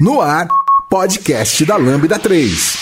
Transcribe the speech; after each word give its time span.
No 0.00 0.20
ar, 0.20 0.48
podcast 0.88 1.64
da 1.64 1.76
Lambda 1.76 2.18
3. 2.18 2.76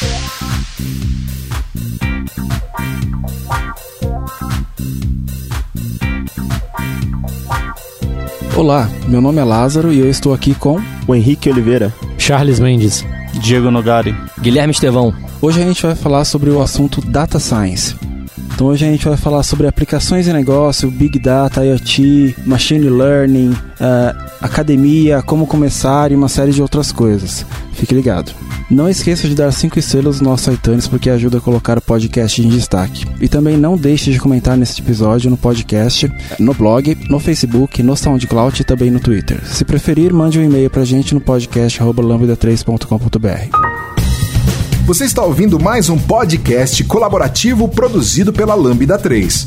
Olá, 8.56 8.88
meu 9.08 9.20
nome 9.20 9.40
é 9.40 9.44
Lázaro 9.44 9.92
e 9.92 9.98
eu 9.98 10.08
estou 10.08 10.32
aqui 10.32 10.54
com 10.54 10.80
o 11.06 11.14
Henrique 11.14 11.50
Oliveira, 11.50 11.92
Charles 12.16 12.58
Mendes, 12.58 13.04
Diego 13.42 13.70
Nogari, 13.70 14.16
Guilherme 14.40 14.72
Estevão. 14.72 15.14
Hoje 15.42 15.60
a 15.60 15.66
gente 15.66 15.82
vai 15.82 15.94
falar 15.94 16.24
sobre 16.24 16.48
o 16.48 16.62
assunto 16.62 17.02
Data 17.02 17.38
Science. 17.38 17.94
Então 18.54 18.68
hoje 18.68 18.86
a 18.86 18.90
gente 18.90 19.06
vai 19.06 19.18
falar 19.18 19.42
sobre 19.42 19.66
aplicações 19.66 20.24
de 20.24 20.32
negócio, 20.32 20.90
Big 20.90 21.18
Data, 21.18 21.62
IoT, 21.62 22.36
Machine 22.46 22.88
Learning, 22.88 23.50
uh, 23.50 24.31
academia, 24.42 25.22
como 25.22 25.46
começar 25.46 26.10
e 26.12 26.16
uma 26.16 26.28
série 26.28 26.52
de 26.52 26.60
outras 26.60 26.92
coisas. 26.92 27.46
Fique 27.72 27.94
ligado. 27.94 28.32
Não 28.70 28.88
esqueça 28.88 29.28
de 29.28 29.34
dar 29.34 29.52
5 29.52 29.78
estrelas 29.78 30.20
no 30.20 30.30
nosso 30.30 30.50
iTunes 30.50 30.88
porque 30.88 31.10
ajuda 31.10 31.38
a 31.38 31.40
colocar 31.40 31.78
o 31.78 31.82
podcast 31.82 32.42
em 32.42 32.48
destaque. 32.48 33.04
E 33.20 33.28
também 33.28 33.56
não 33.56 33.76
deixe 33.76 34.10
de 34.10 34.18
comentar 34.18 34.56
neste 34.56 34.80
episódio 34.82 35.30
no 35.30 35.36
podcast, 35.36 36.10
no 36.38 36.54
blog, 36.54 36.96
no 37.08 37.20
Facebook, 37.20 37.82
no 37.82 37.96
SoundCloud 37.96 38.60
e 38.60 38.64
também 38.64 38.90
no 38.90 39.00
Twitter. 39.00 39.40
Se 39.46 39.64
preferir, 39.64 40.12
mande 40.12 40.38
um 40.38 40.44
e-mail 40.44 40.70
pra 40.70 40.84
gente 40.84 41.14
no 41.14 41.20
podcast 41.20 41.78
lambda3.com.br. 41.80 43.56
Você 44.84 45.04
está 45.04 45.22
ouvindo 45.22 45.60
mais 45.60 45.88
um 45.88 45.96
podcast 45.96 46.82
colaborativo 46.84 47.68
produzido 47.68 48.32
pela 48.32 48.54
Lambda 48.54 48.98
3. 48.98 49.46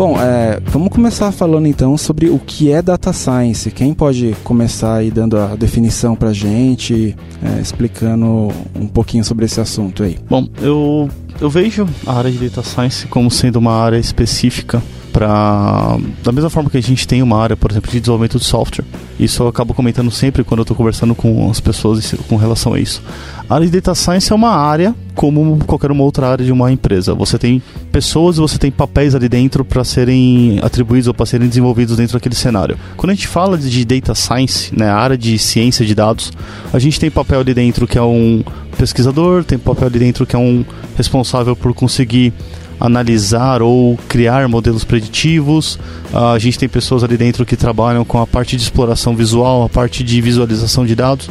Bom, 0.00 0.18
é, 0.18 0.58
vamos 0.64 0.88
começar 0.88 1.30
falando 1.30 1.66
então 1.66 1.94
sobre 1.98 2.30
o 2.30 2.38
que 2.38 2.72
é 2.72 2.80
data 2.80 3.12
science. 3.12 3.70
Quem 3.70 3.92
pode 3.92 4.34
começar 4.42 4.94
aí 4.94 5.10
dando 5.10 5.36
a 5.36 5.54
definição 5.54 6.16
pra 6.16 6.32
gente, 6.32 7.14
é, 7.42 7.60
explicando 7.60 8.48
um 8.74 8.86
pouquinho 8.86 9.22
sobre 9.22 9.44
esse 9.44 9.60
assunto 9.60 10.02
aí? 10.02 10.16
Bom, 10.26 10.48
eu, 10.62 11.06
eu 11.38 11.50
vejo 11.50 11.86
a 12.06 12.14
área 12.14 12.30
de 12.30 12.48
data 12.48 12.62
science 12.62 13.06
como 13.08 13.30
sendo 13.30 13.56
uma 13.56 13.74
área 13.74 13.98
específica 13.98 14.82
para 15.12 15.98
da 16.22 16.32
mesma 16.32 16.50
forma 16.50 16.70
que 16.70 16.76
a 16.76 16.82
gente 16.82 17.06
tem 17.06 17.22
uma 17.22 17.38
área, 17.40 17.56
por 17.56 17.70
exemplo, 17.70 17.90
de 17.90 18.00
desenvolvimento 18.00 18.38
de 18.38 18.44
software. 18.44 18.84
Isso 19.18 19.42
eu 19.42 19.48
acabo 19.48 19.74
comentando 19.74 20.10
sempre 20.10 20.42
quando 20.42 20.60
eu 20.60 20.62
estou 20.62 20.76
conversando 20.76 21.14
com 21.14 21.50
as 21.50 21.60
pessoas 21.60 22.14
com 22.28 22.36
relação 22.36 22.74
a 22.74 22.80
isso. 22.80 23.02
A 23.48 23.56
área 23.56 23.66
de 23.66 23.72
data 23.72 23.94
science 23.94 24.32
é 24.32 24.34
uma 24.34 24.50
área 24.50 24.94
como 25.14 25.58
qualquer 25.66 25.90
uma 25.90 26.04
outra 26.04 26.28
área 26.28 26.44
de 26.44 26.52
uma 26.52 26.70
empresa. 26.72 27.14
Você 27.14 27.36
tem 27.36 27.62
pessoas 27.90 28.36
você 28.36 28.56
tem 28.58 28.70
papéis 28.70 29.14
ali 29.14 29.28
dentro 29.28 29.64
para 29.64 29.84
serem 29.84 30.58
atribuídos 30.62 31.08
ou 31.08 31.14
para 31.14 31.26
serem 31.26 31.48
desenvolvidos 31.48 31.96
dentro 31.96 32.14
daquele 32.14 32.34
cenário. 32.34 32.78
Quando 32.96 33.10
a 33.10 33.14
gente 33.14 33.28
fala 33.28 33.58
de 33.58 33.84
data 33.84 34.14
science, 34.14 34.72
né, 34.76 34.88
a 34.88 34.96
área 34.96 35.18
de 35.18 35.38
ciência 35.38 35.84
de 35.84 35.94
dados, 35.94 36.32
a 36.72 36.78
gente 36.78 36.98
tem 36.98 37.10
papel 37.10 37.40
ali 37.40 37.52
dentro 37.52 37.86
que 37.86 37.98
é 37.98 38.02
um 38.02 38.42
pesquisador, 38.78 39.44
tem 39.44 39.58
papel 39.58 39.88
ali 39.88 39.98
dentro 39.98 40.24
que 40.24 40.34
é 40.34 40.38
um 40.38 40.64
responsável 40.96 41.54
por 41.54 41.74
conseguir 41.74 42.32
analisar 42.80 43.60
ou 43.60 43.98
criar 44.08 44.48
modelos 44.48 44.82
preditivos. 44.82 45.78
Uh, 46.12 46.32
a 46.34 46.38
gente 46.38 46.58
tem 46.58 46.68
pessoas 46.68 47.04
ali 47.04 47.16
dentro 47.16 47.44
que 47.44 47.56
trabalham 47.56 48.04
com 48.04 48.18
a 48.18 48.26
parte 48.26 48.56
de 48.56 48.62
exploração 48.62 49.14
visual, 49.14 49.62
a 49.62 49.68
parte 49.68 50.02
de 50.02 50.20
visualização 50.20 50.86
de 50.86 50.94
dados. 50.94 51.28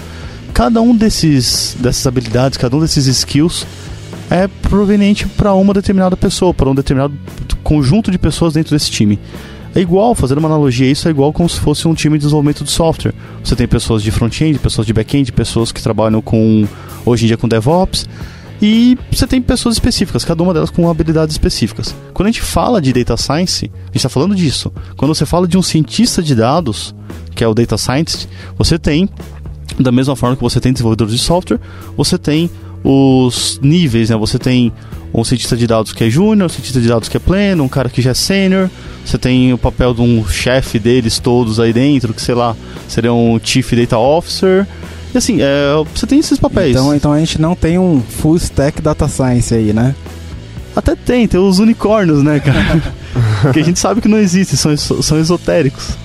Cada 0.54 0.82
um 0.82 0.96
desses 0.96 1.76
dessas 1.80 2.06
habilidades, 2.06 2.58
cada 2.58 2.76
um 2.78 2.80
desses 2.80 3.08
skills 3.08 3.66
é 4.30 4.48
proveniente 4.48 5.26
para 5.26 5.54
uma 5.54 5.74
determinada 5.74 6.16
pessoa, 6.16 6.54
para 6.54 6.70
um 6.70 6.76
determinado 6.76 7.14
conjunto 7.64 8.12
de 8.12 8.20
pessoas 8.20 8.54
dentro 8.54 8.76
desse 8.76 8.92
time. 8.92 9.20
É 9.74 9.80
igual, 9.80 10.16
fazendo 10.16 10.40
uma 10.40 10.50
analogia, 10.50 10.90
isso 10.90 11.08
é 11.08 11.12
igual 11.12 11.32
como 11.32 11.48
se 11.48 11.60
fosse 11.60 11.88
um 11.88 11.94
time 11.94 12.18
de 12.18 12.24
desenvolvimento 12.24 12.64
de 12.64 12.72
software. 12.72 13.14
Você 13.44 13.56
tem 13.56 13.68
pessoas 13.68 14.02
de 14.02 14.10
front-end, 14.10 14.58
pessoas 14.58 14.86
de 14.86 14.94
back-end, 14.94 15.32
pessoas 15.32 15.72
que 15.72 15.82
trabalham 15.82 16.22
com 16.22 16.68
hoje 17.06 17.26
em 17.26 17.28
dia 17.28 17.38
com 17.38 17.48
DevOps. 17.48 18.08
E 18.62 18.98
você 19.12 19.26
tem 19.26 19.42
pessoas 19.42 19.76
específicas, 19.76 20.26
cada 20.26 20.44
uma 20.44 20.54
delas 20.54 20.70
com 20.70 20.90
habilidades 20.90 21.34
específicas. 21.34 21.96
Quando 22.14 22.28
a 22.28 22.32
gente 22.32 22.42
fala 22.42 22.82
de 22.82 22.92
data 22.92 23.16
science, 23.16 23.72
a 23.74 23.86
gente 23.86 23.98
está 23.98 24.10
falando 24.10 24.36
disso. 24.36 24.72
Quando 24.98 25.14
você 25.16 25.26
fala 25.26 25.48
de 25.48 25.58
um 25.58 25.62
cientista 25.62 26.22
de 26.22 26.36
dados, 26.36 26.94
que 27.34 27.44
é 27.44 27.48
o 27.48 27.54
data 27.54 27.78
scientist, 27.78 28.28
você 28.58 28.78
tem, 28.78 29.08
da 29.80 29.92
mesma 29.92 30.16
forma 30.16 30.36
que 30.36 30.42
você 30.42 30.60
tem 30.60 30.74
desenvolvedores 30.74 31.14
de 31.14 31.20
software, 31.20 31.60
você 31.96 32.18
tem 32.18 32.50
os 32.84 33.60
níveis, 33.62 34.10
né? 34.10 34.18
Você 34.18 34.38
tem 34.38 34.74
um 35.14 35.24
cientista 35.24 35.56
de 35.58 35.66
dados 35.66 35.94
que 35.94 36.04
é 36.04 36.10
júnior, 36.10 36.48
um 36.48 36.50
cientista 36.50 36.80
de 36.80 36.88
dados 36.88 37.10
que 37.10 37.18
é 37.18 37.20
pleno, 37.20 37.64
um 37.64 37.70
cara 37.70 37.90
que 37.90 38.02
já 38.02 38.12
é 38.12 38.14
sênior. 38.14 38.70
Você 39.06 39.18
tem 39.18 39.54
o 39.54 39.58
papel 39.58 39.94
de 39.94 40.02
um 40.02 40.28
chefe 40.28 40.78
deles 40.78 41.18
todos 41.18 41.60
aí 41.60 41.74
dentro, 41.74 42.14
que 42.14 42.22
sei 42.22 42.36
lá, 42.36 42.56
seria 42.88 43.14
um 43.14 43.40
chief 43.42 43.72
data 43.74 43.98
officer. 43.98 44.68
E 45.14 45.18
assim, 45.18 45.40
é, 45.42 45.74
você 45.94 46.06
tem 46.06 46.20
esses 46.20 46.40
papéis. 46.40 46.72
Então, 46.72 46.96
então 46.96 47.12
a 47.12 47.20
gente 47.20 47.42
não 47.42 47.56
tem 47.56 47.80
um 47.80 48.02
full 48.02 48.36
stack 48.36 48.82
data 48.82 49.08
science 49.08 49.54
aí, 49.54 49.74
né? 49.74 49.96
Até 50.76 50.96
tem, 50.96 51.28
tem 51.28 51.40
os 51.40 51.60
unicórnios, 51.60 52.24
né, 52.24 52.40
cara? 52.40 52.82
que 53.52 53.60
a 53.60 53.64
gente 53.64 53.80
sabe 53.80 54.02
que 54.02 54.08
não 54.08 54.18
existem, 54.18 54.56
são, 54.56 55.02
são 55.02 55.20
esotéricos. 55.20 55.98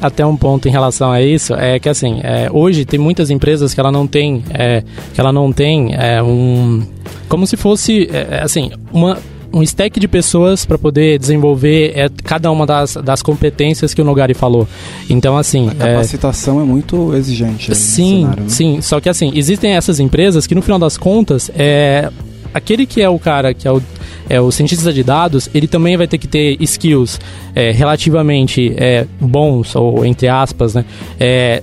Até 0.00 0.24
um 0.24 0.36
ponto 0.36 0.66
em 0.66 0.70
relação 0.70 1.12
a 1.12 1.20
isso 1.20 1.52
é 1.54 1.78
que 1.78 1.88
assim, 1.88 2.20
é, 2.22 2.48
hoje 2.50 2.86
tem 2.86 2.98
muitas 2.98 3.28
empresas 3.28 3.74
que 3.74 3.80
ela 3.80 3.92
não 3.92 4.06
tem, 4.06 4.42
é, 4.48 4.82
que 5.12 5.20
ela 5.20 5.30
não 5.30 5.52
tem 5.52 5.94
é, 5.94 6.22
um, 6.22 6.82
como 7.28 7.46
se 7.46 7.54
fosse 7.56 8.08
é, 8.10 8.38
é, 8.38 8.42
assim 8.42 8.70
uma 8.90 9.18
um 9.52 9.62
stack 9.62 9.98
de 9.98 10.08
pessoas 10.08 10.64
para 10.64 10.78
poder 10.78 11.18
desenvolver 11.18 11.92
é, 11.94 12.08
cada 12.22 12.50
uma 12.50 12.66
das, 12.66 12.94
das 12.96 13.22
competências 13.22 13.92
que 13.92 14.00
o 14.00 14.04
Nogari 14.04 14.34
falou. 14.34 14.66
Então, 15.08 15.36
assim. 15.36 15.68
A 15.70 15.74
capacitação 15.74 16.60
é, 16.60 16.62
é 16.62 16.66
muito 16.66 17.14
exigente. 17.14 17.74
Sim, 17.74 18.20
cenário, 18.20 18.42
né? 18.44 18.48
sim. 18.48 18.80
Só 18.80 19.00
que, 19.00 19.08
assim, 19.08 19.32
existem 19.34 19.72
essas 19.72 20.00
empresas 20.00 20.46
que, 20.46 20.54
no 20.54 20.62
final 20.62 20.78
das 20.78 20.96
contas, 20.96 21.50
é, 21.54 22.10
aquele 22.52 22.86
que 22.86 23.00
é 23.02 23.08
o 23.08 23.18
cara 23.18 23.54
que 23.54 23.66
é 23.66 23.72
o, 23.72 23.82
é 24.28 24.40
o 24.40 24.50
cientista 24.50 24.92
de 24.92 25.02
dados, 25.02 25.48
ele 25.54 25.66
também 25.66 25.96
vai 25.96 26.06
ter 26.06 26.18
que 26.18 26.28
ter 26.28 26.56
skills 26.60 27.20
é, 27.54 27.70
relativamente 27.70 28.74
é, 28.76 29.06
bons, 29.20 29.74
ou 29.74 30.04
entre 30.04 30.28
aspas, 30.28 30.74
né? 30.74 30.84
É, 31.18 31.62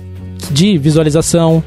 de 0.50 0.78
visualização, 0.78 1.62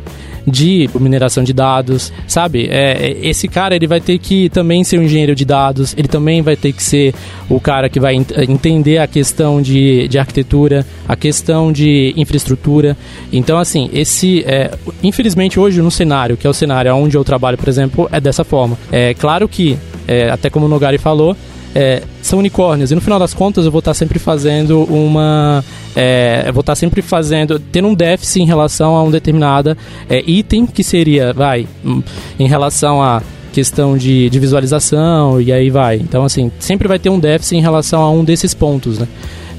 de 0.46 0.90
mineração 1.00 1.44
de 1.44 1.54
dados, 1.54 2.12
sabe? 2.28 2.68
É, 2.70 2.94
é, 2.94 3.28
esse 3.28 3.48
cara 3.48 3.76
ele 3.76 3.88
vai 3.88 4.02
ter 4.02 4.18
que 4.18 4.50
também 4.50 4.84
ser 4.84 5.00
um 5.00 5.04
engenheiro 5.04 5.36
de 5.36 5.46
dados, 5.46 5.94
ele 5.98 6.08
também 6.08 6.42
vai 6.42 6.56
ter 6.56 6.74
que 6.74 6.84
ser 6.84 7.14
o 7.50 7.60
cara 7.60 7.90
que 7.90 8.00
vai 8.00 8.16
entender 8.16 8.98
a 8.98 9.08
questão 9.08 9.62
de, 9.62 10.08
de 10.08 10.18
arquitetura, 10.18 10.86
a 11.08 11.16
questão 11.16 11.72
de 11.72 12.14
infraestrutura. 12.18 12.98
Então, 13.32 13.58
assim, 13.58 13.90
esse. 13.94 14.44
É, 14.46 14.72
infelizmente, 15.04 15.60
hoje 15.60 15.82
no 15.82 15.92
cenário, 15.92 16.38
que 16.38 16.48
é 16.48 16.50
o 16.50 16.54
cenário 16.54 16.94
onde 16.96 17.16
eu 17.16 17.24
trabalho, 17.24 17.58
por 17.58 17.68
exemplo, 17.68 18.10
é 18.12 18.20
dessa 18.20 18.44
forma. 18.44 18.78
É 18.92 19.14
claro 19.14 19.48
que, 19.48 19.78
é, 20.08 20.30
até 20.30 20.50
como 20.50 20.66
o 20.66 20.70
Nogari 20.70 20.98
falou, 20.98 21.36
é, 21.74 22.04
são 22.22 22.40
unicórnios. 22.40 22.92
E 22.92 22.96
no 22.96 23.02
final 23.02 23.20
das 23.20 23.34
contas 23.34 23.66
eu 23.66 23.72
vou 23.72 23.80
estar 23.80 23.94
sempre 23.94 24.20
fazendo 24.20 24.84
uma. 24.84 25.64
É, 25.96 26.44
eu 26.48 26.54
vou 26.54 26.62
estar 26.62 26.76
sempre 26.76 27.02
fazendo. 27.02 27.60
tendo 27.60 27.88
um 27.88 27.94
déficit 27.94 28.42
em 28.42 28.46
relação 28.46 28.96
a 28.96 29.04
um 29.04 29.12
determinado 29.12 29.78
é, 30.10 30.24
item 30.26 30.66
que 30.66 30.84
seria, 30.84 31.34
vai, 31.34 31.68
hum, 31.84 32.02
em 32.40 32.48
relação 32.48 33.02
a 33.02 33.22
questão 33.52 33.98
de, 33.98 34.30
de 34.30 34.40
visualização 34.40 35.42
e 35.42 35.52
aí 35.52 35.70
vai. 35.70 35.98
Então, 35.98 36.24
assim, 36.24 36.52
sempre 36.60 36.88
vai 36.88 37.00
ter 37.00 37.10
um 37.10 37.20
déficit 37.20 37.58
em 37.58 37.62
relação 37.62 38.02
a 38.02 38.10
um 38.10 38.24
desses 38.24 38.54
pontos, 38.54 38.98
né? 39.00 39.08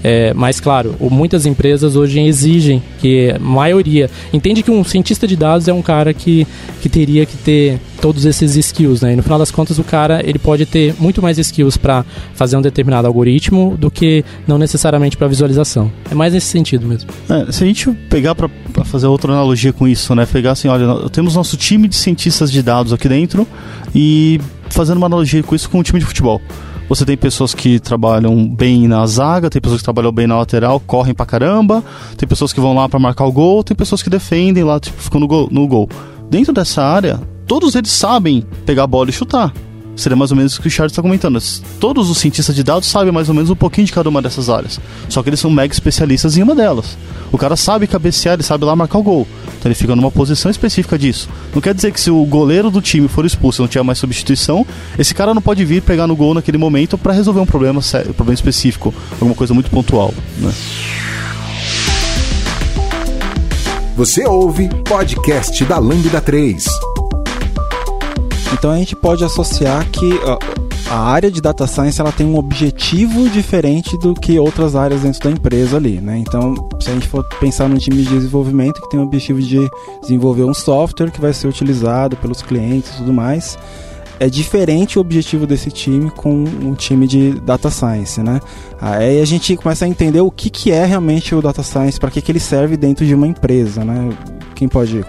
É, 0.05 0.35
mas, 0.35 0.59
claro, 0.59 0.97
muitas 0.99 1.47
empresas 1.47 1.95
hoje 1.95 2.21
exigem 2.21 2.83
que 2.99 3.31
a 3.31 3.39
maioria 3.39 4.11
entende 4.33 4.63
que 4.63 4.71
um 4.71 4.83
cientista 4.83 5.29
de 5.29 5.37
dados 5.37 5.69
é 5.69 5.73
um 5.73 5.83
cara 5.83 6.13
que, 6.13 6.45
que 6.81 6.89
teria 6.89 7.25
que 7.25 7.37
ter 7.37 7.79
todos 8.03 8.27
esses 8.27 8.57
skills, 8.57 9.01
né? 9.01 9.13
E 9.13 9.17
no 9.17 9.23
final 9.23 9.39
das 9.39 9.53
contas, 9.53 9.79
o 9.79 9.85
cara 9.85 10.21
ele 10.29 10.39
pode 10.39 10.67
ter 10.67 10.93
muito 10.99 11.23
mais 11.23 11.39
skills 11.39 11.77
para 11.77 12.05
fazer 12.35 12.57
um 12.57 12.61
determinado 12.61 13.07
algoritmo 13.07 13.77
do 13.79 13.93
que 13.93 14.25
não 14.45 14.59
necessariamente 14.59 15.17
para 15.17 15.29
visualização. 15.29 15.91
É 16.11 16.15
mais 16.15 16.35
nesse 16.35 16.49
sentido 16.49 16.85
mesmo. 16.85 17.09
É, 17.31 17.53
se 17.53 17.63
a 17.63 17.67
gente 17.67 17.89
pegar 18.11 18.35
para 18.35 18.51
fazer 18.85 19.07
outra 19.07 19.33
analogia 19.33 19.73
com 19.73 19.87
isso, 19.87 20.13
né? 20.17 20.27
Pegar 20.27 20.51
assim, 20.51 20.67
olha, 20.67 21.09
temos 21.11 21.37
nosso 21.37 21.57
time 21.57 21.87
de 21.87 21.95
cientistas 21.95 22.51
de 22.51 22.61
dados 22.61 22.93
aqui 22.93 23.09
dentro 23.09 23.47
e 23.95 24.41
fazendo 24.69 24.97
uma 24.97 25.07
analogia 25.07 25.41
com 25.41 25.55
isso 25.55 25.71
com 25.71 25.79
o 25.79 25.83
time 25.85 26.01
de 26.01 26.05
futebol. 26.05 26.41
Você 26.89 27.05
tem 27.05 27.17
pessoas 27.17 27.55
que 27.55 27.79
trabalham 27.79 28.49
bem 28.49 28.89
na 28.89 29.07
zaga, 29.07 29.49
tem 29.49 29.63
pessoas 29.63 29.81
que 29.81 29.85
trabalham 29.85 30.11
bem 30.11 30.27
na 30.27 30.37
lateral, 30.37 30.81
correm 30.81 31.15
pra 31.15 31.25
caramba, 31.25 31.85
tem 32.17 32.29
pessoas 32.29 32.53
que 32.53 32.61
vão 32.61 32.75
lá 32.75 32.89
para 32.89 32.99
marcar 32.99 33.25
o 33.27 33.33
gol, 33.33 33.63
tem 33.63 33.77
pessoas 33.77 34.03
que 34.03 34.11
defendem 34.11 34.65
lá, 34.65 34.81
tipo, 34.81 35.01
ficam 35.01 35.21
no 35.21 35.29
gol, 35.29 35.49
no 35.53 35.69
gol. 35.69 35.89
Dentro 36.29 36.53
dessa 36.53 36.83
área, 36.83 37.21
todos 37.53 37.75
eles 37.75 37.91
sabem 37.91 38.43
pegar 38.65 38.85
a 38.85 38.87
bola 38.87 39.11
e 39.11 39.13
chutar. 39.13 39.53
Seria 39.95 40.17
mais 40.17 40.31
ou 40.31 40.37
menos 40.39 40.57
o 40.57 40.63
que 40.63 40.69
o 40.69 40.71
Charles 40.71 40.91
está 40.91 41.03
comentando. 41.03 41.39
Todos 41.79 42.09
os 42.09 42.17
cientistas 42.17 42.57
de 42.57 42.63
dados 42.63 42.89
sabem 42.89 43.13
mais 43.13 43.29
ou 43.29 43.35
menos 43.35 43.51
um 43.51 43.55
pouquinho 43.55 43.87
de 43.87 43.93
cada 43.93 44.09
uma 44.09 44.23
dessas 44.23 44.49
áreas. 44.49 44.81
Só 45.07 45.23
que 45.23 45.29
eles 45.29 45.39
são 45.39 45.51
mega 45.51 45.71
especialistas 45.71 46.35
em 46.39 46.43
uma 46.43 46.55
delas. 46.55 46.97
O 47.31 47.37
cara 47.37 47.55
sabe 47.55 47.87
cabecear, 47.87 48.37
ele 48.37 48.43
sabe 48.43 48.65
lá 48.65 48.75
marcar 48.75 49.01
o 49.01 49.03
gol. 49.03 49.29
Então 49.59 49.69
ele 49.69 49.75
fica 49.75 49.95
numa 49.95 50.11
posição 50.11 50.51
específica 50.51 50.99
disso. 50.99 51.29
Não 51.55 51.61
quer 51.61 51.75
dizer 51.75 51.93
que 51.93 52.01
se 52.01 52.11
o 52.11 52.25
goleiro 52.25 52.71
do 52.71 52.81
time 52.81 53.07
for 53.07 53.27
expulso 53.27 53.61
e 53.61 53.63
não 53.65 53.69
tiver 53.69 53.85
mais 53.85 53.99
substituição, 53.99 54.67
esse 54.99 55.15
cara 55.15 55.35
não 55.35 55.43
pode 55.43 55.63
vir 55.63 55.83
pegar 55.83 56.07
no 56.07 56.17
gol 56.17 56.33
naquele 56.33 56.57
momento 56.57 56.97
para 56.97 57.13
resolver 57.13 57.41
um 57.41 57.47
problema, 57.47 57.81
um 57.81 58.13
problema 58.15 58.33
específico, 58.33 58.95
alguma 59.21 59.35
coisa 59.35 59.53
muito 59.53 59.69
pontual. 59.69 60.15
Né? 60.39 60.55
Você 63.95 64.27
ouve 64.27 64.71
podcast 64.89 65.63
da 65.67 65.79
Lambda 65.79 66.19
3. 66.19 66.92
Então 68.53 68.71
a 68.71 68.77
gente 68.77 68.95
pode 68.95 69.25
associar 69.25 69.89
que 69.91 70.11
a 70.91 70.99
área 70.99 71.31
de 71.31 71.41
data 71.41 71.67
science 71.67 72.01
ela 72.01 72.13
tem 72.13 72.27
um 72.27 72.37
objetivo 72.37 73.29
diferente 73.31 73.97
do 73.99 74.13
que 74.13 74.39
outras 74.39 74.77
áreas 74.77 75.01
dentro 75.01 75.21
da 75.21 75.31
empresa 75.31 75.79
ali, 75.79 76.01
né? 76.01 76.19
Então, 76.19 76.55
se 76.79 76.91
a 76.91 76.93
gente 76.93 77.09
for 77.09 77.25
pensar 77.41 77.67
num 77.67 77.79
time 77.79 78.03
de 78.03 78.11
desenvolvimento 78.11 78.81
que 78.83 78.91
tem 78.91 79.01
o 79.01 79.05
objetivo 79.05 79.41
de 79.41 79.69
desenvolver 80.03 80.45
um 80.45 80.53
software 80.53 81.11
que 81.11 81.21
vai 81.21 81.33
ser 81.33 81.49
utilizado 81.49 82.15
pelos 82.17 82.43
clientes 82.43 82.91
e 82.91 82.97
tudo 82.99 83.13
mais, 83.13 83.59
é 84.21 84.29
diferente 84.29 84.99
o 84.99 85.01
objetivo 85.01 85.47
desse 85.47 85.71
time 85.71 86.11
com 86.11 86.45
um 86.45 86.75
time 86.75 87.07
de 87.07 87.41
data 87.41 87.71
science, 87.71 88.23
né? 88.23 88.39
Aí 88.81 89.21
a 89.21 89.25
gente 89.25 89.57
começa 89.57 89.87
a 89.87 89.89
entender 89.89 90.21
o 90.21 90.31
que, 90.31 90.51
que 90.51 90.71
é 90.71 90.85
realmente 90.85 91.35
o 91.35 91.41
data 91.41 91.63
science, 91.63 91.99
para 91.99 92.11
que, 92.11 92.21
que 92.21 92.31
ele 92.31 92.39
serve 92.39 92.77
dentro 92.77 93.07
de 93.07 93.15
uma 93.15 93.27
empresa, 93.27 93.83
né? 93.83 94.11
Quem 94.55 94.69
pode 94.69 95.03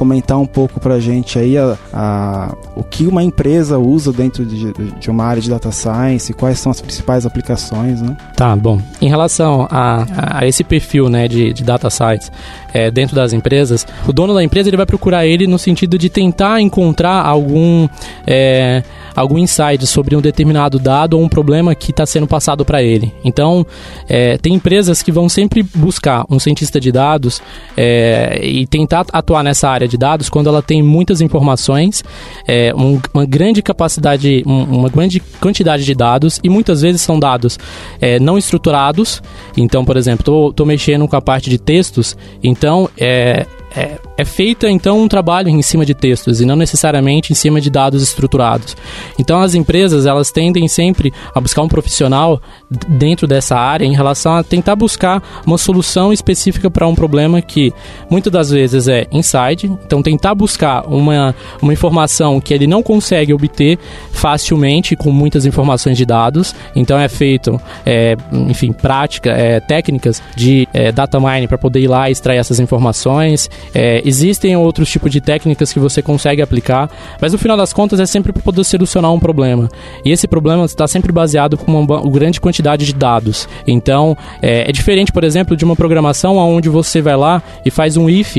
comentar 0.00 0.38
um 0.38 0.46
pouco 0.46 0.80
para 0.80 0.94
a 0.94 0.98
gente 0.98 1.38
aí 1.38 1.58
a, 1.58 1.76
a, 1.92 2.54
o 2.74 2.82
que 2.82 3.06
uma 3.06 3.22
empresa 3.22 3.78
usa 3.78 4.10
dentro 4.10 4.46
de, 4.46 4.72
de, 4.98 5.10
uma 5.10 5.24
área 5.24 5.42
de 5.42 5.50
data 5.50 5.70
science, 5.70 6.32
quais 6.32 6.58
são 6.58 6.72
as 6.72 6.80
principais 6.80 7.26
aplicações, 7.26 8.00
né? 8.00 8.16
Tá, 8.34 8.56
bom. 8.56 8.80
Em 9.02 9.10
relação 9.10 9.68
a, 9.70 10.38
a 10.38 10.46
esse 10.46 10.64
perfil 10.64 11.10
né, 11.10 11.28
de, 11.28 11.52
de 11.52 11.62
data 11.62 11.90
science 11.90 12.30
é, 12.72 12.90
dentro 12.90 13.14
das 13.14 13.34
empresas, 13.34 13.86
o 14.08 14.12
dono 14.12 14.32
da 14.32 14.42
empresa 14.42 14.70
ele 14.70 14.76
vai 14.78 14.86
procurar 14.86 15.26
ele 15.26 15.46
no 15.46 15.58
sentido 15.58 15.98
de 15.98 16.08
tentar 16.08 16.62
encontrar 16.62 17.22
algum... 17.22 17.86
É, 18.26 18.82
algum 19.14 19.38
insight 19.38 19.86
sobre 19.86 20.16
um 20.16 20.20
determinado 20.20 20.78
dado 20.78 21.14
ou 21.14 21.22
um 21.22 21.28
problema 21.28 21.74
que 21.74 21.90
está 21.90 22.06
sendo 22.06 22.26
passado 22.26 22.64
para 22.64 22.82
ele. 22.82 23.12
Então, 23.24 23.66
é, 24.08 24.38
tem 24.38 24.54
empresas 24.54 25.02
que 25.02 25.12
vão 25.12 25.28
sempre 25.28 25.62
buscar 25.62 26.24
um 26.30 26.38
cientista 26.38 26.80
de 26.80 26.90
dados 26.90 27.42
é, 27.76 28.40
e 28.42 28.66
tentar 28.66 29.06
atuar 29.12 29.42
nessa 29.42 29.68
área 29.68 29.88
de 29.90 29.98
dados 29.98 30.28
quando 30.28 30.48
ela 30.48 30.62
tem 30.62 30.82
muitas 30.82 31.20
informações, 31.20 32.02
é, 32.46 32.72
um, 32.74 33.00
uma 33.12 33.26
grande 33.26 33.62
capacidade, 33.62 34.42
um, 34.46 34.62
uma 34.64 34.88
grande 34.88 35.20
quantidade 35.40 35.84
de 35.84 35.94
dados 35.94 36.40
e 36.42 36.48
muitas 36.48 36.80
vezes 36.80 37.02
são 37.02 37.18
dados 37.18 37.58
é, 38.00 38.18
não 38.18 38.38
estruturados. 38.38 39.22
Então, 39.56 39.84
por 39.84 39.96
exemplo, 39.96 40.50
estou 40.50 40.66
mexendo 40.66 41.06
com 41.06 41.16
a 41.16 41.20
parte 41.20 41.50
de 41.50 41.58
textos, 41.58 42.16
então 42.42 42.88
é, 42.98 43.46
é, 43.76 43.98
é 44.20 44.24
feita 44.24 44.70
então 44.70 45.00
um 45.00 45.08
trabalho 45.08 45.48
em 45.48 45.62
cima 45.62 45.86
de 45.86 45.94
textos 45.94 46.42
e 46.42 46.44
não 46.44 46.54
necessariamente 46.54 47.32
em 47.32 47.34
cima 47.34 47.58
de 47.58 47.70
dados 47.70 48.02
estruturados. 48.02 48.76
Então 49.18 49.40
as 49.40 49.54
empresas 49.54 50.04
elas 50.04 50.30
tendem 50.30 50.68
sempre 50.68 51.10
a 51.34 51.40
buscar 51.40 51.62
um 51.62 51.68
profissional 51.68 52.40
dentro 52.86 53.26
dessa 53.26 53.56
área 53.56 53.86
em 53.86 53.94
relação 53.94 54.34
a 54.34 54.44
tentar 54.44 54.76
buscar 54.76 55.22
uma 55.46 55.56
solução 55.56 56.12
específica 56.12 56.70
para 56.70 56.86
um 56.86 56.94
problema 56.94 57.40
que 57.40 57.72
muitas 58.10 58.30
das 58.30 58.50
vezes 58.50 58.88
é 58.88 59.06
inside. 59.10 59.72
Então 59.86 60.02
tentar 60.02 60.34
buscar 60.34 60.86
uma, 60.86 61.34
uma 61.62 61.72
informação 61.72 62.40
que 62.42 62.52
ele 62.52 62.66
não 62.66 62.82
consegue 62.82 63.32
obter 63.32 63.78
facilmente 64.12 64.96
com 64.96 65.10
muitas 65.10 65.46
informações 65.46 65.96
de 65.96 66.04
dados. 66.04 66.54
Então 66.76 66.98
é 66.98 67.08
feito, 67.08 67.58
é, 67.86 68.16
enfim, 68.32 68.70
prática, 68.70 69.30
é, 69.30 69.60
técnicas 69.60 70.22
de 70.36 70.68
é, 70.74 70.92
data 70.92 71.18
mining 71.18 71.46
para 71.46 71.56
poder 71.56 71.80
ir 71.80 71.88
lá 71.88 72.10
e 72.10 72.12
extrair 72.12 72.36
essas 72.36 72.60
informações 72.60 73.48
é, 73.74 74.02
existem 74.10 74.56
outros 74.56 74.90
tipos 74.90 75.10
de 75.10 75.20
técnicas 75.20 75.72
que 75.72 75.78
você 75.78 76.02
consegue 76.02 76.42
aplicar, 76.42 76.90
mas 77.20 77.32
no 77.32 77.38
final 77.38 77.56
das 77.56 77.72
contas 77.72 78.00
é 78.00 78.06
sempre 78.06 78.32
para 78.32 78.42
poder 78.42 78.64
solucionar 78.64 79.12
um 79.12 79.20
problema. 79.20 79.68
E 80.04 80.10
esse 80.10 80.26
problema 80.26 80.64
está 80.64 80.86
sempre 80.86 81.12
baseado 81.12 81.56
com 81.56 81.72
uma, 81.72 82.10
grande 82.10 82.40
quantidade 82.40 82.84
de 82.84 82.92
dados. 82.92 83.48
Então, 83.66 84.16
é, 84.42 84.68
é, 84.68 84.72
diferente, 84.72 85.12
por 85.12 85.22
exemplo, 85.22 85.56
de 85.56 85.64
uma 85.64 85.76
programação 85.76 86.36
onde 86.36 86.68
você 86.68 87.00
vai 87.00 87.16
lá 87.16 87.42
e 87.64 87.70
faz 87.70 87.96
um 87.96 88.10
if 88.10 88.38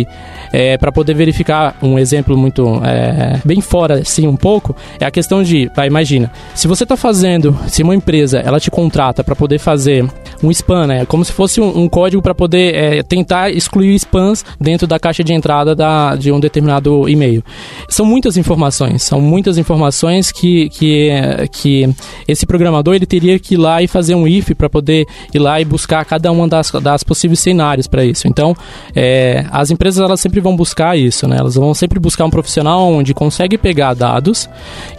é, 0.51 0.77
para 0.77 0.91
poder 0.91 1.13
verificar 1.13 1.75
um 1.81 1.97
exemplo 1.97 2.37
muito 2.37 2.81
é, 2.83 3.39
bem 3.45 3.61
fora, 3.61 3.99
assim, 3.99 4.27
um 4.27 4.35
pouco, 4.35 4.75
é 4.99 5.05
a 5.05 5.11
questão 5.11 5.41
de, 5.41 5.71
vai, 5.73 5.87
imagina, 5.87 6.29
se 6.53 6.67
você 6.67 6.83
está 6.83 6.97
fazendo, 6.97 7.57
se 7.67 7.81
uma 7.81 7.95
empresa 7.95 8.39
ela 8.39 8.59
te 8.59 8.69
contrata 8.69 9.23
para 9.23 9.35
poder 9.35 9.57
fazer 9.59 10.05
um 10.43 10.51
spam, 10.51 10.85
né, 10.87 11.05
como 11.05 11.23
se 11.23 11.31
fosse 11.31 11.61
um, 11.61 11.83
um 11.83 11.87
código 11.87 12.21
para 12.21 12.35
poder 12.35 12.75
é, 12.75 13.03
tentar 13.03 13.51
excluir 13.51 13.95
spams 13.95 14.43
dentro 14.59 14.85
da 14.85 14.99
caixa 14.99 15.23
de 15.23 15.33
entrada 15.33 15.60
da, 15.63 16.15
de 16.15 16.31
um 16.31 16.39
determinado 16.39 17.07
e-mail. 17.07 17.43
São 17.87 18.05
muitas 18.05 18.37
informações, 18.37 19.03
são 19.03 19.21
muitas 19.21 19.57
informações 19.57 20.31
que, 20.31 20.69
que, 20.69 21.09
que 21.51 21.89
esse 22.27 22.45
programador 22.45 22.95
ele 22.95 23.05
teria 23.05 23.37
que 23.37 23.55
ir 23.55 23.57
lá 23.57 23.81
e 23.81 23.87
fazer 23.87 24.15
um 24.15 24.27
if 24.27 24.51
para 24.55 24.69
poder 24.69 25.05
ir 25.33 25.39
lá 25.39 25.59
e 25.59 25.65
buscar 25.65 26.03
cada 26.05 26.31
uma 26.31 26.47
das, 26.47 26.71
das 26.71 27.03
possíveis 27.03 27.39
cenários 27.39 27.87
para 27.87 28.03
isso. 28.03 28.27
Então, 28.27 28.55
é, 28.95 29.45
as 29.51 29.71
empresas 29.71 30.03
elas 30.03 30.19
sempre 30.19 30.39
vão 30.39 30.55
buscar 30.55 30.97
isso, 30.97 31.27
né? 31.27 31.37
Elas 31.39 31.55
vão 31.55 31.73
sempre 31.73 31.99
buscar 31.99 32.25
um 32.25 32.29
profissional 32.29 32.91
onde 32.91 33.13
consegue 33.13 33.57
pegar 33.57 33.93
dados 33.93 34.49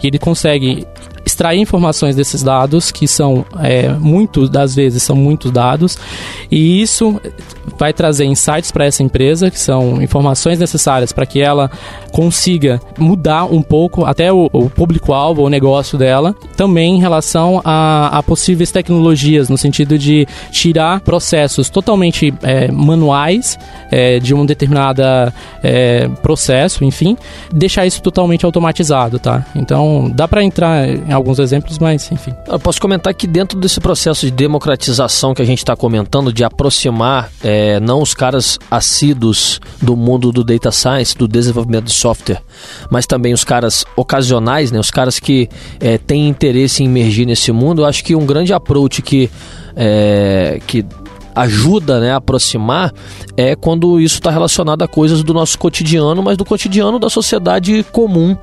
ele 0.07 0.19
consegue 0.19 0.85
extrair 1.33 1.59
informações 1.59 2.15
desses 2.15 2.43
dados, 2.43 2.91
que 2.91 3.07
são 3.07 3.45
é, 3.59 3.89
muitos 3.89 4.49
das 4.49 4.75
vezes 4.75 5.03
são 5.03 5.15
muitos 5.15 5.51
dados, 5.51 5.97
e 6.49 6.81
isso 6.81 7.19
vai 7.77 7.91
trazer 7.91 8.25
insights 8.25 8.71
para 8.71 8.85
essa 8.85 9.03
empresa, 9.03 9.49
que 9.49 9.59
são 9.59 10.01
informações 10.01 10.59
necessárias 10.59 11.11
para 11.11 11.25
que 11.25 11.41
ela 11.41 11.71
consiga 12.13 12.79
mudar 12.97 13.45
um 13.45 13.63
pouco 13.63 14.05
até 14.05 14.31
o, 14.31 14.47
o 14.53 14.69
público-alvo, 14.69 15.41
o 15.41 15.49
negócio 15.49 15.97
dela, 15.97 16.35
também 16.55 16.95
em 16.95 16.99
relação 16.99 17.59
a, 17.65 18.19
a, 18.19 18.23
possíveis 18.23 18.71
tecnologias, 18.71 19.49
no 19.49 19.57
sentido 19.57 19.97
de 19.97 20.27
tirar 20.51 21.01
processos 21.01 21.71
totalmente 21.71 22.31
é, 22.43 22.71
manuais 22.71 23.57
é, 23.91 24.19
de 24.19 24.33
um 24.33 24.45
determinado 24.45 25.01
é, 25.63 26.07
processo, 26.21 26.85
enfim, 26.85 27.17
deixar 27.51 27.85
isso 27.87 27.99
totalmente 28.01 28.45
automatizado, 28.45 29.17
tá? 29.17 29.43
Então, 29.55 30.11
dá 30.13 30.27
para 30.27 30.43
entrar 30.43 30.87
em 30.87 31.11
alguns 31.11 31.39
exemplos, 31.39 31.79
mas 31.79 32.11
enfim. 32.11 32.31
Eu 32.47 32.59
posso 32.59 32.79
comentar 32.79 33.11
que 33.15 33.25
dentro 33.25 33.59
desse 33.59 33.79
processo 33.79 34.27
de 34.27 34.31
democratização 34.31 35.33
que 35.33 35.41
a 35.41 35.45
gente 35.45 35.59
está 35.59 35.75
comentando, 35.75 36.31
de 36.31 36.43
aproximar 36.43 37.31
é, 37.43 37.79
não 37.79 38.03
os 38.03 38.13
caras 38.13 38.59
assíduos 38.69 39.59
do 39.81 39.95
mundo 39.95 40.31
do 40.31 40.43
data 40.43 40.71
science, 40.71 41.17
do 41.17 41.27
desenvolvimento 41.27 41.85
de 41.85 42.02
software, 42.03 42.41
mas 42.89 43.05
também 43.05 43.33
os 43.33 43.43
caras 43.45 43.85
ocasionais, 43.95 44.71
né, 44.71 44.79
os 44.79 44.91
caras 44.91 45.19
que 45.19 45.49
é, 45.79 45.97
têm 45.97 46.27
interesse 46.27 46.83
em 46.83 46.85
emergir 46.85 47.25
nesse 47.25 47.51
mundo, 47.51 47.81
eu 47.81 47.85
acho 47.85 48.03
que 48.03 48.13
um 48.13 48.25
grande 48.25 48.51
approach 48.53 49.01
que, 49.01 49.29
é, 49.75 50.59
que 50.67 50.85
ajuda 51.35 51.99
né, 51.99 52.11
a 52.11 52.17
aproximar 52.17 52.93
é 53.35 53.55
quando 53.55 53.99
isso 53.99 54.15
está 54.15 54.29
relacionado 54.29 54.81
a 54.83 54.87
coisas 54.87 55.23
do 55.23 55.33
nosso 55.33 55.57
cotidiano, 55.57 56.21
mas 56.21 56.37
do 56.37 56.45
cotidiano 56.45 56.99
da 56.99 57.09
sociedade 57.09 57.83
comum, 57.91 58.37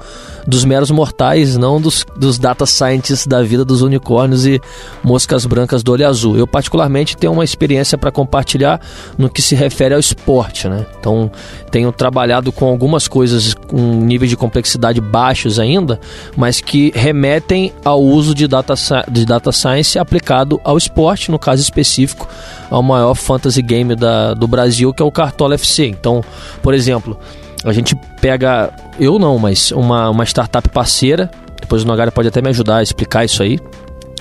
dos 0.46 0.64
meros 0.64 0.90
mortais, 0.90 1.56
não 1.56 1.80
dos, 1.80 2.04
dos 2.16 2.38
data 2.38 2.66
scientists 2.66 3.26
da 3.26 3.42
vida 3.42 3.64
dos 3.64 3.82
unicórnios 3.82 4.46
e 4.46 4.60
moscas 5.02 5.46
brancas 5.46 5.82
do 5.82 5.92
olho 5.92 6.06
azul. 6.06 6.36
Eu, 6.36 6.46
particularmente, 6.46 7.16
tenho 7.16 7.32
uma 7.32 7.44
experiência 7.44 7.96
para 7.96 8.10
compartilhar 8.10 8.80
no 9.16 9.28
que 9.28 9.40
se 9.40 9.54
refere 9.54 9.94
ao 9.94 10.00
esporte. 10.00 10.68
Né? 10.68 10.84
Então, 10.98 11.30
tenho 11.70 11.92
trabalhado 11.92 12.50
com 12.50 12.66
algumas 12.66 13.06
coisas 13.06 13.54
com 13.54 13.76
níveis 13.76 14.30
de 14.30 14.36
complexidade 14.36 15.00
baixos 15.00 15.58
ainda, 15.58 16.00
mas 16.36 16.60
que 16.60 16.92
remetem 16.94 17.72
ao 17.84 18.02
uso 18.02 18.34
de 18.34 18.48
data, 18.48 18.74
de 19.08 19.24
data 19.24 19.52
science 19.52 19.98
aplicado 19.98 20.60
ao 20.64 20.76
esporte, 20.76 21.30
no 21.30 21.38
caso 21.38 21.62
específico, 21.62 22.28
ao 22.70 22.82
maior 22.82 23.14
fantasy 23.14 23.60
game 23.60 23.94
da, 23.94 24.32
do 24.34 24.46
Brasil, 24.46 24.94
que 24.94 25.02
é 25.02 25.04
o 25.04 25.10
Cartola 25.10 25.54
FC. 25.54 25.86
Então, 25.86 26.22
por 26.62 26.72
exemplo, 26.72 27.18
a 27.64 27.72
gente 27.72 27.94
pega, 28.20 28.72
eu 28.98 29.18
não, 29.18 29.38
mas 29.38 29.72
uma, 29.72 30.08
uma 30.08 30.24
startup 30.24 30.66
parceira, 30.68 31.30
depois 31.60 31.82
o 31.82 31.86
Nogara 31.86 32.10
pode 32.10 32.28
até 32.28 32.40
me 32.40 32.48
ajudar 32.48 32.76
a 32.76 32.82
explicar 32.82 33.24
isso 33.24 33.42
aí. 33.42 33.58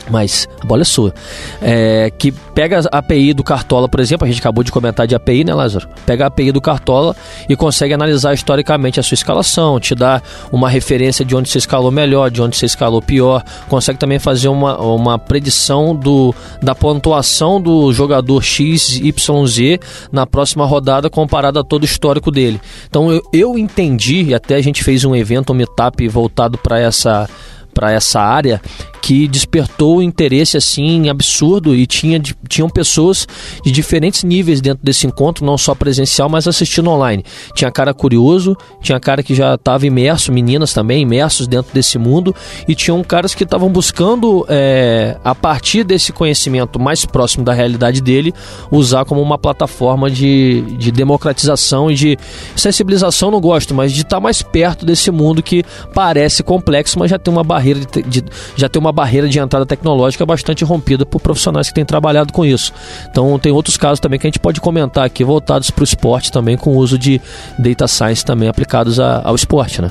Mas 0.09 0.47
a 0.61 0.65
bola 0.65 0.81
é 0.81 0.85
sua. 0.85 1.13
É, 1.61 2.11
que 2.17 2.31
pega 2.31 2.79
a 2.91 2.97
API 2.99 3.33
do 3.33 3.43
Cartola, 3.43 3.87
por 3.87 3.99
exemplo, 3.99 4.25
a 4.25 4.29
gente 4.29 4.39
acabou 4.39 4.63
de 4.63 4.71
comentar 4.71 5.07
de 5.07 5.15
API, 5.15 5.43
né, 5.43 5.53
Lázaro? 5.53 5.87
Pega 6.05 6.25
a 6.25 6.27
API 6.27 6.51
do 6.51 6.61
Cartola 6.61 7.15
e 7.47 7.55
consegue 7.55 7.93
analisar 7.93 8.33
historicamente 8.33 8.99
a 8.99 9.03
sua 9.03 9.15
escalação, 9.15 9.79
te 9.79 9.95
dá 9.95 10.21
uma 10.51 10.69
referência 10.69 11.23
de 11.23 11.35
onde 11.35 11.49
você 11.49 11.57
escalou 11.57 11.91
melhor, 11.91 12.29
de 12.29 12.41
onde 12.41 12.57
você 12.57 12.65
escalou 12.65 13.01
pior, 13.01 13.43
consegue 13.67 13.99
também 13.99 14.19
fazer 14.19 14.47
uma, 14.47 14.77
uma 14.79 15.17
predição 15.17 15.95
do, 15.95 16.33
da 16.61 16.75
pontuação 16.75 17.61
do 17.61 17.91
jogador 17.93 18.43
XYZ 18.43 19.79
na 20.11 20.25
próxima 20.25 20.65
rodada 20.65 21.09
comparado 21.09 21.59
a 21.59 21.63
todo 21.63 21.83
o 21.83 21.85
histórico 21.85 22.31
dele. 22.31 22.59
Então 22.87 23.11
eu, 23.11 23.21
eu 23.31 23.57
entendi, 23.57 24.23
e 24.23 24.33
até 24.33 24.55
a 24.55 24.61
gente 24.61 24.83
fez 24.83 25.05
um 25.05 25.15
evento, 25.15 25.53
um 25.53 25.55
meetup 25.55 26.07
voltado 26.07 26.57
para 26.57 26.79
essa 26.79 27.29
para 27.73 27.91
essa 27.91 28.19
área 28.19 28.61
que 29.09 29.27
despertou 29.27 30.03
interesse 30.03 30.55
assim 30.55 31.09
absurdo 31.09 31.75
e 31.75 31.87
tinha, 31.87 32.21
tinham 32.47 32.69
pessoas 32.69 33.27
de 33.65 33.71
diferentes 33.71 34.23
níveis 34.23 34.61
dentro 34.61 34.85
desse 34.85 35.07
encontro, 35.07 35.43
não 35.43 35.57
só 35.57 35.73
presencial, 35.73 36.29
mas 36.29 36.47
assistindo 36.47 36.91
online. 36.91 37.23
Tinha 37.55 37.71
cara 37.71 37.91
curioso, 37.91 38.55
tinha 38.83 38.99
cara 38.99 39.23
que 39.23 39.33
já 39.33 39.55
estava 39.55 39.87
imerso, 39.87 40.31
meninas 40.31 40.73
também 40.73 41.01
imersos 41.01 41.47
dentro 41.47 41.73
desse 41.73 41.97
mundo, 41.97 42.35
e 42.67 42.75
tinham 42.75 43.03
caras 43.03 43.33
que 43.33 43.43
estavam 43.43 43.67
buscando, 43.69 44.45
é, 44.47 45.17
a 45.23 45.33
partir 45.33 45.83
desse 45.83 46.13
conhecimento 46.13 46.79
mais 46.79 47.03
próximo 47.03 47.43
da 47.43 47.51
realidade 47.51 48.01
dele, 48.01 48.31
usar 48.71 49.05
como 49.05 49.23
uma 49.23 49.39
plataforma 49.39 50.07
de, 50.11 50.61
de 50.77 50.91
democratização 50.91 51.89
e 51.89 51.95
de 51.95 52.17
sensibilização, 52.55 53.31
não 53.31 53.41
gosto, 53.41 53.73
mas 53.73 53.91
de 53.91 54.01
estar 54.01 54.17
tá 54.17 54.21
mais 54.21 54.43
perto 54.43 54.85
desse 54.85 55.09
mundo 55.09 55.41
que 55.41 55.63
parece 55.95 56.43
complexo, 56.43 56.99
mas 56.99 57.09
já 57.09 57.17
tem 57.17 57.33
uma 57.33 57.43
barreira 57.43 57.79
de, 57.79 58.03
de 58.03 58.23
já 58.55 58.69
tem 58.69 58.79
uma 58.79 58.98
barreira 58.99 59.29
de 59.29 59.39
entrada 59.39 59.65
tecnológica 59.65 60.25
bastante 60.25 60.65
rompida 60.65 61.05
por 61.05 61.21
profissionais 61.21 61.69
que 61.69 61.73
têm 61.73 61.85
trabalhado 61.85 62.33
com 62.33 62.45
isso. 62.45 62.73
Então 63.09 63.39
tem 63.39 63.49
outros 63.49 63.77
casos 63.77 64.01
também 64.01 64.19
que 64.19 64.27
a 64.27 64.29
gente 64.29 64.39
pode 64.39 64.59
comentar 64.59 65.05
aqui 65.05 65.23
voltados 65.23 65.71
para 65.71 65.81
o 65.81 65.85
esporte 65.85 66.29
também 66.29 66.57
com 66.57 66.71
o 66.71 66.75
uso 66.75 66.97
de 66.97 67.21
data 67.57 67.87
science 67.87 68.25
também 68.25 68.49
aplicados 68.49 68.99
a, 68.99 69.21
ao 69.23 69.35
esporte, 69.35 69.81
né? 69.81 69.89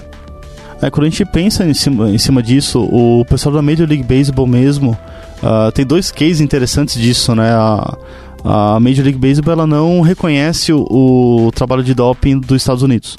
É, 0.83 0.91
quando 0.91 1.07
a 1.07 1.09
gente 1.09 1.25
pensa 1.25 1.65
em 1.65 1.73
cima, 1.73 2.11
em 2.11 2.19
cima 2.19 2.43
disso, 2.43 2.81
o 2.81 3.25
pessoal 3.25 3.55
da 3.55 3.62
Major 3.62 3.88
League 3.88 4.05
Baseball 4.05 4.47
mesmo 4.47 4.97
uh, 5.43 5.73
tem 5.73 5.87
dois 5.87 6.12
cases 6.12 6.43
interessantes 6.43 7.00
disso, 7.00 7.35
né? 7.35 7.50
A, 7.50 7.97
a 8.45 8.79
Major 8.79 9.03
League 9.05 9.19
Baseball 9.19 9.55
ela 9.55 9.67
não 9.67 10.03
reconhece 10.03 10.71
o, 10.71 10.85
o 10.91 11.50
trabalho 11.53 11.83
de 11.83 11.95
doping 11.95 12.38
dos 12.41 12.59
Estados 12.59 12.83
Unidos 12.83 13.17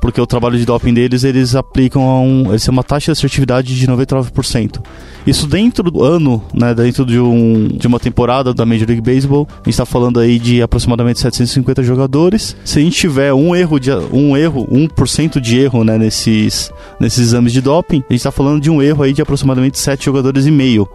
porque 0.00 0.20
o 0.20 0.26
trabalho 0.26 0.58
de 0.58 0.64
doping 0.64 0.94
deles, 0.94 1.24
eles 1.24 1.54
aplicam 1.54 2.02
um, 2.24 2.50
eles 2.50 2.64
têm 2.64 2.72
uma 2.72 2.82
taxa 2.82 3.06
de 3.06 3.12
assertividade 3.12 3.78
de 3.78 3.86
99%. 3.86 4.82
Isso 5.26 5.46
dentro 5.46 5.90
do 5.90 6.02
ano, 6.02 6.42
né, 6.54 6.74
dentro 6.74 7.04
de, 7.04 7.18
um, 7.18 7.68
de 7.68 7.86
uma 7.86 8.00
temporada 8.00 8.54
da 8.54 8.64
Major 8.64 8.88
League 8.88 9.02
Baseball, 9.02 9.46
a 9.50 9.56
gente 9.56 9.70
está 9.70 9.84
falando 9.84 10.18
aí 10.18 10.38
de 10.38 10.62
aproximadamente 10.62 11.20
750 11.20 11.82
jogadores. 11.82 12.56
Se 12.64 12.78
a 12.78 12.82
gente 12.82 12.96
tiver 12.96 13.32
um 13.34 13.54
erro, 13.54 13.78
de, 13.78 13.90
um 13.92 14.36
erro, 14.36 14.66
1% 14.66 15.38
de 15.38 15.58
erro, 15.58 15.84
né, 15.84 15.98
nesses, 15.98 16.72
nesses 16.98 17.28
exames 17.28 17.52
de 17.52 17.60
doping, 17.60 17.98
a 17.98 18.12
gente 18.12 18.20
está 18.20 18.32
falando 18.32 18.62
de 18.62 18.70
um 18.70 18.80
erro 18.80 19.02
aí 19.02 19.12
de 19.12 19.20
aproximadamente 19.20 19.78
7 19.78 20.04
jogadores 20.04 20.46
e 20.46 20.50
meio. 20.50 20.88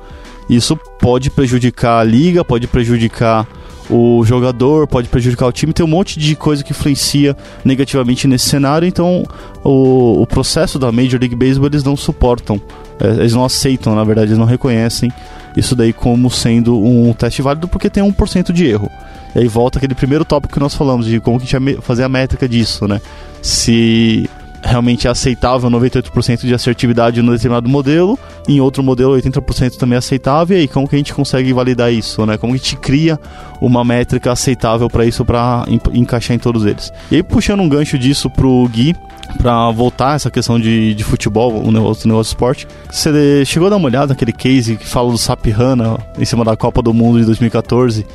Isso 0.49 0.75
pode 0.99 1.29
prejudicar 1.29 1.99
a 1.99 2.03
liga, 2.03 2.43
pode 2.43 2.67
prejudicar 2.67 3.47
o 3.89 4.23
jogador, 4.25 4.87
pode 4.87 5.07
prejudicar 5.07 5.47
o 5.47 5.51
time, 5.51 5.71
tem 5.71 5.85
um 5.85 5.89
monte 5.89 6.19
de 6.19 6.35
coisa 6.35 6.63
que 6.63 6.71
influencia 6.71 7.35
negativamente 7.63 8.27
nesse 8.27 8.49
cenário, 8.49 8.87
então 8.87 9.23
o, 9.63 10.21
o 10.21 10.27
processo 10.27 10.79
da 10.79 10.91
Major 10.91 11.19
League 11.19 11.35
Baseball 11.35 11.67
eles 11.67 11.83
não 11.83 11.95
suportam, 11.95 12.59
é, 12.99 13.07
eles 13.07 13.33
não 13.33 13.45
aceitam, 13.45 13.95
na 13.95 14.03
verdade, 14.03 14.29
eles 14.29 14.39
não 14.39 14.45
reconhecem 14.45 15.11
isso 15.55 15.75
daí 15.75 15.93
como 15.93 16.29
sendo 16.29 16.77
um 16.77 17.13
teste 17.13 17.41
válido 17.41 17.67
porque 17.67 17.89
tem 17.89 18.03
1% 18.03 18.51
de 18.51 18.65
erro. 18.65 18.89
E 19.35 19.39
aí 19.39 19.47
volta 19.47 19.77
aquele 19.77 19.95
primeiro 19.95 20.25
tópico 20.25 20.53
que 20.53 20.59
nós 20.59 20.73
falamos 20.73 21.05
de 21.05 21.19
como 21.19 21.37
que 21.39 21.43
a 21.43 21.59
gente 21.59 21.75
ia 21.75 21.81
fazer 21.81 22.03
a 22.03 22.09
métrica 22.09 22.47
disso, 22.47 22.87
né? 22.87 23.01
Se 23.41 24.29
realmente 24.65 25.07
é 25.07 25.11
aceitável 25.11 25.69
98% 25.69 26.41
de 26.41 26.53
assertividade 26.53 27.21
no 27.21 27.31
determinado 27.31 27.69
modelo, 27.69 28.17
em 28.47 28.59
outro 28.59 28.81
modelo 28.83 29.15
80% 29.15 29.77
também 29.77 29.95
é 29.95 29.99
aceitável, 29.99 30.57
e 30.57 30.61
aí 30.61 30.67
como 30.67 30.87
que 30.87 30.95
a 30.95 30.97
gente 30.97 31.13
consegue 31.13 31.53
validar 31.53 31.93
isso, 31.93 32.25
né? 32.25 32.37
Como 32.37 32.53
que 32.53 32.59
a 32.59 32.63
gente 32.63 32.75
cria 32.77 33.19
uma 33.61 33.83
métrica 33.83 34.31
aceitável 34.31 34.89
para 34.89 35.05
isso, 35.05 35.23
para 35.23 35.65
encaixar 35.93 36.35
em 36.35 36.39
todos 36.39 36.65
eles. 36.65 36.91
E 37.11 37.17
aí 37.17 37.23
puxando 37.23 37.61
um 37.61 37.69
gancho 37.69 37.97
disso 37.97 38.29
pro 38.29 38.67
Gui, 38.69 38.95
para 39.37 39.69
voltar 39.71 40.15
essa 40.15 40.31
questão 40.31 40.59
de, 40.59 40.93
de 40.95 41.03
futebol, 41.03 41.63
o 41.63 41.71
negócio, 41.71 42.05
o 42.05 42.07
negócio 42.07 42.29
de 42.31 42.35
esporte, 42.35 42.67
você 42.89 43.45
chegou 43.45 43.67
a 43.67 43.69
dar 43.69 43.75
uma 43.77 43.87
olhada 43.87 44.07
naquele 44.07 44.33
case 44.33 44.75
que 44.75 44.87
fala 44.87 45.11
do 45.11 45.17
Sapiana 45.17 45.97
em 46.17 46.25
cima 46.25 46.43
da 46.43 46.55
Copa 46.57 46.81
do 46.81 46.93
Mundo 46.93 47.19
de 47.19 47.25
2014, 47.25 48.05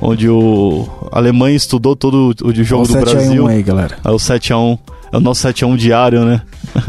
onde 0.00 0.28
o 0.28 0.88
a 1.10 1.18
Alemanha 1.18 1.56
estudou 1.56 1.96
todo 1.96 2.34
o 2.42 2.64
jogo 2.64 2.84
o 2.84 2.86
do 2.86 2.92
Brasil. 2.94 3.20
7 3.20 3.38
a 3.38 3.42
1 3.42 3.46
aí, 3.46 3.62
galera. 3.62 3.98
É 4.04 4.10
o 4.10 4.18
7 4.18 4.52
a 4.52 4.58
1 4.58 4.78
é 5.12 5.16
o 5.16 5.20
nosso 5.20 5.46
7x1 5.46 5.76
diário, 5.76 6.24
né? 6.24 6.42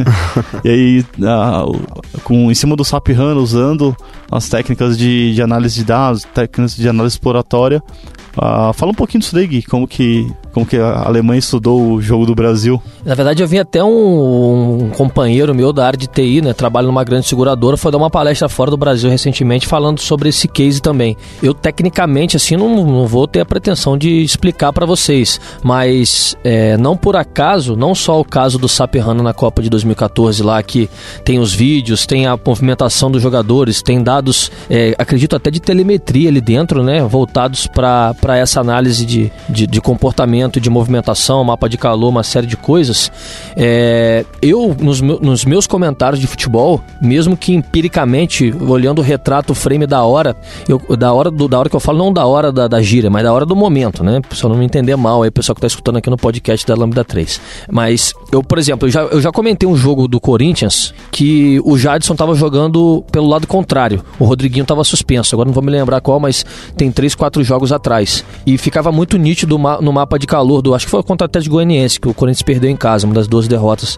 e 0.64 0.70
aí, 0.70 1.06
com, 2.24 2.52
em 2.52 2.56
cima 2.56 2.76
do 2.76 2.84
SAP 2.84 3.10
HANA, 3.10 3.40
usando 3.40 3.96
as 4.32 4.50
técnicas 4.50 4.98
de, 4.98 5.34
de 5.34 5.42
análise 5.42 5.76
de 5.76 5.86
dados, 5.86 6.24
técnicas 6.34 6.76
de 6.76 6.88
análise 6.88 7.16
exploratória, 7.16 7.82
Uh, 8.38 8.72
fala 8.74 8.92
um 8.92 8.96
pouquinho 8.96 9.20
disso 9.22 9.34
daí, 9.34 9.48
Gui, 9.48 9.64
como 9.64 9.88
que, 9.88 10.32
como 10.52 10.64
que 10.64 10.78
a 10.78 11.04
Alemanha 11.06 11.40
estudou 11.40 11.94
o 11.94 12.02
jogo 12.02 12.24
do 12.24 12.36
Brasil. 12.36 12.82
Na 13.04 13.16
verdade, 13.16 13.42
eu 13.42 13.48
vi 13.48 13.58
até 13.58 13.84
um, 13.84 14.84
um, 14.84 14.90
companheiro 14.92 15.56
meu 15.56 15.74
da 15.74 15.88
área 15.88 15.98
de 15.98 16.06
TI, 16.06 16.42
né, 16.42 16.54
trabalha 16.54 16.86
numa 16.86 17.04
grande 17.04 17.26
seguradora, 17.26 17.76
foi 17.78 17.92
dar 17.92 17.98
uma 17.98 18.12
palestra 18.12 18.48
fora 18.48 18.70
do 18.70 18.78
Brasil 18.78 19.10
recentemente 19.10 19.66
falando 19.66 20.00
sobre 20.00 20.30
esse 20.30 20.48
case 20.48 20.80
também. 20.80 21.18
Eu, 21.42 21.52
tecnicamente, 21.54 22.38
assim, 22.38 22.56
não, 22.56 22.86
não 22.86 23.08
vou 23.08 23.28
ter 23.28 23.40
a 23.40 23.46
pretensão 23.46 23.98
de 23.98 24.22
explicar 24.22 24.72
para 24.72 24.86
vocês, 24.86 25.42
mas 25.64 26.38
é, 26.44 26.78
não 26.78 26.96
por 26.96 27.16
acaso, 27.16 27.76
não 27.76 27.96
só 27.96 28.20
o 28.20 28.26
caso 28.26 28.60
do 28.60 28.68
SAP 28.68 28.98
HANA 28.98 29.24
na 29.24 29.34
Copa 29.34 29.64
de 29.64 29.70
2014 29.70 30.44
lá, 30.44 30.62
que 30.62 30.88
tem 31.26 31.40
os 31.40 31.54
vídeos, 31.54 32.06
tem 32.06 32.28
a 32.28 32.38
movimentação 32.46 33.10
dos 33.10 33.22
jogadores, 33.22 33.82
tem 33.82 34.04
dados, 34.04 34.52
é, 34.70 34.94
acredito 35.00 35.36
até 35.36 35.50
de 35.50 35.60
telemetria 35.60 36.30
ali 36.30 36.40
dentro, 36.40 36.84
né, 36.84 37.02
voltados 37.02 37.66
para 37.66 38.14
para 38.28 38.36
essa 38.36 38.60
análise 38.60 39.06
de, 39.06 39.32
de, 39.48 39.66
de, 39.66 39.80
comportamento, 39.80 40.60
de 40.60 40.70
movimentação, 40.70 41.42
mapa 41.46 41.70
de 41.70 41.78
calor, 41.78 42.10
uma 42.10 42.24
série 42.24 42.46
de 42.46 42.58
coisas, 42.58 43.10
é, 43.56 44.26
eu, 44.42 44.76
nos, 44.78 45.00
nos 45.00 45.46
meus 45.46 45.66
comentários 45.66 46.20
de 46.20 46.28
futebol, 46.28 46.82
mesmo 47.02 47.38
que 47.38 47.54
empiricamente, 47.54 48.54
olhando 48.68 49.00
o 49.00 49.02
retrato, 49.02 49.52
o 49.52 49.56
frame 49.56 49.88
da 49.88 50.04
hora, 50.04 50.36
eu, 50.68 50.78
da, 50.98 51.14
hora 51.14 51.32
do, 51.32 51.48
da 51.48 51.58
hora 51.58 51.70
que 51.70 51.76
eu 51.78 51.80
falo, 51.80 52.00
não 52.00 52.12
da 52.12 52.26
hora 52.26 52.52
da, 52.52 52.68
da 52.68 52.82
gíria, 52.82 53.10
mas 53.10 53.24
da 53.24 53.32
hora 53.32 53.46
do 53.46 53.56
momento, 53.56 54.04
né? 54.04 54.20
Se 54.34 54.44
não 54.44 54.58
me 54.58 54.66
entender 54.66 54.98
mal, 54.98 55.24
aí 55.24 55.30
o 55.30 55.32
pessoal 55.32 55.56
que 55.56 55.60
está 55.60 55.68
escutando 55.68 55.96
aqui 55.96 56.10
no 56.10 56.18
podcast 56.18 56.68
da 56.68 56.76
Lambda 56.76 57.06
3. 57.06 57.40
Mas 57.72 58.14
eu, 58.30 58.44
por 58.44 58.58
exemplo, 58.58 58.90
eu 58.90 58.92
já, 58.92 59.04
eu 59.04 59.22
já 59.22 59.32
comentei 59.32 59.70
um 59.70 59.78
jogo 59.78 60.06
do 60.06 60.20
Corinthians 60.20 60.94
que 61.14 61.62
o 61.64 61.78
Jadson 61.78 62.12
estava 62.12 62.36
jogando 62.36 63.06
pelo 63.10 63.28
lado 63.28 63.48
contrário. 63.48 64.04
O 64.20 64.26
Rodriguinho 64.26 64.64
estava 64.64 64.84
suspenso. 64.84 65.34
Agora 65.34 65.48
não 65.48 65.54
vou 65.54 65.64
me 65.64 65.72
lembrar 65.72 66.02
qual, 66.02 66.20
mas 66.20 66.46
tem 66.76 66.92
três, 66.92 67.16
quatro 67.16 67.42
jogos 67.42 67.72
atrás. 67.72 68.17
E 68.46 68.58
ficava 68.58 68.92
muito 68.92 69.18
nítido 69.18 69.58
no 69.58 69.94
mapa 69.94 70.18
de 70.18 70.28
calor 70.28 70.62
do. 70.62 70.74
Acho 70.74 70.86
que 70.86 70.92
foi 70.92 71.04
contra 71.04 71.26
o 71.26 71.28
Atlético 71.28 71.56
Goianiense, 71.56 72.00
que 72.00 72.08
o 72.08 72.14
Corinthians 72.14 72.42
perdeu 72.42 72.70
em 72.70 72.76
casa, 72.76 73.06
uma 73.06 73.16
das 73.16 73.28
duas 73.28 73.48
derrotas 73.48 73.98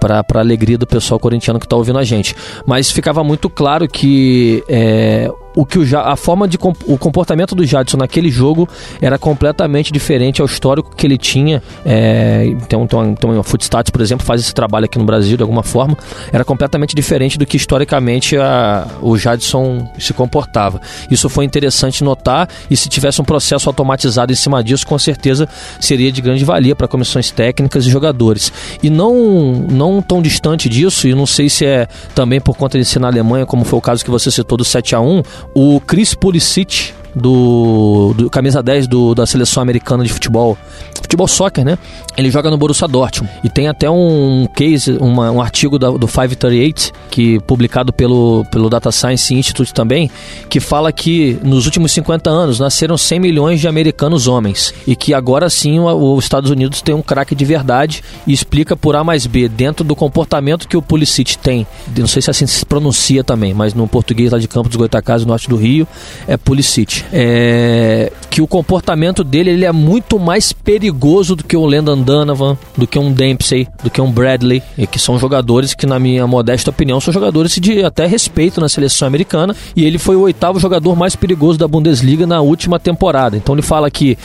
para 0.00 0.24
a 0.34 0.38
alegria 0.38 0.78
do 0.78 0.86
pessoal 0.86 1.18
corintiano 1.18 1.58
que 1.58 1.66
está 1.66 1.76
ouvindo 1.76 1.98
a 1.98 2.04
gente. 2.04 2.34
Mas 2.66 2.90
ficava 2.90 3.22
muito 3.24 3.48
claro 3.48 3.88
que. 3.88 4.62
É, 4.68 5.30
o 5.58 5.66
que 5.66 5.76
o, 5.76 5.98
a 5.98 6.14
forma 6.14 6.46
de 6.46 6.56
o 6.86 6.96
comportamento 6.96 7.52
do 7.52 7.66
Jadson 7.66 7.96
naquele 7.96 8.30
jogo 8.30 8.68
era 9.02 9.18
completamente 9.18 9.92
diferente 9.92 10.40
ao 10.40 10.46
histórico 10.46 10.94
que 10.94 11.04
ele 11.04 11.18
tinha. 11.18 11.60
É, 11.84 12.44
então, 12.46 12.84
então, 12.84 13.10
então 13.10 13.40
a 13.40 13.42
Footstats, 13.42 13.90
por 13.90 14.00
exemplo, 14.00 14.24
faz 14.24 14.40
esse 14.40 14.54
trabalho 14.54 14.84
aqui 14.84 14.96
no 15.00 15.04
Brasil 15.04 15.36
de 15.36 15.42
alguma 15.42 15.64
forma. 15.64 15.98
Era 16.32 16.44
completamente 16.44 16.94
diferente 16.94 17.36
do 17.36 17.44
que 17.44 17.56
historicamente 17.56 18.36
a, 18.36 18.86
o 19.02 19.18
Jadson 19.18 19.90
se 19.98 20.14
comportava. 20.14 20.80
Isso 21.10 21.28
foi 21.28 21.44
interessante 21.44 22.04
notar 22.04 22.48
e 22.70 22.76
se 22.76 22.88
tivesse 22.88 23.20
um 23.20 23.24
processo 23.24 23.68
automatizado 23.68 24.32
em 24.32 24.36
cima 24.36 24.62
disso, 24.62 24.86
com 24.86 24.96
certeza 24.96 25.48
seria 25.80 26.12
de 26.12 26.20
grande 26.20 26.44
valia 26.44 26.76
para 26.76 26.86
comissões 26.86 27.32
técnicas 27.32 27.84
e 27.84 27.90
jogadores. 27.90 28.52
E 28.80 28.88
não, 28.88 29.66
não 29.68 30.00
tão 30.00 30.22
distante 30.22 30.68
disso, 30.68 31.08
e 31.08 31.16
não 31.16 31.26
sei 31.26 31.48
se 31.48 31.66
é 31.66 31.88
também 32.14 32.40
por 32.40 32.56
conta 32.56 32.78
de 32.78 32.84
ser 32.84 33.00
na 33.00 33.08
Alemanha, 33.08 33.44
como 33.44 33.64
foi 33.64 33.80
o 33.80 33.82
caso 33.82 34.04
que 34.04 34.10
você 34.10 34.30
citou 34.30 34.56
do 34.56 34.64
7 34.64 34.94
a 34.94 35.00
1 35.00 35.22
o 35.54 35.80
Chris 35.80 36.14
Pulisic, 36.14 36.94
do, 37.14 38.14
do 38.16 38.30
camisa 38.30 38.62
10 38.62 38.86
do, 38.86 39.14
da 39.14 39.26
seleção 39.26 39.62
americana 39.62 40.04
de 40.04 40.12
futebol, 40.12 40.56
futebol 40.94 41.26
soccer, 41.26 41.64
né? 41.64 41.78
Ele 42.16 42.30
joga 42.30 42.50
no 42.50 42.58
Borussia 42.58 42.86
Dortmund. 42.86 43.32
E 43.42 43.48
tem 43.48 43.68
até 43.68 43.88
um 43.88 44.48
case, 44.54 44.92
uma, 45.00 45.30
um 45.30 45.40
artigo 45.40 45.78
da, 45.78 45.90
do 45.90 46.06
538, 46.06 46.92
que 47.10 47.40
publicado 47.40 47.92
pelo, 47.92 48.44
pelo 48.50 48.68
Data 48.68 48.90
Science 48.90 49.34
Institute 49.34 49.72
também, 49.72 50.10
que 50.48 50.60
fala 50.60 50.92
que 50.92 51.38
nos 51.42 51.64
últimos 51.64 51.92
50 51.92 52.28
anos 52.28 52.58
nasceram 52.58 52.98
100 52.98 53.20
milhões 53.20 53.60
de 53.60 53.68
americanos 53.68 54.26
homens. 54.26 54.74
E 54.86 54.94
que 54.94 55.14
agora 55.14 55.48
sim 55.48 55.78
os 55.80 56.24
Estados 56.24 56.50
Unidos 56.50 56.82
tem 56.82 56.94
um 56.94 57.02
craque 57.02 57.34
de 57.34 57.44
verdade 57.44 58.02
e 58.26 58.32
explica 58.32 58.76
por 58.76 58.96
A 58.96 59.04
mais 59.04 59.26
B, 59.26 59.48
dentro 59.48 59.84
do 59.84 59.96
comportamento 59.96 60.68
que 60.68 60.76
o 60.76 60.82
Pulisic 60.82 61.38
tem. 61.38 61.66
Não 61.96 62.06
sei 62.06 62.20
se 62.20 62.30
assim 62.30 62.46
se 62.46 62.64
pronuncia 62.66 63.24
também, 63.24 63.54
mas 63.54 63.74
no 63.74 63.86
português 63.86 64.32
lá 64.32 64.38
de 64.38 64.48
Campos 64.48 64.70
dos 64.70 64.76
Goitacazes, 64.76 65.26
norte 65.26 65.48
do 65.48 65.56
Rio, 65.56 65.86
é 66.26 66.36
Pulisic. 66.36 66.97
É, 67.12 68.12
que 68.30 68.42
o 68.42 68.46
comportamento 68.46 69.24
dele 69.24 69.50
ele 69.50 69.64
é 69.64 69.72
muito 69.72 70.18
mais 70.18 70.52
perigoso 70.52 71.34
do 71.34 71.44
que 71.44 71.56
o 71.56 71.66
Landon 71.66 72.02
Donovan, 72.02 72.56
do 72.76 72.86
que 72.86 72.98
um 72.98 73.12
Dempsey, 73.12 73.66
do 73.82 73.90
que 73.90 74.00
um 74.00 74.10
Bradley, 74.10 74.62
e 74.76 74.86
que 74.86 74.98
são 74.98 75.18
jogadores 75.18 75.74
que, 75.74 75.86
na 75.86 75.98
minha 75.98 76.26
modesta 76.26 76.70
opinião, 76.70 77.00
são 77.00 77.12
jogadores 77.12 77.52
de 77.52 77.84
até 77.84 78.06
respeito 78.06 78.60
na 78.60 78.68
seleção 78.68 79.08
americana. 79.08 79.54
E 79.74 79.84
ele 79.84 79.98
foi 79.98 80.16
o 80.16 80.20
oitavo 80.20 80.60
jogador 80.60 80.94
mais 80.96 81.16
perigoso 81.16 81.58
da 81.58 81.66
Bundesliga 81.68 82.26
na 82.26 82.40
última 82.40 82.78
temporada. 82.78 83.36
Então 83.36 83.54
ele 83.54 83.62
fala 83.62 83.90
que, 83.90 84.16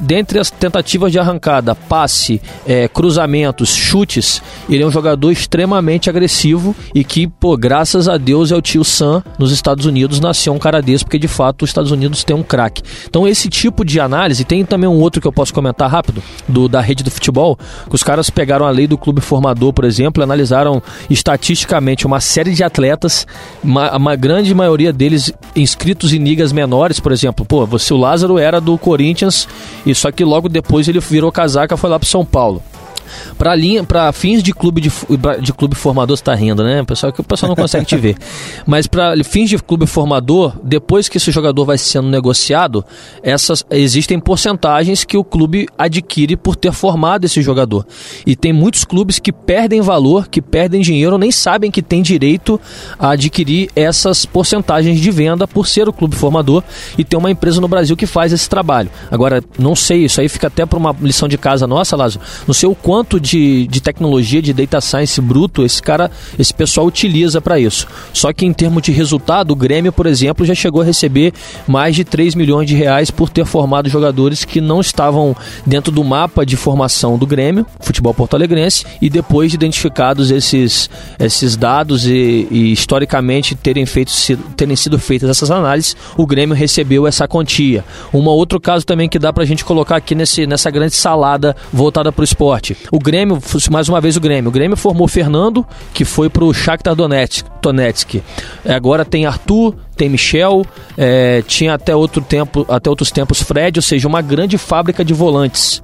dentre 0.00 0.38
as 0.38 0.50
tentativas 0.50 1.10
de 1.10 1.18
arrancada, 1.18 1.74
passe, 1.74 2.40
é, 2.66 2.88
cruzamentos, 2.88 3.74
chutes, 3.74 4.42
ele 4.68 4.82
é 4.82 4.86
um 4.86 4.90
jogador 4.90 5.30
extremamente 5.30 6.08
agressivo 6.08 6.74
e 6.94 7.02
que, 7.02 7.26
pô, 7.26 7.56
graças 7.56 8.08
a 8.08 8.16
Deus 8.16 8.52
é 8.52 8.56
o 8.56 8.62
tio 8.62 8.84
Sam 8.84 9.22
nos 9.38 9.52
Estados 9.52 9.86
Unidos 9.86 10.20
nasceu 10.20 10.52
um 10.52 10.58
cara 10.58 10.80
desse, 10.80 11.04
porque 11.04 11.18
de 11.18 11.28
fato 11.28 11.62
os 11.62 11.70
Estados 11.70 11.90
Unidos 11.90 11.99
tem 12.08 12.34
um 12.36 12.42
craque. 12.42 12.82
Então 13.08 13.26
esse 13.26 13.48
tipo 13.48 13.84
de 13.84 14.00
análise, 14.00 14.44
tem 14.44 14.64
também 14.64 14.88
um 14.88 14.98
outro 14.98 15.20
que 15.20 15.26
eu 15.26 15.32
posso 15.32 15.52
comentar 15.52 15.90
rápido, 15.90 16.22
do 16.48 16.68
da 16.68 16.80
rede 16.80 17.04
do 17.04 17.10
futebol, 17.10 17.56
que 17.88 17.94
os 17.94 18.02
caras 18.02 18.30
pegaram 18.30 18.66
a 18.66 18.70
lei 18.70 18.86
do 18.86 18.96
clube 18.96 19.20
formador, 19.20 19.72
por 19.72 19.84
exemplo, 19.84 20.22
e 20.22 20.24
analisaram 20.24 20.82
estatisticamente 21.08 22.06
uma 22.06 22.20
série 22.20 22.54
de 22.54 22.64
atletas, 22.64 23.26
uma, 23.62 23.96
uma 23.96 24.16
grande 24.16 24.54
maioria 24.54 24.92
deles 24.92 25.32
inscritos 25.54 26.12
em 26.12 26.22
ligas 26.22 26.52
menores, 26.52 27.00
por 27.00 27.12
exemplo, 27.12 27.44
pô, 27.44 27.66
você 27.66 27.92
o 27.92 27.96
Lázaro 27.96 28.38
era 28.38 28.60
do 28.60 28.78
Corinthians 28.78 29.48
e 29.84 29.94
só 29.94 30.10
que 30.10 30.24
logo 30.24 30.48
depois 30.48 30.88
ele 30.88 31.00
virou 31.00 31.32
casaca 31.32 31.74
e 31.74 31.78
foi 31.78 31.90
lá 31.90 31.98
pro 31.98 32.08
São 32.08 32.24
Paulo 32.24 32.62
para 33.38 33.54
linha, 33.54 33.84
para 33.84 34.12
fins 34.12 34.42
de 34.42 34.52
clube 34.52 34.80
de, 34.80 34.90
de 35.40 35.52
clube 35.52 35.74
formador 35.74 36.14
está 36.14 36.34
rindo, 36.34 36.62
né? 36.62 36.82
Pessoal 36.84 37.12
que 37.12 37.20
o 37.20 37.24
pessoal 37.24 37.48
não 37.48 37.56
consegue 37.56 37.84
te 37.84 37.96
ver. 37.96 38.16
Mas 38.66 38.86
para 38.86 39.14
fins 39.24 39.48
de 39.48 39.58
clube 39.58 39.86
formador, 39.86 40.54
depois 40.62 41.08
que 41.08 41.16
esse 41.16 41.30
jogador 41.30 41.64
vai 41.64 41.78
sendo 41.78 42.08
negociado, 42.08 42.84
essas 43.22 43.64
existem 43.70 44.18
porcentagens 44.18 45.04
que 45.04 45.16
o 45.16 45.24
clube 45.24 45.68
adquire 45.76 46.36
por 46.36 46.56
ter 46.56 46.72
formado 46.72 47.24
esse 47.24 47.42
jogador. 47.42 47.86
E 48.26 48.36
tem 48.36 48.52
muitos 48.52 48.84
clubes 48.84 49.18
que 49.18 49.32
perdem 49.32 49.80
valor, 49.80 50.28
que 50.28 50.40
perdem 50.40 50.80
dinheiro, 50.80 51.18
nem 51.18 51.30
sabem 51.30 51.70
que 51.70 51.82
tem 51.82 52.02
direito 52.02 52.60
a 52.98 53.10
adquirir 53.10 53.70
essas 53.74 54.24
porcentagens 54.24 55.00
de 55.00 55.10
venda 55.10 55.46
por 55.46 55.66
ser 55.66 55.88
o 55.88 55.92
clube 55.92 56.16
formador 56.16 56.62
e 56.96 57.04
tem 57.04 57.18
uma 57.18 57.30
empresa 57.30 57.60
no 57.60 57.68
Brasil 57.68 57.96
que 57.96 58.06
faz 58.06 58.32
esse 58.32 58.48
trabalho. 58.48 58.90
Agora, 59.10 59.42
não 59.58 59.74
sei, 59.74 60.04
isso 60.04 60.20
aí 60.20 60.28
fica 60.28 60.46
até 60.46 60.64
para 60.66 60.78
uma 60.78 60.94
lição 61.00 61.28
de 61.28 61.38
casa 61.38 61.66
nossa, 61.66 61.96
Lázaro. 61.96 62.24
Não 62.46 62.54
sei 62.54 62.68
o 62.68 62.74
quanto 62.74 62.99
quanto 63.00 63.18
de, 63.18 63.66
de 63.66 63.80
tecnologia, 63.80 64.42
de 64.42 64.52
data 64.52 64.78
science 64.78 65.18
bruto 65.22 65.64
esse 65.64 65.82
cara, 65.82 66.10
esse 66.38 66.52
pessoal 66.52 66.86
utiliza 66.86 67.40
para 67.40 67.58
isso. 67.58 67.86
Só 68.12 68.30
que 68.30 68.44
em 68.44 68.52
termos 68.52 68.82
de 68.82 68.92
resultado, 68.92 69.52
o 69.52 69.56
Grêmio, 69.56 69.90
por 69.90 70.04
exemplo, 70.04 70.44
já 70.44 70.54
chegou 70.54 70.82
a 70.82 70.84
receber 70.84 71.32
mais 71.66 71.96
de 71.96 72.04
3 72.04 72.34
milhões 72.34 72.68
de 72.68 72.74
reais 72.74 73.10
por 73.10 73.30
ter 73.30 73.46
formado 73.46 73.88
jogadores 73.88 74.44
que 74.44 74.60
não 74.60 74.82
estavam 74.82 75.34
dentro 75.64 75.90
do 75.90 76.04
mapa 76.04 76.44
de 76.44 76.58
formação 76.58 77.16
do 77.16 77.26
Grêmio, 77.26 77.64
futebol 77.80 78.12
porto-alegrense, 78.12 78.84
e 79.00 79.08
depois 79.08 79.50
de 79.50 79.56
identificados 79.56 80.30
esses, 80.30 80.90
esses 81.18 81.56
dados 81.56 82.06
e, 82.06 82.46
e 82.50 82.72
historicamente 82.72 83.54
terem, 83.54 83.86
feito, 83.86 84.12
terem 84.58 84.76
sido 84.76 84.98
feitas 84.98 85.30
essas 85.30 85.50
análises, 85.50 85.96
o 86.18 86.26
Grêmio 86.26 86.54
recebeu 86.54 87.06
essa 87.06 87.26
quantia. 87.26 87.82
Um 88.12 88.26
outro 88.26 88.60
caso 88.60 88.84
também 88.84 89.08
que 89.08 89.18
dá 89.18 89.32
para 89.32 89.42
a 89.42 89.46
gente 89.46 89.64
colocar 89.64 89.96
aqui 89.96 90.14
nesse, 90.14 90.46
nessa 90.46 90.70
grande 90.70 90.94
salada 90.94 91.56
voltada 91.72 92.12
para 92.12 92.20
o 92.20 92.24
esporte. 92.24 92.76
O 92.90 92.98
Grêmio, 92.98 93.38
mais 93.70 93.88
uma 93.88 94.00
vez 94.00 94.16
o 94.16 94.20
Grêmio. 94.20 94.48
O 94.48 94.52
Grêmio 94.52 94.76
formou 94.76 95.06
Fernando, 95.06 95.64
que 95.94 96.04
foi 96.04 96.28
pro 96.28 96.52
Shakhtar 96.52 96.94
Donetsk. 96.94 97.46
Donetsk. 97.62 98.22
É, 98.64 98.74
agora 98.74 99.04
tem 99.04 99.26
Arthur, 99.26 99.76
tem 99.96 100.08
Michel, 100.08 100.64
é, 100.96 101.42
tinha 101.46 101.74
até 101.74 101.94
outro 101.94 102.22
tempo, 102.22 102.64
até 102.68 102.88
outros 102.88 103.10
tempos 103.10 103.42
Fred, 103.42 103.78
ou 103.78 103.82
seja, 103.82 104.08
uma 104.08 104.22
grande 104.22 104.56
fábrica 104.56 105.04
de 105.04 105.12
volantes. 105.12 105.82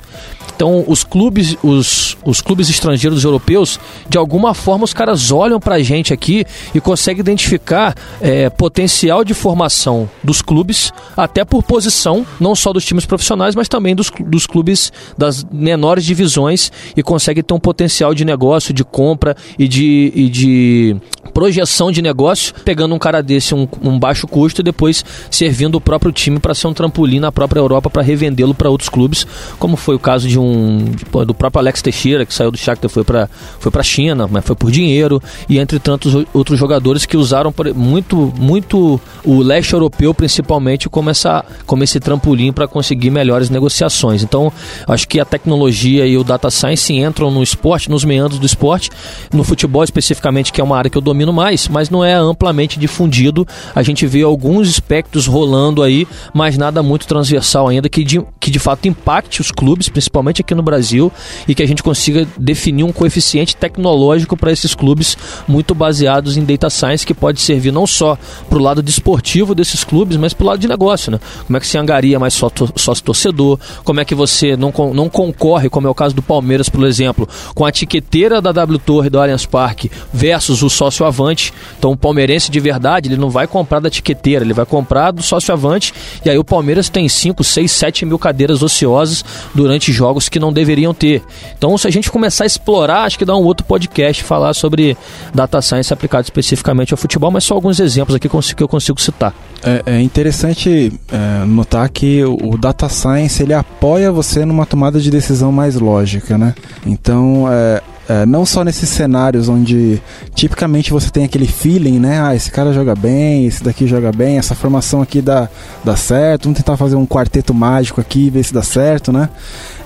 Então, 0.56 0.84
os 0.88 1.04
clubes, 1.04 1.54
os, 1.62 2.16
os 2.25 2.40
clubes 2.40 2.70
estrangeiros 2.70 3.25
europeus, 3.25 3.78
de 4.08 4.16
alguma 4.16 4.54
forma, 4.54 4.84
os 4.84 4.94
caras 4.94 5.30
olham 5.30 5.60
para 5.60 5.75
a 5.75 5.82
gente 5.82 6.14
aqui 6.14 6.46
e 6.75 6.80
conseguem 6.80 7.20
identificar 7.20 7.94
é, 8.22 8.48
potencial 8.48 9.22
de 9.22 9.34
formação 9.34 10.08
dos 10.25 10.40
clubes, 10.40 10.92
até 11.14 11.44
por 11.44 11.62
posição, 11.62 12.26
não 12.40 12.54
só 12.54 12.72
dos 12.72 12.86
times 12.86 13.04
profissionais, 13.04 13.54
mas 13.54 13.68
também 13.68 13.94
dos, 13.94 14.10
dos 14.18 14.46
clubes 14.46 14.90
das 15.18 15.44
menores 15.44 16.06
divisões 16.06 16.72
e 16.96 17.02
conseguem 17.02 17.42
ter 17.42 17.52
um 17.52 17.60
potencial 17.60 18.14
de 18.14 18.25
negócio, 18.25 18.72
de 18.72 18.82
compra 18.82 19.36
e 19.58 19.68
de, 19.68 20.10
e 20.14 20.28
de 20.30 20.96
projeção 21.36 21.92
de 21.92 22.00
negócio, 22.00 22.54
pegando 22.64 22.94
um 22.94 22.98
cara 22.98 23.22
desse, 23.22 23.54
um, 23.54 23.68
um 23.82 23.98
baixo 23.98 24.26
custo, 24.26 24.62
e 24.62 24.64
depois 24.64 25.04
servindo 25.30 25.75
o 25.75 25.80
próprio 25.82 26.10
time 26.10 26.40
para 26.40 26.54
ser 26.54 26.66
um 26.66 26.72
trampolim 26.72 27.20
na 27.20 27.30
própria 27.30 27.60
Europa 27.60 27.90
para 27.90 28.00
revendê-lo 28.00 28.54
para 28.54 28.70
outros 28.70 28.88
clubes, 28.88 29.26
como 29.58 29.76
foi 29.76 29.96
o 29.96 29.99
caso 29.99 30.26
de 30.26 30.38
um 30.38 30.92
do 31.26 31.34
próprio 31.34 31.60
Alex 31.60 31.82
Teixeira, 31.82 32.25
que 32.25 32.32
saiu 32.32 32.50
do 32.50 32.56
Shakhtar 32.56 32.88
foi 32.88 33.04
para 33.04 33.28
foi 33.60 33.70
para 33.70 33.82
China, 33.82 34.26
mas 34.26 34.46
foi 34.46 34.56
por 34.56 34.70
dinheiro, 34.70 35.22
e 35.46 35.58
entre 35.58 35.78
tantos 35.78 36.14
outros 36.32 36.58
jogadores 36.58 37.04
que 37.04 37.18
usaram 37.18 37.52
muito 37.75 38.32
muito 38.34 38.99
o 39.22 39.42
leste 39.42 39.75
europeu 39.75 40.14
principalmente 40.14 40.88
como 40.88 41.10
essa 41.10 41.44
como 41.66 41.84
esse 41.84 42.00
trampolim 42.00 42.50
para 42.50 42.66
conseguir 42.66 43.10
melhores 43.10 43.50
negociações. 43.50 44.22
Então, 44.22 44.50
acho 44.88 45.06
que 45.06 45.20
a 45.20 45.25
tecnologia 45.26 46.06
e 46.06 46.16
o 46.16 46.25
data 46.25 46.50
science 46.50 46.94
entram 46.94 47.30
no 47.30 47.42
esporte, 47.42 47.90
nos 47.90 48.06
meandros 48.06 48.40
do 48.40 48.46
esporte, 48.46 48.90
no 49.30 49.44
futebol 49.44 49.84
especificamente, 49.84 50.50
que 50.50 50.62
é 50.62 50.64
uma 50.64 50.78
área 50.78 50.90
que 50.90 50.96
eu 50.96 51.02
domino 51.02 51.25
mais, 51.32 51.69
mas 51.69 51.91
não 51.91 52.04
é 52.04 52.15
amplamente 52.15 52.78
difundido. 52.78 53.47
A 53.75 53.82
gente 53.82 54.06
vê 54.06 54.23
alguns 54.23 54.69
espectros 54.69 55.26
rolando 55.26 55.82
aí, 55.82 56.06
mas 56.32 56.56
nada 56.56 56.82
muito 56.82 57.06
transversal 57.06 57.69
ainda 57.69 57.89
que 57.89 58.04
de, 58.04 58.23
que 58.41 58.50
de 58.50 58.58
fato 58.58 58.89
impacte 58.89 59.41
os 59.41 59.50
clubes, 59.50 59.89
principalmente 59.89 60.41
aqui 60.41 60.54
no 60.54 60.62
Brasil, 60.62 61.12
e 61.47 61.54
que 61.54 61.62
a 61.62 61.67
gente 61.67 61.82
consiga 61.82 62.26
definir 62.39 62.84
um 62.84 62.93
coeficiente 62.93 63.56
tecnológico 63.56 64.36
para 64.36 64.52
esses 64.52 64.75
clubes 64.75 65.17
muito 65.47 65.75
baseados 65.75 66.36
em 66.36 66.45
data 66.45 66.71
science 66.71 67.06
que 67.06 67.15
pode 67.15 67.41
servir 67.41 67.73
não 67.73 67.86
só 67.86 68.19
para 68.49 68.58
o 68.58 68.62
lado 68.62 68.82
desportivo 68.82 69.54
desses 69.54 69.84
clubes, 69.84 70.17
mas 70.17 70.32
para 70.32 70.45
o 70.45 70.47
lado 70.47 70.58
de 70.58 70.69
negócio, 70.69 71.10
né? 71.12 71.21
Como 71.47 71.56
é 71.56 71.60
que 71.60 71.67
se 71.67 71.78
angaria 71.78 72.19
mais 72.19 72.34
sócio 72.34 73.04
torcedor? 73.04 73.58
Como 73.84 74.00
é 74.00 74.04
que 74.04 74.15
você 74.15 74.56
não, 74.56 74.73
não 74.93 75.08
concorre, 75.08 75.69
como 75.69 75.86
é 75.86 75.91
o 75.91 75.95
caso 75.95 76.15
do 76.15 76.23
Palmeiras, 76.23 76.69
por 76.69 76.84
exemplo, 76.86 77.28
com 77.54 77.65
a 77.65 77.69
etiqueteira 77.69 78.41
da 78.41 78.52
W 78.52 78.78
Torre 78.78 79.10
do 79.10 79.21
Allianz 79.21 79.47
Parque 79.47 79.91
versus 80.12 80.62
o 80.62 80.71
sócio 80.71 81.04
avante. 81.16 81.52
Então 81.78 81.92
o 81.92 81.96
palmeirense 81.96 82.50
de 82.50 82.60
verdade, 82.60 83.08
ele 83.08 83.16
não 83.16 83.30
vai 83.30 83.46
comprar 83.46 83.80
da 83.80 83.88
etiqueteira, 83.88 84.44
ele 84.44 84.52
vai 84.52 84.66
comprar 84.66 85.10
do 85.10 85.22
sócio 85.22 85.52
avante. 85.52 85.94
E 86.24 86.30
aí 86.30 86.38
o 86.38 86.44
Palmeiras 86.44 86.88
tem 86.88 87.08
5, 87.08 87.42
6, 87.42 87.70
7 87.70 88.04
mil 88.04 88.18
cadeiras 88.18 88.62
ociosas 88.62 89.24
durante 89.54 89.92
jogos 89.92 90.28
que 90.28 90.38
não 90.38 90.52
deveriam 90.52 90.92
ter. 90.92 91.22
Então 91.56 91.76
se 91.78 91.86
a 91.86 91.90
gente 91.90 92.10
começar 92.10 92.44
a 92.44 92.46
explorar, 92.46 93.04
acho 93.04 93.18
que 93.18 93.24
dá 93.24 93.34
um 93.34 93.42
outro 93.42 93.66
podcast 93.66 94.22
falar 94.22 94.54
sobre 94.54 94.96
data 95.34 95.60
science 95.62 95.92
aplicado 95.92 96.24
especificamente 96.24 96.92
ao 96.92 96.98
futebol, 96.98 97.30
mas 97.30 97.44
só 97.44 97.54
alguns 97.54 97.80
exemplos 97.80 98.14
aqui 98.14 98.28
que 98.28 98.62
eu 98.62 98.68
consigo 98.68 99.00
citar. 99.00 99.34
É, 99.62 99.82
é 99.86 100.00
interessante 100.00 100.92
é, 101.10 101.44
notar 101.44 101.88
que 101.88 102.22
o 102.24 102.56
data 102.58 102.88
science 102.88 103.42
ele 103.42 103.54
apoia 103.54 104.12
você 104.12 104.44
numa 104.44 104.66
tomada 104.66 105.00
de 105.00 105.10
decisão 105.10 105.50
mais 105.50 105.76
lógica, 105.76 106.36
né? 106.36 106.54
Então, 106.84 107.46
é, 107.50 107.82
é, 108.08 108.25
não 108.25 108.47
só 108.47 108.62
nesses 108.62 108.88
cenários 108.88 109.49
onde 109.49 110.00
tipicamente 110.34 110.90
você 110.90 111.10
tem 111.10 111.25
aquele 111.25 111.47
feeling, 111.47 111.99
né? 111.99 112.21
Ah, 112.21 112.34
esse 112.34 112.50
cara 112.50 112.73
joga 112.73 112.95
bem, 112.95 113.47
esse 113.47 113.62
daqui 113.62 113.86
joga 113.86 114.12
bem, 114.12 114.38
essa 114.38 114.54
formação 114.54 115.02
aqui 115.02 115.21
dá, 115.21 115.49
dá 115.84 115.97
certo, 115.97 116.45
vamos 116.45 116.58
tentar 116.58 116.76
fazer 116.76 116.97
um 116.97 117.06
quarteto 117.06 117.52
mágico 117.52 118.00
aqui, 118.00 118.30
ver 118.30 118.45
se 118.45 118.54
dá 118.54 118.62
certo, 118.62 119.12
né? 119.12 119.28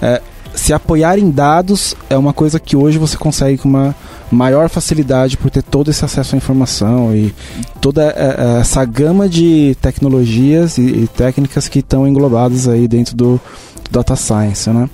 É, 0.02 0.20
se 0.54 0.72
apoiar 0.72 1.18
em 1.18 1.30
dados 1.30 1.94
é 2.08 2.16
uma 2.16 2.32
coisa 2.32 2.58
que 2.58 2.76
hoje 2.76 2.98
você 2.98 3.16
consegue 3.16 3.58
com 3.58 3.68
uma 3.68 3.94
maior 4.30 4.68
facilidade 4.68 5.36
por 5.36 5.50
ter 5.50 5.62
todo 5.62 5.90
esse 5.90 6.04
acesso 6.04 6.34
à 6.34 6.38
informação 6.38 7.14
e 7.14 7.34
toda 7.80 8.02
é, 8.02 8.36
é, 8.56 8.60
essa 8.60 8.84
gama 8.84 9.28
de 9.28 9.76
tecnologias 9.80 10.78
e, 10.78 11.08
técnicas 11.16 11.68
que 11.68 11.80
estão 11.80 12.06
englobadas 12.06 12.68
aí 12.68 12.86
dentro 12.86 13.16
do 13.16 13.40
data 13.90 14.14
science, 14.14 14.68
né? 14.70 14.88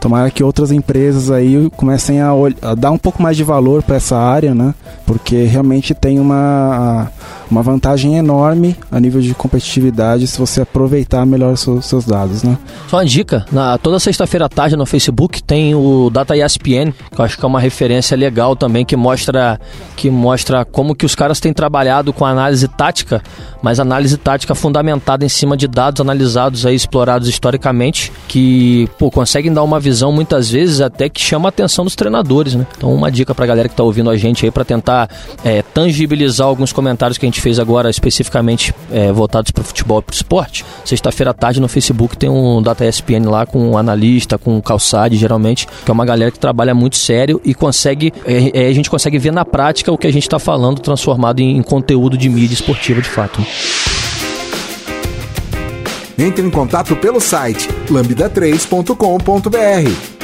Tomara 0.00 0.30
que 0.30 0.44
outras 0.44 0.70
empresas 0.70 1.30
aí 1.30 1.70
comecem 1.76 2.20
a, 2.20 2.30
a 2.62 2.74
dar 2.74 2.90
um 2.90 2.98
pouco 2.98 3.22
mais 3.22 3.36
de 3.36 3.44
valor 3.44 3.82
para 3.82 3.96
essa 3.96 4.16
área, 4.16 4.54
né? 4.54 4.74
porque 5.08 5.44
realmente 5.44 5.94
tem 5.94 6.20
uma, 6.20 7.10
uma 7.50 7.62
vantagem 7.62 8.16
enorme 8.16 8.76
a 8.90 9.00
nível 9.00 9.20
de 9.20 9.34
competitividade 9.34 10.26
se 10.26 10.38
você 10.38 10.62
aproveitar 10.62 11.24
melhor 11.26 11.52
os 11.52 11.60
seus, 11.60 12.04
dados, 12.04 12.42
né? 12.42 12.56
Só 12.88 12.96
uma 12.96 13.04
dica, 13.04 13.44
na, 13.50 13.76
toda 13.78 13.98
sexta-feira 13.98 14.46
à 14.46 14.48
tarde 14.48 14.76
no 14.76 14.86
Facebook 14.86 15.42
tem 15.42 15.74
o 15.74 16.10
Data 16.10 16.36
ESPN, 16.36 16.92
que 17.10 17.20
eu 17.20 17.24
acho 17.24 17.38
que 17.38 17.44
é 17.44 17.48
uma 17.48 17.60
referência 17.60 18.16
legal 18.16 18.56
também, 18.56 18.84
que 18.84 18.96
mostra, 18.96 19.60
que 19.96 20.10
mostra 20.10 20.64
como 20.64 20.94
que 20.94 21.04
os 21.04 21.14
caras 21.14 21.40
têm 21.40 21.52
trabalhado 21.52 22.12
com 22.12 22.24
análise 22.24 22.66
tática, 22.68 23.22
mas 23.62 23.80
análise 23.80 24.16
tática 24.16 24.54
fundamentada 24.54 25.24
em 25.24 25.28
cima 25.28 25.56
de 25.56 25.66
dados 25.66 26.00
analisados 26.00 26.64
aí, 26.64 26.74
explorados 26.74 27.28
historicamente, 27.28 28.12
que 28.26 28.88
pô, 28.98 29.10
conseguem 29.10 29.52
dar 29.52 29.62
uma 29.62 29.80
visão 29.80 30.12
muitas 30.12 30.50
vezes 30.50 30.80
até 30.80 31.08
que 31.08 31.20
chama 31.20 31.48
a 31.48 31.50
atenção 31.50 31.84
dos 31.84 31.96
treinadores, 31.96 32.54
né? 32.54 32.66
Então 32.76 32.92
uma 32.94 33.10
dica 33.10 33.34
pra 33.34 33.46
galera 33.46 33.68
que 33.68 33.74
tá 33.74 33.82
ouvindo 33.82 34.10
a 34.10 34.16
gente 34.16 34.44
aí 34.44 34.50
para 34.50 34.64
tentar 34.64 35.08
é, 35.44 35.62
tangibilizar 35.62 36.46
alguns 36.46 36.72
comentários 36.72 37.18
que 37.18 37.26
a 37.26 37.28
gente 37.28 37.37
fez 37.40 37.58
agora 37.58 37.90
especificamente 37.90 38.74
é, 38.90 39.12
voltados 39.12 39.50
para 39.50 39.64
futebol 39.64 40.00
e 40.00 40.02
para 40.02 40.14
esporte. 40.14 40.64
Sexta-feira 40.84 41.30
à 41.30 41.34
tarde 41.34 41.60
no 41.60 41.68
Facebook 41.68 42.16
tem 42.16 42.28
um 42.28 42.62
Data 42.62 42.86
ESPN 42.86 43.28
lá 43.28 43.46
com 43.46 43.70
um 43.70 43.78
analista, 43.78 44.38
com 44.38 44.56
um 44.56 44.60
calçade 44.60 45.16
geralmente, 45.16 45.66
que 45.84 45.90
é 45.90 45.92
uma 45.92 46.04
galera 46.04 46.30
que 46.30 46.38
trabalha 46.38 46.74
muito 46.74 46.96
sério 46.96 47.40
e 47.44 47.54
consegue, 47.54 48.12
é, 48.24 48.66
é 48.66 48.68
a 48.68 48.72
gente 48.72 48.90
consegue 48.90 49.18
ver 49.18 49.32
na 49.32 49.44
prática 49.44 49.92
o 49.92 49.98
que 49.98 50.06
a 50.06 50.12
gente 50.12 50.24
está 50.24 50.38
falando 50.38 50.80
transformado 50.80 51.40
em, 51.40 51.56
em 51.56 51.62
conteúdo 51.62 52.16
de 52.16 52.28
mídia 52.28 52.54
esportiva 52.54 53.02
de 53.02 53.08
fato. 53.08 53.44
Entre 56.18 56.44
em 56.44 56.50
contato 56.50 56.96
pelo 56.96 57.20
site 57.20 57.68
lambda3.com.br. 57.88 60.17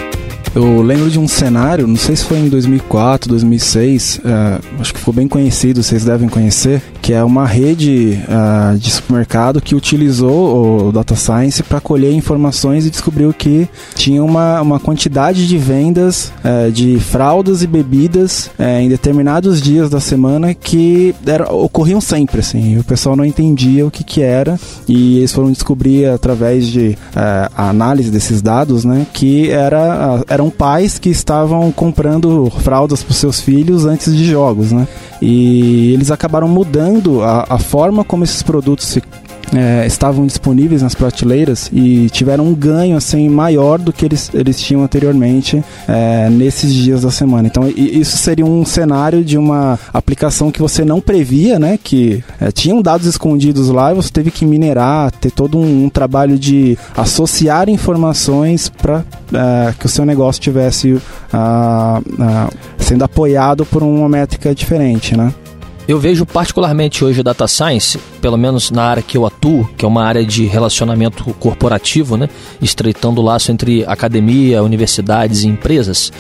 Eu 0.55 0.83
lembro 0.83 1.11
de 1.11 1.19
um 1.19 1.27
cenário, 1.27 1.85
não 1.85 1.97
sei 1.97 2.14
se 2.14 2.25
foi 2.25 2.38
em 2.38 2.49
2004, 2.49 3.29
2006, 3.29 4.21
uh, 4.25 4.81
acho 4.81 4.93
que 4.93 5.01
ficou 5.01 5.12
bem 5.12 5.27
conhecido, 5.27 5.83
vocês 5.83 6.05
devem 6.05 6.29
conhecer, 6.29 6.81
que 7.03 7.12
é 7.12 7.25
uma 7.25 7.45
rede 7.45 8.21
uh, 8.29 8.79
de 8.79 8.88
supermercado 8.88 9.61
que 9.61 9.75
utilizou 9.75 10.87
o 10.87 10.93
Data 10.93 11.17
Science 11.17 11.61
para 11.64 11.81
colher 11.81 12.12
informações 12.12 12.87
e 12.87 12.90
descobriu 12.90 13.35
que 13.35 13.69
tinha 13.97 14.23
uma, 14.23 14.61
uma 14.62 14.79
quantidade 14.79 15.49
de 15.49 15.59
vendas 15.59 16.33
uh, 16.45 16.71
de 16.71 17.01
fraldas 17.01 17.64
e 17.64 17.67
bebidas 17.67 18.47
uh, 18.57 18.81
em 18.81 18.88
determinados 18.88 19.61
dias 19.61 19.90
da 19.90 19.99
semana 19.99 20.55
que 20.55 21.12
era, 21.27 21.53
ocorriam 21.53 22.01
sempre, 22.01 22.38
assim, 22.38 22.79
o 22.79 22.85
pessoal 22.85 23.17
não 23.17 23.25
entendia 23.25 23.85
o 23.85 23.90
que, 23.90 24.05
que 24.05 24.23
era 24.23 24.57
e 24.87 25.19
eles 25.19 25.33
foram 25.33 25.51
descobrir 25.51 26.07
através 26.07 26.64
de 26.69 26.97
a 27.14 27.69
análise 27.69 28.11
desses 28.11 28.40
dados, 28.40 28.85
né, 28.85 29.07
que 29.12 29.51
era, 29.51 30.23
era 30.29 30.44
eram 30.45 30.51
pais 30.51 30.99
que 30.99 31.09
estavam 31.09 31.73
comprando 31.73 32.51
fraldas 32.61 33.03
para 33.03 33.15
seus 33.15 33.41
filhos 33.41 33.87
antes 33.87 34.15
de 34.15 34.25
jogos, 34.25 34.73
né? 34.73 34.87
E 35.21 35.93
eles 35.95 36.11
acabaram 36.11 36.49
mudando 36.49 37.23
a, 37.23 37.47
a 37.49 37.59
forma 37.59 38.05
como 38.05 38.25
esses 38.25 38.43
produtos 38.43 38.87
se 38.87 39.03
é, 39.53 39.87
estavam 39.87 40.27
disponíveis 40.27 40.83
nas 40.83 40.95
prateleiras 40.95 41.71
e 41.73 42.09
tiveram 42.11 42.47
um 42.47 42.55
ganho 42.55 42.97
assim 42.97 43.29
maior 43.29 43.79
do 43.79 43.93
que 43.93 44.05
eles, 44.05 44.31
eles 44.33 44.61
tinham 44.61 44.83
anteriormente 44.83 45.63
é, 45.89 46.29
nesses 46.31 46.73
dias 46.73 47.03
da 47.03 47.11
semana. 47.11 47.49
Então 47.49 47.69
isso 47.69 48.17
seria 48.17 48.45
um 48.45 48.65
cenário 48.65 49.25
de 49.25 49.37
uma 49.37 49.79
aplicação 49.93 50.51
que 50.51 50.61
você 50.61 50.85
não 50.85 51.01
previa, 51.01 51.59
né? 51.59 51.79
Que 51.83 52.23
é, 52.41 52.51
tinham 52.51 52.81
dados 52.81 53.07
escondidos 53.07 53.69
lá 53.69 53.93
e 53.93 53.95
você 53.95 54.11
teve 54.11 54.31
que 54.31 54.47
minerar, 54.47 55.11
ter 55.11 55.31
todo 55.31 55.59
um, 55.59 55.85
um 55.85 55.89
trabalho 55.89 56.39
de 56.39 56.79
associar 56.97 57.69
informações 57.69 58.69
para 58.69 59.05
é, 59.33 59.75
que 59.79 59.87
o 59.87 59.89
seu 59.89 60.05
negócio 60.05 60.41
tivesse 60.41 61.01
ah, 61.33 62.01
ah, 62.19 62.51
sendo 62.79 63.05
apoiado 63.05 63.65
por 63.67 63.83
uma 63.83 64.09
métrica 64.09 64.55
diferente, 64.55 65.17
né? 65.17 65.33
Eu 65.87 65.99
vejo 65.99 66.25
particularmente 66.25 67.05
hoje 67.05 67.20
o 67.20 67.25
data 67.25 67.47
science, 67.47 67.99
pelo 68.20 68.38
menos 68.38 68.70
na 68.70 68.85
área 68.85 69.03
que 69.03 69.18
eu 69.18 69.27
atuo, 69.27 69.68
que 69.77 69.85
é 69.85 69.88
uma 69.88 70.03
área 70.03 70.25
de 70.25 70.47
relacionamento 70.47 71.25
corporativo, 71.35 72.16
né, 72.16 72.27
estreitando 72.61 73.20
o 73.20 73.25
laço 73.25 73.53
entre 73.53 73.85
academia, 73.85 74.62
universidades 74.62 75.42
e 75.42 75.49
empresas. 75.49 76.11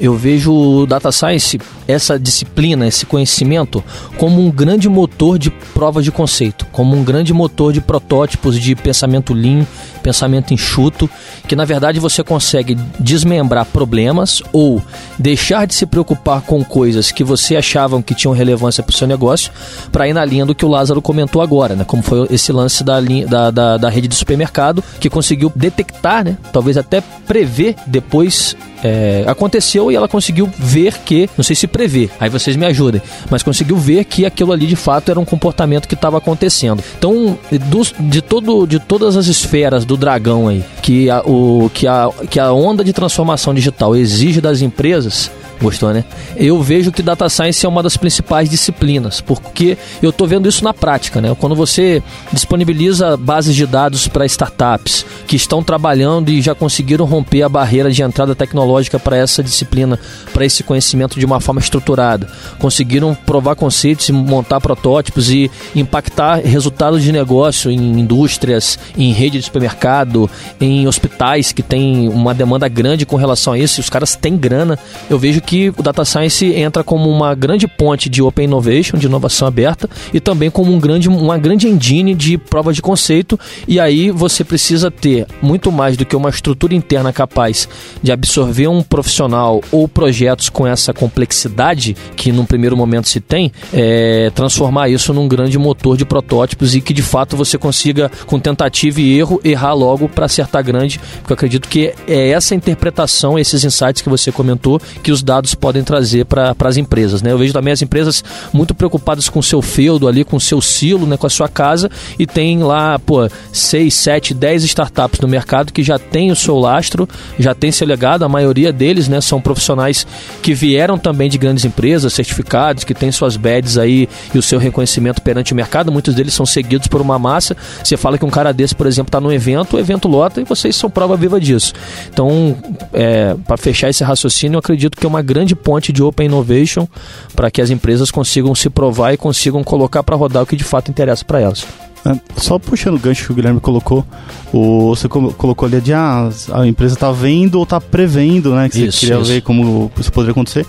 Eu 0.00 0.14
vejo 0.14 0.52
o 0.52 0.86
data 0.86 1.10
science, 1.10 1.58
essa 1.88 2.18
disciplina, 2.18 2.86
esse 2.86 3.06
conhecimento, 3.06 3.82
como 4.18 4.44
um 4.44 4.50
grande 4.50 4.88
motor 4.88 5.38
de 5.38 5.50
provas 5.50 6.04
de 6.04 6.12
conceito, 6.12 6.66
como 6.72 6.96
um 6.96 7.02
grande 7.02 7.32
motor 7.32 7.72
de 7.72 7.80
protótipos 7.80 8.60
de 8.60 8.74
pensamento 8.74 9.32
lean, 9.32 9.66
pensamento 10.02 10.52
enxuto, 10.52 11.08
que 11.48 11.56
na 11.56 11.64
verdade 11.64 11.98
você 11.98 12.22
consegue 12.22 12.76
desmembrar 12.98 13.64
problemas 13.66 14.42
ou 14.52 14.82
deixar 15.18 15.66
de 15.66 15.74
se 15.74 15.86
preocupar 15.86 16.42
com 16.42 16.62
coisas 16.62 17.10
que 17.10 17.24
você 17.24 17.56
achavam 17.56 18.02
que 18.02 18.14
tinham 18.14 18.34
relevância 18.34 18.82
para 18.82 18.92
o 18.92 18.96
seu 18.96 19.06
negócio, 19.06 19.50
para 19.90 20.06
ir 20.06 20.12
na 20.12 20.24
linha 20.24 20.46
do 20.46 20.54
que 20.54 20.64
o 20.64 20.68
Lázaro 20.68 21.00
comentou 21.02 21.42
agora, 21.42 21.74
né? 21.74 21.84
Como 21.84 22.02
foi 22.02 22.26
esse 22.30 22.52
lance 22.52 22.84
da, 22.84 23.00
linha, 23.00 23.26
da, 23.26 23.50
da, 23.50 23.76
da 23.76 23.88
rede 23.88 24.08
de 24.08 24.14
supermercado, 24.14 24.82
que 25.00 25.10
conseguiu 25.10 25.50
detectar, 25.56 26.24
né? 26.24 26.36
Talvez 26.52 26.76
até 26.76 27.00
prever 27.26 27.74
depois 27.86 28.56
é, 28.82 29.24
aconteceu 29.26 29.85
e 29.90 29.96
ela 29.96 30.08
conseguiu 30.08 30.48
ver 30.58 30.98
que, 30.98 31.28
não 31.36 31.44
sei 31.44 31.56
se 31.56 31.66
prever, 31.66 32.10
aí 32.18 32.28
vocês 32.28 32.56
me 32.56 32.66
ajudem, 32.66 33.00
mas 33.30 33.42
conseguiu 33.42 33.76
ver 33.76 34.04
que 34.04 34.24
aquilo 34.24 34.52
ali 34.52 34.66
de 34.66 34.76
fato 34.76 35.10
era 35.10 35.20
um 35.20 35.24
comportamento 35.24 35.88
que 35.88 35.94
estava 35.94 36.18
acontecendo. 36.18 36.82
Então, 36.98 37.38
dos, 37.66 37.94
de, 37.98 38.22
todo, 38.22 38.66
de 38.66 38.78
todas 38.78 39.16
as 39.16 39.26
esferas 39.26 39.84
do 39.84 39.96
dragão 39.96 40.48
aí, 40.48 40.64
que 40.82 41.10
a, 41.10 41.20
o, 41.20 41.70
que, 41.72 41.86
a, 41.86 42.10
que 42.30 42.38
a 42.40 42.52
onda 42.52 42.84
de 42.84 42.92
transformação 42.92 43.54
digital 43.54 43.94
exige 43.94 44.40
das 44.40 44.62
empresas, 44.62 45.30
Gostou, 45.60 45.92
né? 45.92 46.04
Eu 46.36 46.62
vejo 46.62 46.92
que 46.92 47.02
data 47.02 47.28
science 47.28 47.64
é 47.64 47.68
uma 47.68 47.82
das 47.82 47.96
principais 47.96 48.48
disciplinas, 48.50 49.20
porque 49.20 49.78
eu 50.02 50.10
estou 50.10 50.26
vendo 50.26 50.48
isso 50.48 50.62
na 50.62 50.74
prática, 50.74 51.20
né? 51.20 51.34
Quando 51.38 51.54
você 51.54 52.02
disponibiliza 52.32 53.16
bases 53.16 53.54
de 53.54 53.66
dados 53.66 54.06
para 54.08 54.26
startups 54.26 55.06
que 55.26 55.36
estão 55.36 55.62
trabalhando 55.62 56.30
e 56.30 56.42
já 56.42 56.54
conseguiram 56.54 57.04
romper 57.06 57.42
a 57.42 57.48
barreira 57.48 57.90
de 57.90 58.02
entrada 58.02 58.34
tecnológica 58.34 58.98
para 58.98 59.16
essa 59.16 59.42
disciplina, 59.42 59.98
para 60.32 60.44
esse 60.44 60.62
conhecimento 60.62 61.18
de 61.18 61.24
uma 61.24 61.40
forma 61.40 61.60
estruturada, 61.60 62.28
conseguiram 62.58 63.14
provar 63.14 63.54
conceitos 63.54 64.10
montar 64.10 64.60
protótipos 64.60 65.30
e 65.30 65.50
impactar 65.74 66.40
resultados 66.40 67.02
de 67.02 67.12
negócio 67.12 67.70
em 67.70 68.00
indústrias, 68.00 68.78
em 68.96 69.12
rede 69.12 69.38
de 69.38 69.44
supermercado, 69.44 70.30
em 70.60 70.86
hospitais 70.86 71.52
que 71.52 71.62
tem 71.62 72.08
uma 72.08 72.34
demanda 72.34 72.68
grande 72.68 73.06
com 73.06 73.16
relação 73.16 73.52
a 73.52 73.58
isso, 73.58 73.80
os 73.80 73.90
caras 73.90 74.16
têm 74.16 74.36
grana. 74.36 74.78
Eu 75.08 75.18
vejo 75.18 75.40
que 75.46 75.72
o 75.76 75.82
Data 75.82 76.04
Science 76.04 76.44
entra 76.44 76.82
como 76.82 77.08
uma 77.08 77.34
grande 77.34 77.68
ponte 77.68 78.10
de 78.10 78.20
Open 78.20 78.44
Innovation, 78.44 78.98
de 78.98 79.06
inovação 79.06 79.46
aberta, 79.46 79.88
e 80.12 80.20
também 80.20 80.50
como 80.50 80.72
um 80.72 80.80
grande, 80.80 81.08
uma 81.08 81.38
grande 81.38 81.68
engine 81.68 82.14
de 82.14 82.36
prova 82.36 82.72
de 82.72 82.82
conceito. 82.82 83.38
E 83.68 83.78
aí 83.78 84.10
você 84.10 84.42
precisa 84.42 84.90
ter 84.90 85.26
muito 85.40 85.70
mais 85.70 85.96
do 85.96 86.04
que 86.04 86.16
uma 86.16 86.28
estrutura 86.28 86.74
interna 86.74 87.12
capaz 87.12 87.68
de 88.02 88.10
absorver 88.10 88.66
um 88.66 88.82
profissional 88.82 89.62
ou 89.70 89.86
projetos 89.86 90.48
com 90.48 90.66
essa 90.66 90.92
complexidade 90.92 91.96
que 92.16 92.32
num 92.32 92.44
primeiro 92.44 92.76
momento 92.76 93.08
se 93.08 93.20
tem, 93.20 93.52
é, 93.72 94.30
transformar 94.34 94.88
isso 94.88 95.12
num 95.12 95.28
grande 95.28 95.56
motor 95.58 95.96
de 95.96 96.04
protótipos 96.04 96.74
e 96.74 96.80
que 96.80 96.92
de 96.92 97.02
fato 97.02 97.36
você 97.36 97.56
consiga, 97.56 98.10
com 98.26 98.40
tentativa 98.40 99.00
e 99.00 99.16
erro, 99.16 99.40
errar 99.44 99.74
logo 99.74 100.08
para 100.08 100.26
acertar 100.26 100.64
grande. 100.64 100.98
Porque 101.20 101.32
eu 101.32 101.34
acredito 101.34 101.68
que 101.68 101.94
é 102.08 102.30
essa 102.30 102.54
interpretação, 102.54 103.38
esses 103.38 103.64
insights 103.64 104.02
que 104.02 104.08
você 104.08 104.32
comentou, 104.32 104.80
que 105.02 105.12
os 105.12 105.22
dados 105.22 105.35
dados 105.36 105.54
podem 105.54 105.82
trazer 105.82 106.24
para 106.24 106.54
as 106.64 106.76
empresas. 106.76 107.22
Né? 107.22 107.30
Eu 107.30 107.38
vejo 107.38 107.52
também 107.52 107.72
as 107.72 107.82
empresas 107.82 108.24
muito 108.52 108.74
preocupadas 108.74 109.28
com 109.28 109.38
o 109.38 109.42
seu 109.42 109.60
feudo 109.60 110.08
ali, 110.08 110.24
com 110.24 110.36
o 110.36 110.40
seu 110.40 110.60
silo, 110.60 111.06
né, 111.06 111.16
com 111.16 111.26
a 111.26 111.30
sua 111.30 111.48
casa, 111.48 111.90
e 112.18 112.26
tem 112.26 112.62
lá, 112.62 112.98
pô, 112.98 113.28
6, 113.52 113.92
7, 113.92 114.34
10 114.34 114.64
startups 114.64 115.20
no 115.20 115.28
mercado 115.28 115.72
que 115.72 115.82
já 115.82 115.98
tem 115.98 116.30
o 116.30 116.36
seu 116.36 116.58
lastro, 116.58 117.08
já 117.38 117.54
tem 117.54 117.70
seu 117.70 117.86
legado, 117.86 118.24
a 118.24 118.28
maioria 118.28 118.72
deles 118.72 119.08
né, 119.08 119.20
são 119.20 119.40
profissionais 119.40 120.06
que 120.42 120.54
vieram 120.54 120.98
também 120.98 121.28
de 121.28 121.38
grandes 121.38 121.64
empresas, 121.64 122.12
certificados, 122.12 122.84
que 122.84 122.94
têm 122.94 123.12
suas 123.12 123.36
badges 123.36 123.78
aí 123.78 124.08
e 124.34 124.38
o 124.38 124.42
seu 124.42 124.58
reconhecimento 124.58 125.20
perante 125.20 125.52
o 125.52 125.56
mercado, 125.56 125.92
muitos 125.92 126.14
deles 126.14 126.32
são 126.32 126.46
seguidos 126.46 126.88
por 126.88 127.00
uma 127.00 127.18
massa. 127.18 127.56
Você 127.82 127.96
fala 127.96 128.16
que 128.16 128.24
um 128.24 128.30
cara 128.30 128.52
desse, 128.52 128.74
por 128.74 128.86
exemplo, 128.86 129.08
está 129.08 129.20
no 129.20 129.32
evento, 129.32 129.76
o 129.76 129.78
evento 129.78 130.08
lota 130.08 130.40
e 130.40 130.44
vocês 130.44 130.74
são 130.74 130.88
prova 130.88 131.16
viva 131.16 131.38
disso. 131.40 131.72
Então, 132.08 132.56
é, 132.92 133.34
para 133.46 133.56
fechar 133.56 133.90
esse 133.90 134.02
raciocínio, 134.02 134.56
eu 134.56 134.60
acredito 134.60 134.96
que 134.96 135.04
é 135.04 135.08
uma 135.08 135.22
grande 135.26 135.54
ponte 135.54 135.92
de 135.92 136.02
Open 136.02 136.26
Innovation 136.26 136.86
para 137.34 137.50
que 137.50 137.60
as 137.60 137.70
empresas 137.70 138.10
consigam 138.10 138.54
se 138.54 138.70
provar 138.70 139.12
e 139.12 139.16
consigam 139.16 139.62
colocar 139.62 140.02
para 140.02 140.16
rodar 140.16 140.42
o 140.42 140.46
que 140.46 140.56
de 140.56 140.64
fato 140.64 140.90
interessa 140.90 141.24
para 141.24 141.40
elas. 141.40 141.66
É, 142.06 142.40
só 142.40 142.56
puxando 142.58 142.94
o 142.94 142.98
gancho 143.00 143.26
que 143.26 143.32
o 143.32 143.34
Guilherme 143.34 143.58
colocou, 143.58 144.06
o, 144.52 144.94
você 144.94 145.08
colocou 145.08 145.66
ali 145.66 145.80
de 145.80 145.92
ah, 145.92 146.30
a 146.52 146.66
empresa 146.66 146.94
está 146.94 147.10
vendo 147.10 147.56
ou 147.56 147.64
está 147.64 147.80
prevendo, 147.80 148.54
né? 148.54 148.68
Que 148.68 148.86
isso, 148.86 148.98
você 148.98 149.06
queria 149.06 149.20
isso. 149.20 149.32
ver 149.32 149.40
como 149.42 149.90
isso 149.98 150.12
poderia 150.12 150.30
acontecer. 150.30 150.64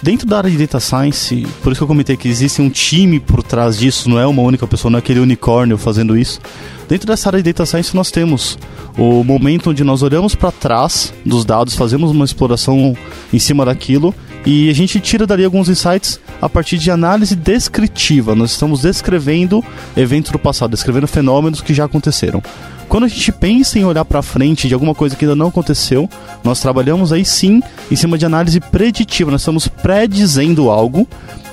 Dentro 0.00 0.26
da 0.28 0.38
área 0.38 0.50
de 0.50 0.56
data 0.56 0.78
science, 0.78 1.44
por 1.62 1.72
isso 1.72 1.80
que 1.80 1.82
eu 1.82 1.88
comentei 1.88 2.16
que 2.16 2.28
existe 2.28 2.62
um 2.62 2.70
time 2.70 3.18
por 3.18 3.42
trás 3.42 3.76
disso, 3.76 4.08
não 4.08 4.18
é 4.18 4.26
uma 4.26 4.42
única 4.42 4.66
pessoa, 4.66 4.90
não 4.90 4.98
é 4.98 5.00
aquele 5.00 5.18
unicórnio 5.18 5.76
fazendo 5.76 6.16
isso. 6.16 6.40
Dentro 6.88 7.06
dessa 7.06 7.28
área 7.28 7.42
de 7.42 7.52
data 7.52 7.66
science 7.66 7.96
nós 7.96 8.10
temos 8.10 8.56
o 8.96 9.24
momento 9.24 9.70
onde 9.70 9.82
nós 9.82 10.02
olhamos 10.02 10.34
para 10.36 10.52
trás 10.52 11.12
dos 11.26 11.44
dados, 11.44 11.74
fazemos 11.74 12.12
uma 12.12 12.24
exploração 12.24 12.96
em 13.32 13.38
cima 13.38 13.64
daquilo 13.64 14.14
E 14.46 14.70
a 14.70 14.72
gente 14.72 15.00
tira 15.00 15.26
dali 15.26 15.44
alguns 15.44 15.68
insights 15.68 16.20
a 16.40 16.48
partir 16.48 16.78
de 16.78 16.90
análise 16.90 17.34
descritiva. 17.34 18.34
Nós 18.34 18.52
estamos 18.52 18.82
descrevendo 18.82 19.64
eventos 19.96 20.30
do 20.30 20.38
passado, 20.38 20.70
descrevendo 20.70 21.06
fenômenos 21.06 21.60
que 21.60 21.74
já 21.74 21.84
aconteceram. 21.84 22.42
Quando 22.88 23.04
a 23.04 23.08
gente 23.08 23.30
pensa 23.30 23.78
em 23.78 23.84
olhar 23.84 24.04
para 24.04 24.22
frente 24.22 24.66
de 24.66 24.72
alguma 24.72 24.94
coisa 24.94 25.14
que 25.14 25.24
ainda 25.24 25.36
não 25.36 25.48
aconteceu, 25.48 26.08
nós 26.42 26.60
trabalhamos 26.60 27.12
aí 27.12 27.24
sim 27.24 27.62
em 27.90 27.96
cima 27.96 28.16
de 28.16 28.24
análise 28.24 28.58
preditiva. 28.60 29.30
Nós 29.30 29.42
estamos 29.42 29.68
predizendo 29.68 30.70
algo, 30.70 31.06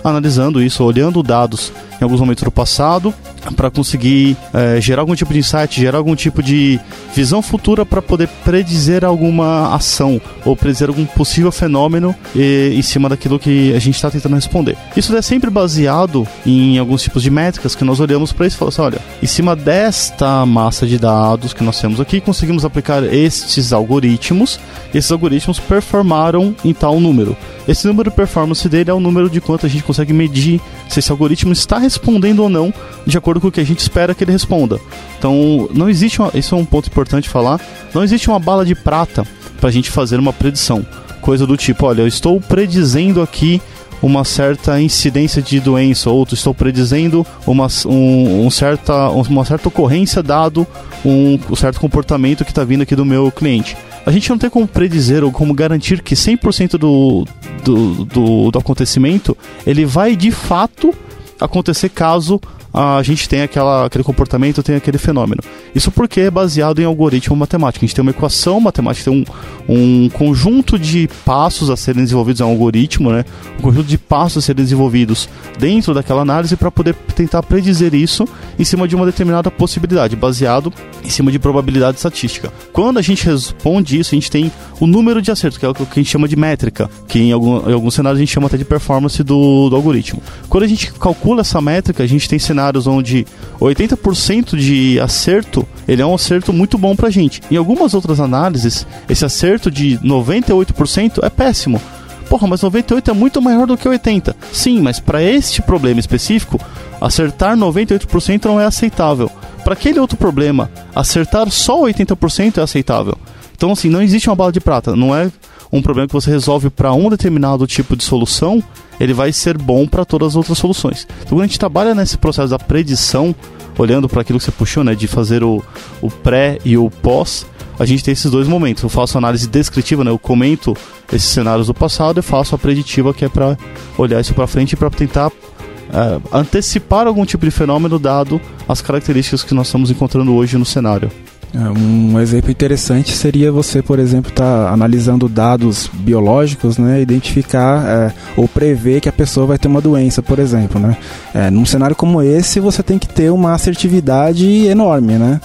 analisando 0.04 0.64
isso, 0.64 0.84
olhando 0.84 1.22
dados 1.22 1.74
em 2.00 2.04
alguns 2.04 2.22
momentos 2.22 2.44
do 2.44 2.52
passado 2.52 3.14
para 3.56 3.70
conseguir 3.70 4.38
é, 4.54 4.80
gerar 4.82 5.02
algum 5.02 5.16
tipo 5.16 5.34
de 5.34 5.40
insight, 5.40 5.80
gerar 5.80 5.98
algum 5.98 6.16
tipo 6.16 6.42
de 6.42 6.80
visão 7.14 7.42
futura 7.42 7.86
para 7.86 8.02
poder 8.02 8.28
predizer 8.44 9.04
alguma 9.04 9.74
ação 9.74 10.22
ou 10.44 10.56
predizer 10.56 10.90
algum 10.90 11.06
possível 11.06 11.52
fenômeno 11.52 12.16
e, 12.36 12.74
em 12.76 12.82
cima 12.82 13.10
daquilo 13.10 13.40
que 13.40 13.74
a 13.74 13.80
gente 13.80 13.96
está 13.96 14.10
tentando 14.10 14.36
responder. 14.36 14.78
Isso 14.96 15.16
é 15.16 15.22
sempre 15.22 15.50
baseado 15.50 16.28
em 16.46 16.78
alguns 16.78 17.02
tipos 17.02 17.24
de 17.24 17.30
métricas 17.30 17.76
que 17.76 17.84
nós 17.84 18.00
olhamos 18.00 18.32
para 18.32 18.48
isso 18.48 18.56
e 18.56 18.60
falamos 18.60 18.80
assim, 18.80 18.86
olha, 18.86 19.02
em 19.22 19.28
cima 19.28 19.56
desta 19.56 20.46
massa 20.46 20.86
de 20.86 20.98
dados 20.98 21.54
que 21.54 21.64
nós 21.64 21.80
temos 21.80 22.00
aqui, 22.00 22.20
conseguimos 22.22 22.66
aplicar 22.66 23.04
estes 23.04 23.72
algoritmos, 23.74 24.60
esses 24.94 25.12
algoritmos 25.12 25.60
performaram 25.60 26.56
em 26.64 26.74
tal 26.74 27.00
número. 27.00 27.36
Esse 27.68 27.88
número 27.88 28.10
de 28.10 28.16
performance 28.16 28.68
dele 28.70 28.92
é 28.92 28.94
o 28.94 29.00
número 29.00 29.30
de 29.30 29.42
quanto 29.42 29.66
a 29.66 29.70
gente 29.70 29.84
consegue 29.84 30.14
medir 30.14 30.62
se 30.88 31.00
esse 31.00 31.12
algoritmo 31.12 31.52
está 31.52 31.78
respondendo 31.78 32.42
ou 32.42 32.50
não 32.50 32.74
de 33.06 33.18
acordo 33.18 33.42
com 33.42 33.48
o 33.48 33.52
que 33.52 33.60
a 33.60 33.66
gente 33.66 33.80
espera 33.80 34.14
que 34.14 34.24
ele 34.24 34.32
responda. 34.32 34.80
Então, 35.18 35.68
não 35.74 35.90
existe 35.90 36.20
uma, 36.22 36.32
isso 36.34 36.54
é 36.54 36.58
um 36.58 36.66
ponto 36.66 36.88
importante 36.88 37.30
falar, 37.30 37.60
não 37.94 38.04
existe 38.04 38.30
uma 38.30 38.40
bala 38.40 38.66
de 38.66 38.76
prata 38.76 39.26
para 39.60 39.70
a 39.70 39.72
gente 39.72 39.90
fazer 39.90 40.20
uma 40.20 40.34
predição. 40.34 40.86
Coisa 41.22 41.48
do 41.48 41.58
tipo, 41.58 41.88
olha, 41.88 42.02
eu 42.02 42.08
estou 42.08 42.40
predizendo 42.40 43.22
aqui 43.22 43.60
uma 44.02 44.24
certa 44.24 44.80
incidência 44.80 45.42
de 45.42 45.60
doença, 45.60 46.10
ou 46.10 46.28
estou 46.32 46.54
predizendo 46.54 47.26
uma, 47.48 47.68
um, 47.88 48.46
um 48.46 48.52
certa, 48.52 49.10
uma 49.10 49.44
certa 49.44 49.68
ocorrência 49.68 50.22
dado 50.22 50.68
um, 51.04 51.40
um 51.50 51.56
certo 51.56 51.80
comportamento 51.80 52.46
que 52.46 52.52
está 52.52 52.64
vindo 52.64 52.84
aqui 52.84 52.96
do 52.96 53.06
meu 53.06 53.32
cliente. 53.32 53.76
A 54.06 54.12
gente 54.12 54.30
não 54.30 54.38
tem 54.38 54.50
como 54.50 54.68
predizer 54.68 55.24
ou 55.24 55.32
como 55.32 55.54
garantir 55.54 56.02
que 56.04 56.14
100% 56.14 56.78
do, 56.78 57.26
do, 57.64 58.06
do, 58.06 58.52
do 58.52 58.60
acontecimento 58.60 59.36
ele 59.66 59.84
vai 59.86 60.16
de 60.16 60.30
fato 60.32 60.94
acontecer 61.40 61.90
caso 61.90 62.40
a 62.78 63.02
gente 63.02 63.30
tem 63.30 63.42
aquela, 63.42 63.86
aquele 63.86 64.04
comportamento, 64.04 64.62
tem 64.62 64.76
aquele 64.76 64.98
fenômeno. 64.98 65.42
Isso 65.74 65.90
porque 65.90 66.20
é 66.20 66.30
baseado 66.30 66.82
em 66.82 66.84
algoritmo 66.84 67.34
matemático. 67.34 67.86
A 67.86 67.88
gente 67.88 67.96
tem 67.96 68.02
uma 68.02 68.12
equação 68.12 68.60
matemática, 68.60 69.10
tem 69.10 69.26
um, 69.70 70.06
um 70.06 70.10
conjunto 70.10 70.78
de 70.78 71.10
passos 71.24 71.70
a 71.70 71.78
serem 71.78 72.04
desenvolvidos, 72.04 72.42
é 72.42 72.46
um 72.46 72.50
algoritmo, 72.50 73.14
né? 73.14 73.24
Um 73.60 73.62
conjunto 73.62 73.88
de 73.88 73.98
passos 73.98 74.44
a 74.44 74.46
serem 74.48 74.62
desenvolvidos 74.62 75.30
dentro 75.58 75.94
daquela 75.94 76.22
análise 76.22 76.58
para 76.58 76.70
poder 76.70 76.96
tentar 77.16 77.42
predizer 77.44 77.96
isso 77.96 78.28
em 78.60 78.66
cima 78.66 78.90
de 78.90 78.96
uma 78.96 79.06
determinada 79.06 79.50
possibilidade, 79.50 80.14
baseado 80.18 80.74
em 81.02 81.10
cima 81.10 81.32
de 81.32 81.40
probabilidade 81.40 81.96
estatística. 81.96 82.52
Quando 82.74 82.98
a 82.98 83.02
gente 83.02 83.26
responde 83.26 83.98
isso, 83.98 84.14
a 84.14 84.18
gente 84.18 84.30
tem 84.30 84.52
o 84.82 84.86
número 84.86 85.22
de 85.22 85.32
acertos, 85.32 85.58
que 85.58 85.66
é 85.66 85.70
o 85.70 85.74
que 85.74 85.84
a 85.84 85.96
gente 85.96 86.10
chama 86.10 86.28
de 86.28 86.36
métrica, 86.36 86.90
que 87.08 87.20
em, 87.20 87.32
algum, 87.32 87.70
em 87.70 87.74
alguns 87.74 87.94
cenários 87.94 88.18
a 88.18 88.20
gente 88.20 88.34
chama 88.34 88.48
até 88.48 88.58
de 88.58 88.66
performance 88.66 89.24
do, 89.24 89.70
do 89.70 89.78
algoritmo. 89.78 90.22
Quando 90.50 90.66
a 90.66 90.68
gente 90.68 90.92
calcula 90.92 91.40
essa 91.40 91.62
métrica, 91.62 92.04
a 92.04 92.08
gente 92.08 92.28
tem 92.28 92.38
cenários 92.38 92.65
onde 92.88 93.26
80% 93.60 94.56
de 94.58 95.00
acerto, 95.00 95.68
ele 95.88 96.02
é 96.02 96.06
um 96.06 96.16
acerto 96.16 96.54
muito 96.54 96.78
bom 96.78 96.96
pra 96.96 97.10
gente. 97.10 97.42
Em 97.50 97.58
algumas 97.58 97.94
outras 97.94 98.20
análises, 98.20 98.86
esse 99.10 99.26
acerto 99.26 99.70
de 99.70 99.98
98% 100.00 101.20
é 101.24 101.30
péssimo. 101.30 101.82
Porra, 102.30 102.48
mas 102.48 102.62
98 102.62 103.12
é 103.12 103.14
muito 103.14 103.42
maior 103.42 103.68
do 103.68 103.78
que 103.78 103.88
80. 103.88 104.36
Sim, 104.52 104.82
mas 104.82 105.00
para 105.00 105.22
este 105.22 105.62
problema 105.62 106.00
específico, 106.00 106.60
acertar 107.00 107.56
98% 107.56 108.46
não 108.46 108.60
é 108.60 108.66
aceitável. 108.66 109.30
Para 109.64 109.74
aquele 109.74 110.00
outro 110.00 110.18
problema, 110.18 110.70
acertar 110.94 111.50
só 111.50 111.82
80% 111.82 112.58
é 112.58 112.62
aceitável. 112.62 113.18
Então, 113.56 113.72
assim, 113.72 113.90
não 113.90 114.02
existe 114.02 114.30
uma 114.30 114.36
bala 114.36 114.52
de 114.52 114.60
prata. 114.60 114.96
Não 114.96 115.16
é 115.16 115.32
um 115.78 115.82
problema 115.82 116.08
que 116.08 116.14
você 116.14 116.32
resolve 116.32 116.70
para 116.70 116.94
um 116.94 117.10
determinado 117.10 117.66
tipo 117.68 117.96
de 117.96 118.04
solução, 118.04 118.64
ele 119.00 119.14
vai 119.14 119.32
ser 119.32 119.58
bom 119.58 119.86
para 119.88 120.06
todas 120.06 120.30
as 120.30 120.36
outras 120.36 120.58
soluções. 120.58 121.08
Então, 121.20 121.38
quando 121.38 121.42
a 121.42 121.48
gente 121.48 121.60
trabalha 121.60 121.94
nesse 121.94 122.18
processo 122.18 122.50
da 122.50 122.60
predição, 122.60 123.36
olhando 123.78 124.08
para 124.08 124.22
aquilo 124.22 124.40
que 124.40 124.46
você 124.46 124.52
puxou, 124.52 124.84
né, 124.84 124.96
de 124.96 125.08
fazer 125.08 125.44
o, 125.44 125.62
o 126.02 126.10
pré 126.10 126.60
e 126.64 126.78
o 126.78 126.90
pós, 126.90 127.46
a 127.78 127.86
gente 127.86 128.04
tem 128.04 128.14
esses 128.14 128.32
dois 128.32 128.48
momentos. 128.48 128.84
Eu 128.84 128.90
faço 128.90 129.18
análise 129.18 129.48
descritiva, 129.48 130.04
né, 130.04 130.12
eu 130.12 130.20
comento 130.20 130.76
esses 131.12 131.30
cenários 131.30 131.68
do 131.68 131.74
passado 131.74 132.20
e 132.20 132.24
faço 132.24 132.56
a 132.56 132.58
preditiva, 132.58 133.14
que 133.14 133.26
é 133.26 133.30
para 133.30 133.58
olhar 133.98 134.22
isso 134.22 134.34
para 134.34 134.48
frente 134.48 134.74
e 134.74 134.76
para 134.76 134.90
tentar 134.90 135.30
é, 135.30 136.38
antecipar 136.38 137.06
algum 137.06 137.26
tipo 137.26 137.46
de 137.46 137.52
fenômeno 137.52 138.00
dado 138.00 138.40
as 138.68 138.82
características 138.82 139.44
que 139.44 139.54
nós 139.54 139.68
estamos 139.68 139.92
encontrando 139.92 140.34
hoje 140.34 140.58
no 140.58 140.66
cenário. 140.66 141.12
É, 141.56 141.80
um 141.80 142.20
exemplo 142.20 142.52
interessante 142.52 143.14
seria 143.14 143.50
você, 143.50 143.82
por 143.82 143.98
exemplo, 143.98 144.30
estar 144.30 144.66
tá 144.66 144.74
analisando 144.74 145.30
dados 145.30 145.90
biológicos, 145.94 146.78
né, 146.78 147.02
identificar 147.02 147.82
é, 147.86 148.14
ou 148.36 148.46
prever 148.46 149.00
que 149.00 149.08
a 149.08 149.14
pessoa 149.14 149.48
vai 149.48 149.58
ter 149.58 149.70
uma 149.70 149.80
doença, 149.80 150.22
por 150.22 150.38
exemplo, 150.38 150.82
né. 150.82 150.98
É, 151.34 151.50
num 151.50 151.66
cenário 151.66 151.96
como 151.96 152.22
esse, 152.22 152.60
você 152.60 152.84
tem 152.84 153.00
que 153.00 153.08
ter 153.08 153.32
uma 153.32 153.54
assertividade 153.54 154.68
enorme, 154.68 155.14
né, 155.14 155.40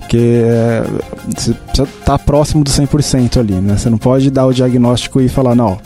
porque 0.00 0.42
é, 0.44 0.84
você 1.34 1.54
precisa 1.54 1.82
estar 1.84 1.86
tá 2.04 2.18
próximo 2.18 2.62
do 2.62 2.70
100% 2.70 3.40
ali, 3.40 3.54
né. 3.54 3.78
Você 3.78 3.88
não 3.88 3.98
pode 3.98 4.30
dar 4.30 4.44
o 4.44 4.52
diagnóstico 4.52 5.18
e 5.18 5.30
falar, 5.30 5.54
não, 5.54 5.78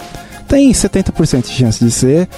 tem 0.48 0.72
70% 0.72 1.46
de 1.46 1.52
chance 1.52 1.84
de 1.84 1.90
ser. 1.92 2.28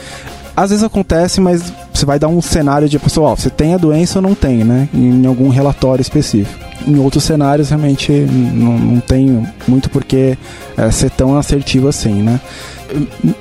Às 0.55 0.71
vezes 0.71 0.85
acontece, 0.85 1.41
mas 1.41 1.73
você 1.95 2.05
vai 2.05 2.19
dar 2.19 2.29
um 2.29 2.43
cenário 2.43 2.87
de 2.87 2.99
pessoal, 2.99 3.35
você 3.35 3.49
tem 3.49 3.73
a 3.73 3.79
doença 3.79 4.19
ou 4.19 4.23
não 4.23 4.35
tem, 4.35 4.63
né, 4.63 4.91
em 4.93 5.25
algum 5.25 5.49
relatório 5.49 6.03
específico 6.03 6.70
em 6.87 6.99
outros 6.99 7.25
cenários 7.25 7.69
realmente 7.69 8.13
não, 8.13 8.79
não 8.79 9.01
tem 9.01 9.47
muito 9.67 9.91
porque 9.91 10.37
é, 10.77 10.91
ser 10.91 11.11
tão 11.11 11.37
assertivo 11.37 11.89
assim, 11.89 12.23
né? 12.23 12.41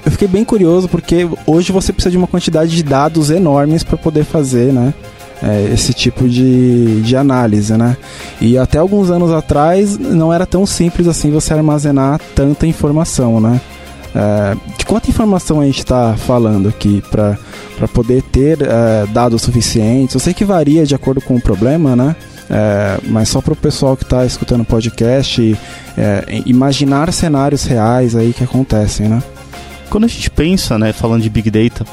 Eu 0.06 0.12
fiquei 0.12 0.28
bem 0.28 0.44
curioso 0.46 0.88
porque 0.88 1.28
hoje 1.46 1.72
você 1.72 1.92
precisa 1.92 2.12
de 2.12 2.18
uma 2.18 2.28
quantidade 2.28 2.76
de 2.76 2.84
dados 2.84 3.32
enormes 3.32 3.84
para 3.84 3.98
poder 3.98 4.24
fazer, 4.24 4.72
né? 4.72 4.94
É, 5.42 5.72
esse 5.74 5.94
tipo 5.94 6.28
de, 6.28 7.02
de 7.02 7.16
análise, 7.16 7.76
né? 7.76 7.96
E 8.42 8.58
até 8.58 8.78
alguns 8.78 9.10
anos 9.10 9.32
atrás 9.32 9.98
não 9.98 10.34
era 10.34 10.46
tão 10.46 10.66
simples 10.66 11.08
assim 11.08 11.32
você 11.32 11.54
armazenar 11.54 12.20
tanta 12.36 12.68
informação, 12.68 13.40
né? 13.40 13.60
É, 14.14 14.56
de 14.78 14.86
quanta 14.86 15.10
informação 15.10 15.62
a 15.62 15.66
gente 15.66 15.80
está 15.80 16.16
falando 16.18 16.68
aqui 16.68 17.02
para 17.10 17.38
poder 17.94 18.22
ter 18.24 18.60
é, 18.62 19.06
dados 19.08 19.42
suficientes? 19.42 20.14
Eu 20.14 20.20
sei 20.20 20.34
que 20.34 20.44
varia 20.44 20.86
de 20.86 20.94
acordo 20.94 21.22
com 21.22 21.36
o 21.36 21.42
problema, 21.42 21.96
né? 21.96 22.16
É, 22.50 23.00
mas 23.06 23.30
só 23.30 23.42
para 23.42 23.54
o 23.54 23.56
pessoal 23.56 23.96
que 23.96 24.04
está 24.04 24.26
escutando 24.26 24.62
o 24.62 24.66
podcast 24.66 25.56
é, 25.98 26.42
imaginar 26.46 27.14
cenários 27.14 27.64
reais 27.64 28.16
aí 28.16 28.34
que 28.34 28.44
acontecem, 28.44 29.08
né? 29.08 29.22
Quando 29.90 30.06
a 30.06 30.08
gente 30.08 30.30
pensa, 30.30 30.78
né, 30.78 30.94
falando 30.94 31.22
de 31.22 31.30
Big 31.30 31.50
Data, 31.50 31.86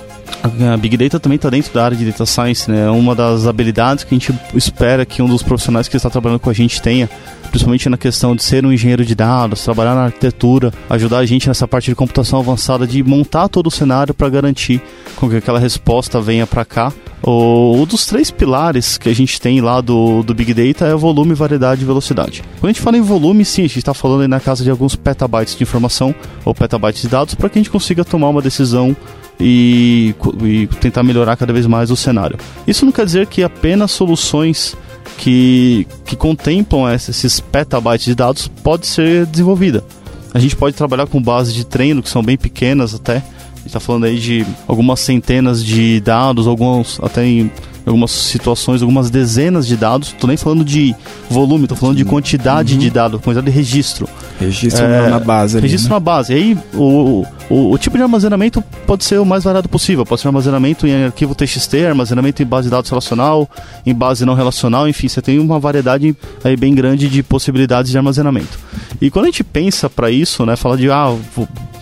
a 0.72 0.76
Big 0.76 0.96
Data 0.96 1.18
também 1.18 1.36
está 1.36 1.50
dentro 1.50 1.72
da 1.72 1.84
área 1.84 1.96
de 1.96 2.04
Data 2.04 2.26
Science, 2.26 2.70
né? 2.70 2.86
É 2.86 2.90
uma 2.90 3.14
das 3.14 3.46
habilidades 3.46 4.04
que 4.04 4.14
a 4.14 4.18
gente 4.18 4.34
espera 4.54 5.04
que 5.04 5.22
um 5.22 5.26
dos 5.26 5.42
profissionais 5.42 5.88
que 5.88 5.96
está 5.96 6.10
trabalhando 6.10 6.40
com 6.40 6.50
a 6.50 6.52
gente 6.52 6.80
tenha, 6.80 7.08
principalmente 7.50 7.88
na 7.88 7.96
questão 7.96 8.36
de 8.36 8.42
ser 8.42 8.64
um 8.64 8.72
engenheiro 8.72 9.04
de 9.04 9.14
dados, 9.14 9.62
trabalhar 9.64 9.94
na 9.94 10.04
arquitetura, 10.04 10.72
ajudar 10.90 11.18
a 11.18 11.26
gente 11.26 11.48
nessa 11.48 11.66
parte 11.66 11.90
de 11.90 11.94
computação 11.94 12.38
avançada, 12.38 12.86
de 12.86 13.02
montar 13.02 13.48
todo 13.48 13.66
o 13.66 13.70
cenário 13.70 14.14
para 14.14 14.28
garantir 14.28 14.80
com 15.16 15.28
que 15.28 15.36
aquela 15.36 15.58
resposta 15.58 16.20
venha 16.20 16.46
para 16.46 16.64
cá 16.64 16.92
o, 17.22 17.76
um 17.76 17.84
dos 17.84 18.06
três 18.06 18.30
pilares 18.30 18.98
que 18.98 19.08
a 19.08 19.14
gente 19.14 19.40
tem 19.40 19.60
lá 19.60 19.80
do, 19.80 20.22
do 20.22 20.34
Big 20.34 20.52
Data 20.52 20.86
é 20.86 20.94
volume, 20.94 21.34
variedade 21.34 21.82
e 21.82 21.84
velocidade. 21.84 22.42
Quando 22.60 22.70
a 22.70 22.72
gente 22.72 22.82
fala 22.82 22.96
em 22.96 23.02
volume, 23.02 23.44
sim, 23.44 23.62
a 23.62 23.66
gente 23.66 23.78
está 23.78 23.94
falando 23.94 24.22
aí 24.22 24.28
na 24.28 24.40
casa 24.40 24.62
de 24.62 24.70
alguns 24.70 24.94
petabytes 24.94 25.56
de 25.56 25.62
informação 25.62 26.14
ou 26.44 26.54
petabytes 26.54 27.02
de 27.02 27.08
dados 27.08 27.34
para 27.34 27.48
que 27.48 27.58
a 27.58 27.60
gente 27.62 27.70
consiga 27.70 28.04
tomar 28.04 28.28
uma 28.28 28.42
decisão 28.42 28.96
e, 29.40 30.14
e 30.42 30.66
tentar 30.80 31.02
melhorar 31.02 31.36
cada 31.36 31.52
vez 31.52 31.66
mais 31.66 31.90
o 31.90 31.96
cenário. 31.96 32.38
Isso 32.66 32.84
não 32.84 32.92
quer 32.92 33.04
dizer 33.04 33.26
que 33.26 33.42
apenas 33.42 33.90
soluções 33.90 34.76
que, 35.18 35.86
que 36.04 36.16
contemplam 36.16 36.92
esses 36.92 37.40
petabytes 37.40 38.06
de 38.06 38.14
dados 38.14 38.48
pode 38.48 38.86
ser 38.86 39.26
desenvolvida. 39.26 39.84
A 40.34 40.38
gente 40.38 40.54
pode 40.54 40.76
trabalhar 40.76 41.06
com 41.06 41.22
bases 41.22 41.54
de 41.54 41.64
treino 41.64 42.02
que 42.02 42.10
são 42.10 42.22
bem 42.22 42.36
pequenas 42.36 42.94
até, 42.94 43.22
está 43.66 43.80
falando 43.80 44.04
aí 44.04 44.18
de 44.18 44.46
algumas 44.66 45.00
centenas 45.00 45.64
de 45.64 46.00
dados, 46.00 46.46
alguns 46.46 46.98
até 47.02 47.24
em 47.24 47.50
algumas 47.86 48.10
situações, 48.10 48.82
algumas 48.82 49.10
dezenas 49.10 49.66
de 49.66 49.76
dados. 49.76 50.12
Tô 50.12 50.26
nem 50.26 50.36
falando 50.36 50.64
de 50.64 50.94
volume, 51.30 51.66
tô 51.68 51.76
falando 51.76 51.96
de 51.96 52.04
quantidade 52.04 52.74
uhum. 52.74 52.80
de 52.80 52.90
dados, 52.90 53.20
quantidade 53.20 53.46
de 53.46 53.52
registro. 53.52 54.08
Registro 54.40 54.84
é, 54.84 55.08
na 55.08 55.20
base. 55.20 55.56
Ali, 55.56 55.66
registro 55.66 55.90
né? 55.90 55.94
na 55.94 56.00
base. 56.00 56.32
E 56.32 56.36
aí 56.36 56.58
o, 56.74 57.24
o, 57.48 57.72
o, 57.72 57.78
tipo 57.78 57.96
de 57.96 58.02
armazenamento 58.02 58.62
pode 58.86 59.04
ser 59.04 59.20
o 59.20 59.24
mais 59.24 59.44
variado 59.44 59.68
possível. 59.68 60.04
Pode 60.04 60.20
ser 60.20 60.28
armazenamento 60.28 60.86
em 60.86 61.04
arquivo 61.04 61.34
TXT, 61.34 61.86
armazenamento 61.86 62.42
em 62.42 62.46
base 62.46 62.66
de 62.66 62.70
dados 62.70 62.90
relacional, 62.90 63.48
em 63.84 63.94
base 63.94 64.24
não 64.24 64.34
relacional, 64.34 64.88
enfim, 64.88 65.08
você 65.08 65.22
tem 65.22 65.38
uma 65.38 65.60
variedade 65.60 66.14
aí 66.42 66.56
bem 66.56 66.74
grande 66.74 67.08
de 67.08 67.22
possibilidades 67.22 67.90
de 67.90 67.96
armazenamento. 67.96 68.58
E 69.00 69.10
quando 69.10 69.26
a 69.26 69.28
gente 69.28 69.44
pensa 69.44 69.88
para 69.88 70.10
isso, 70.10 70.44
né, 70.44 70.56
fala 70.56 70.76
de 70.76 70.90
ah, 70.90 71.14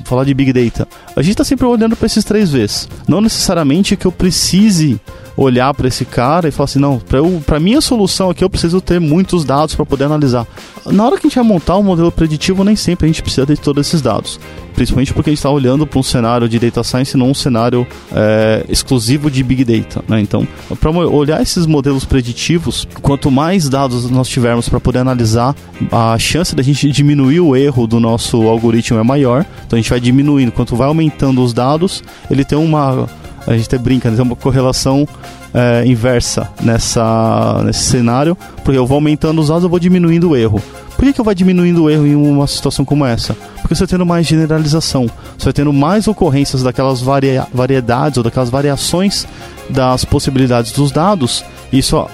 falar 0.04 0.24
de 0.24 0.34
Big 0.34 0.52
Data, 0.52 0.86
a 1.16 1.22
gente 1.22 1.32
está 1.32 1.44
sempre 1.44 1.66
olhando 1.66 1.96
para 1.96 2.06
esses 2.06 2.24
três 2.24 2.50
Vs. 2.50 2.88
Não 3.08 3.20
necessariamente 3.20 3.96
que 3.96 4.06
eu 4.06 4.12
precise 4.12 5.00
olhar 5.36 5.74
para 5.74 5.88
esse 5.88 6.04
cara 6.04 6.48
e 6.48 6.50
falar 6.50 6.66
assim, 6.66 6.78
não, 6.78 7.00
para 7.44 7.58
minha 7.58 7.80
solução 7.80 8.30
aqui 8.30 8.44
eu 8.44 8.50
preciso 8.50 8.80
ter 8.80 9.00
muitos 9.00 9.44
dados 9.44 9.74
para 9.74 9.84
poder 9.84 10.04
analisar. 10.04 10.46
Na 10.86 11.04
hora 11.04 11.18
que 11.18 11.26
a 11.26 11.28
gente 11.28 11.36
vai 11.36 11.44
montar 11.44 11.76
um 11.76 11.82
modelo 11.82 12.12
preditivo, 12.12 12.62
nem 12.62 12.76
sempre 12.76 13.06
a 13.06 13.08
gente 13.08 13.22
precisa 13.22 13.46
de 13.46 13.56
todos 13.56 13.86
esses 13.86 14.00
dados. 14.00 14.38
Principalmente 14.74 15.12
porque 15.14 15.30
a 15.30 15.32
gente 15.32 15.38
está 15.38 15.50
olhando 15.50 15.86
para 15.86 15.98
um 15.98 16.02
cenário 16.02 16.48
de 16.48 16.58
data 16.58 16.82
science 16.82 17.16
não 17.16 17.30
um 17.30 17.34
cenário 17.34 17.86
é, 18.12 18.64
exclusivo 18.68 19.30
de 19.30 19.42
big 19.42 19.64
data. 19.64 20.04
Né? 20.08 20.20
Então, 20.20 20.46
para 20.80 20.90
olhar 20.90 21.40
esses 21.40 21.66
modelos 21.66 22.04
preditivos, 22.04 22.86
quanto 23.00 23.30
mais 23.30 23.68
dados 23.68 24.10
nós 24.10 24.28
tivermos 24.28 24.68
para 24.68 24.80
poder 24.80 24.98
analisar, 24.98 25.54
a 25.90 26.18
chance 26.18 26.54
da 26.54 26.62
gente 26.62 26.90
diminuir 26.90 27.40
o 27.40 27.54
erro 27.56 27.86
do 27.86 28.00
nosso 28.00 28.42
algoritmo 28.42 28.98
é 28.98 29.02
maior. 29.02 29.44
Então 29.66 29.76
a 29.78 29.80
gente 29.80 29.90
vai 29.90 30.00
diminuindo. 30.00 30.52
Quanto 30.52 30.76
vai 30.76 30.88
aumentando 30.88 31.42
os 31.42 31.52
dados, 31.52 32.02
ele 32.30 32.44
tem 32.44 32.58
uma 32.58 33.08
a 33.46 33.54
gente 33.54 33.66
até 33.66 33.78
brinca, 33.78 34.10
né? 34.10 34.16
tem 34.16 34.24
uma 34.24 34.36
correlação 34.36 35.06
é, 35.52 35.84
inversa 35.86 36.50
nessa, 36.62 37.62
nesse 37.64 37.84
cenário, 37.84 38.36
porque 38.64 38.78
eu 38.78 38.86
vou 38.86 38.96
aumentando 38.96 39.40
os 39.40 39.48
dados, 39.48 39.64
eu 39.64 39.68
vou 39.68 39.78
diminuindo 39.78 40.30
o 40.30 40.36
erro. 40.36 40.62
Por 40.96 41.04
que, 41.04 41.12
que 41.12 41.20
eu 41.20 41.24
vou 41.24 41.34
diminuindo 41.34 41.84
o 41.84 41.90
erro 41.90 42.06
em 42.06 42.14
uma 42.14 42.46
situação 42.46 42.84
como 42.84 43.04
essa? 43.04 43.36
Porque 43.64 43.74
você 43.74 43.84
vai 43.84 43.88
tendo 43.88 44.04
mais 44.04 44.26
generalização, 44.26 45.06
você 45.38 45.44
vai 45.44 45.52
tendo 45.54 45.72
mais 45.72 46.06
ocorrências 46.06 46.62
daquelas 46.62 47.00
varia 47.00 47.46
variedades 47.50 48.18
ou 48.18 48.22
daquelas 48.22 48.50
variações 48.50 49.26
das 49.70 50.04
possibilidades 50.04 50.70
dos 50.72 50.92
dados, 50.92 51.42
isso 51.72 52.06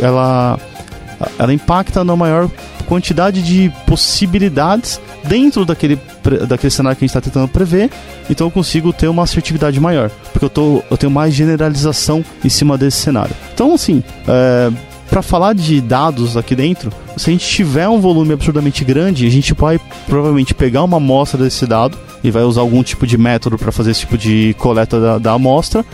ela, 0.00 0.58
ela 1.38 1.54
impacta 1.54 2.02
na 2.02 2.16
maior 2.16 2.50
quantidade 2.88 3.42
de 3.42 3.72
possibilidades 3.86 5.00
dentro 5.22 5.64
daquele, 5.64 6.00
daquele 6.48 6.70
cenário 6.70 6.98
que 6.98 7.04
a 7.04 7.06
gente 7.06 7.16
está 7.16 7.20
tentando 7.20 7.46
prever, 7.46 7.90
então 8.28 8.48
eu 8.48 8.50
consigo 8.50 8.92
ter 8.92 9.06
uma 9.06 9.22
assertividade 9.22 9.78
maior, 9.78 10.10
porque 10.32 10.46
eu, 10.46 10.50
tô, 10.50 10.82
eu 10.90 10.96
tenho 10.96 11.12
mais 11.12 11.32
generalização 11.32 12.24
em 12.44 12.48
cima 12.48 12.76
desse 12.76 12.96
cenário. 12.96 13.36
Então, 13.54 13.72
assim, 13.72 14.02
é, 14.26 14.72
para 15.08 15.22
falar 15.22 15.54
de 15.54 15.80
dados 15.80 16.36
aqui 16.36 16.54
dentro, 16.54 16.92
se 17.16 17.30
a 17.30 17.32
gente 17.32 17.46
tiver 17.46 17.88
um 17.88 18.00
volume 18.00 18.32
absurdamente 18.34 18.84
grande, 18.84 19.26
a 19.26 19.30
gente 19.30 19.54
vai 19.54 19.80
provavelmente 20.06 20.54
pegar 20.54 20.84
uma 20.84 20.98
amostra 20.98 21.42
desse 21.42 21.66
dado 21.66 21.98
e 22.22 22.30
vai 22.30 22.42
usar 22.42 22.60
algum 22.60 22.82
tipo 22.82 23.06
de 23.06 23.16
método 23.16 23.58
para 23.58 23.72
fazer 23.72 23.92
esse 23.92 24.00
tipo 24.00 24.18
de 24.18 24.54
coleta 24.58 25.00
da, 25.00 25.18
da 25.18 25.32
amostra, 25.32 25.84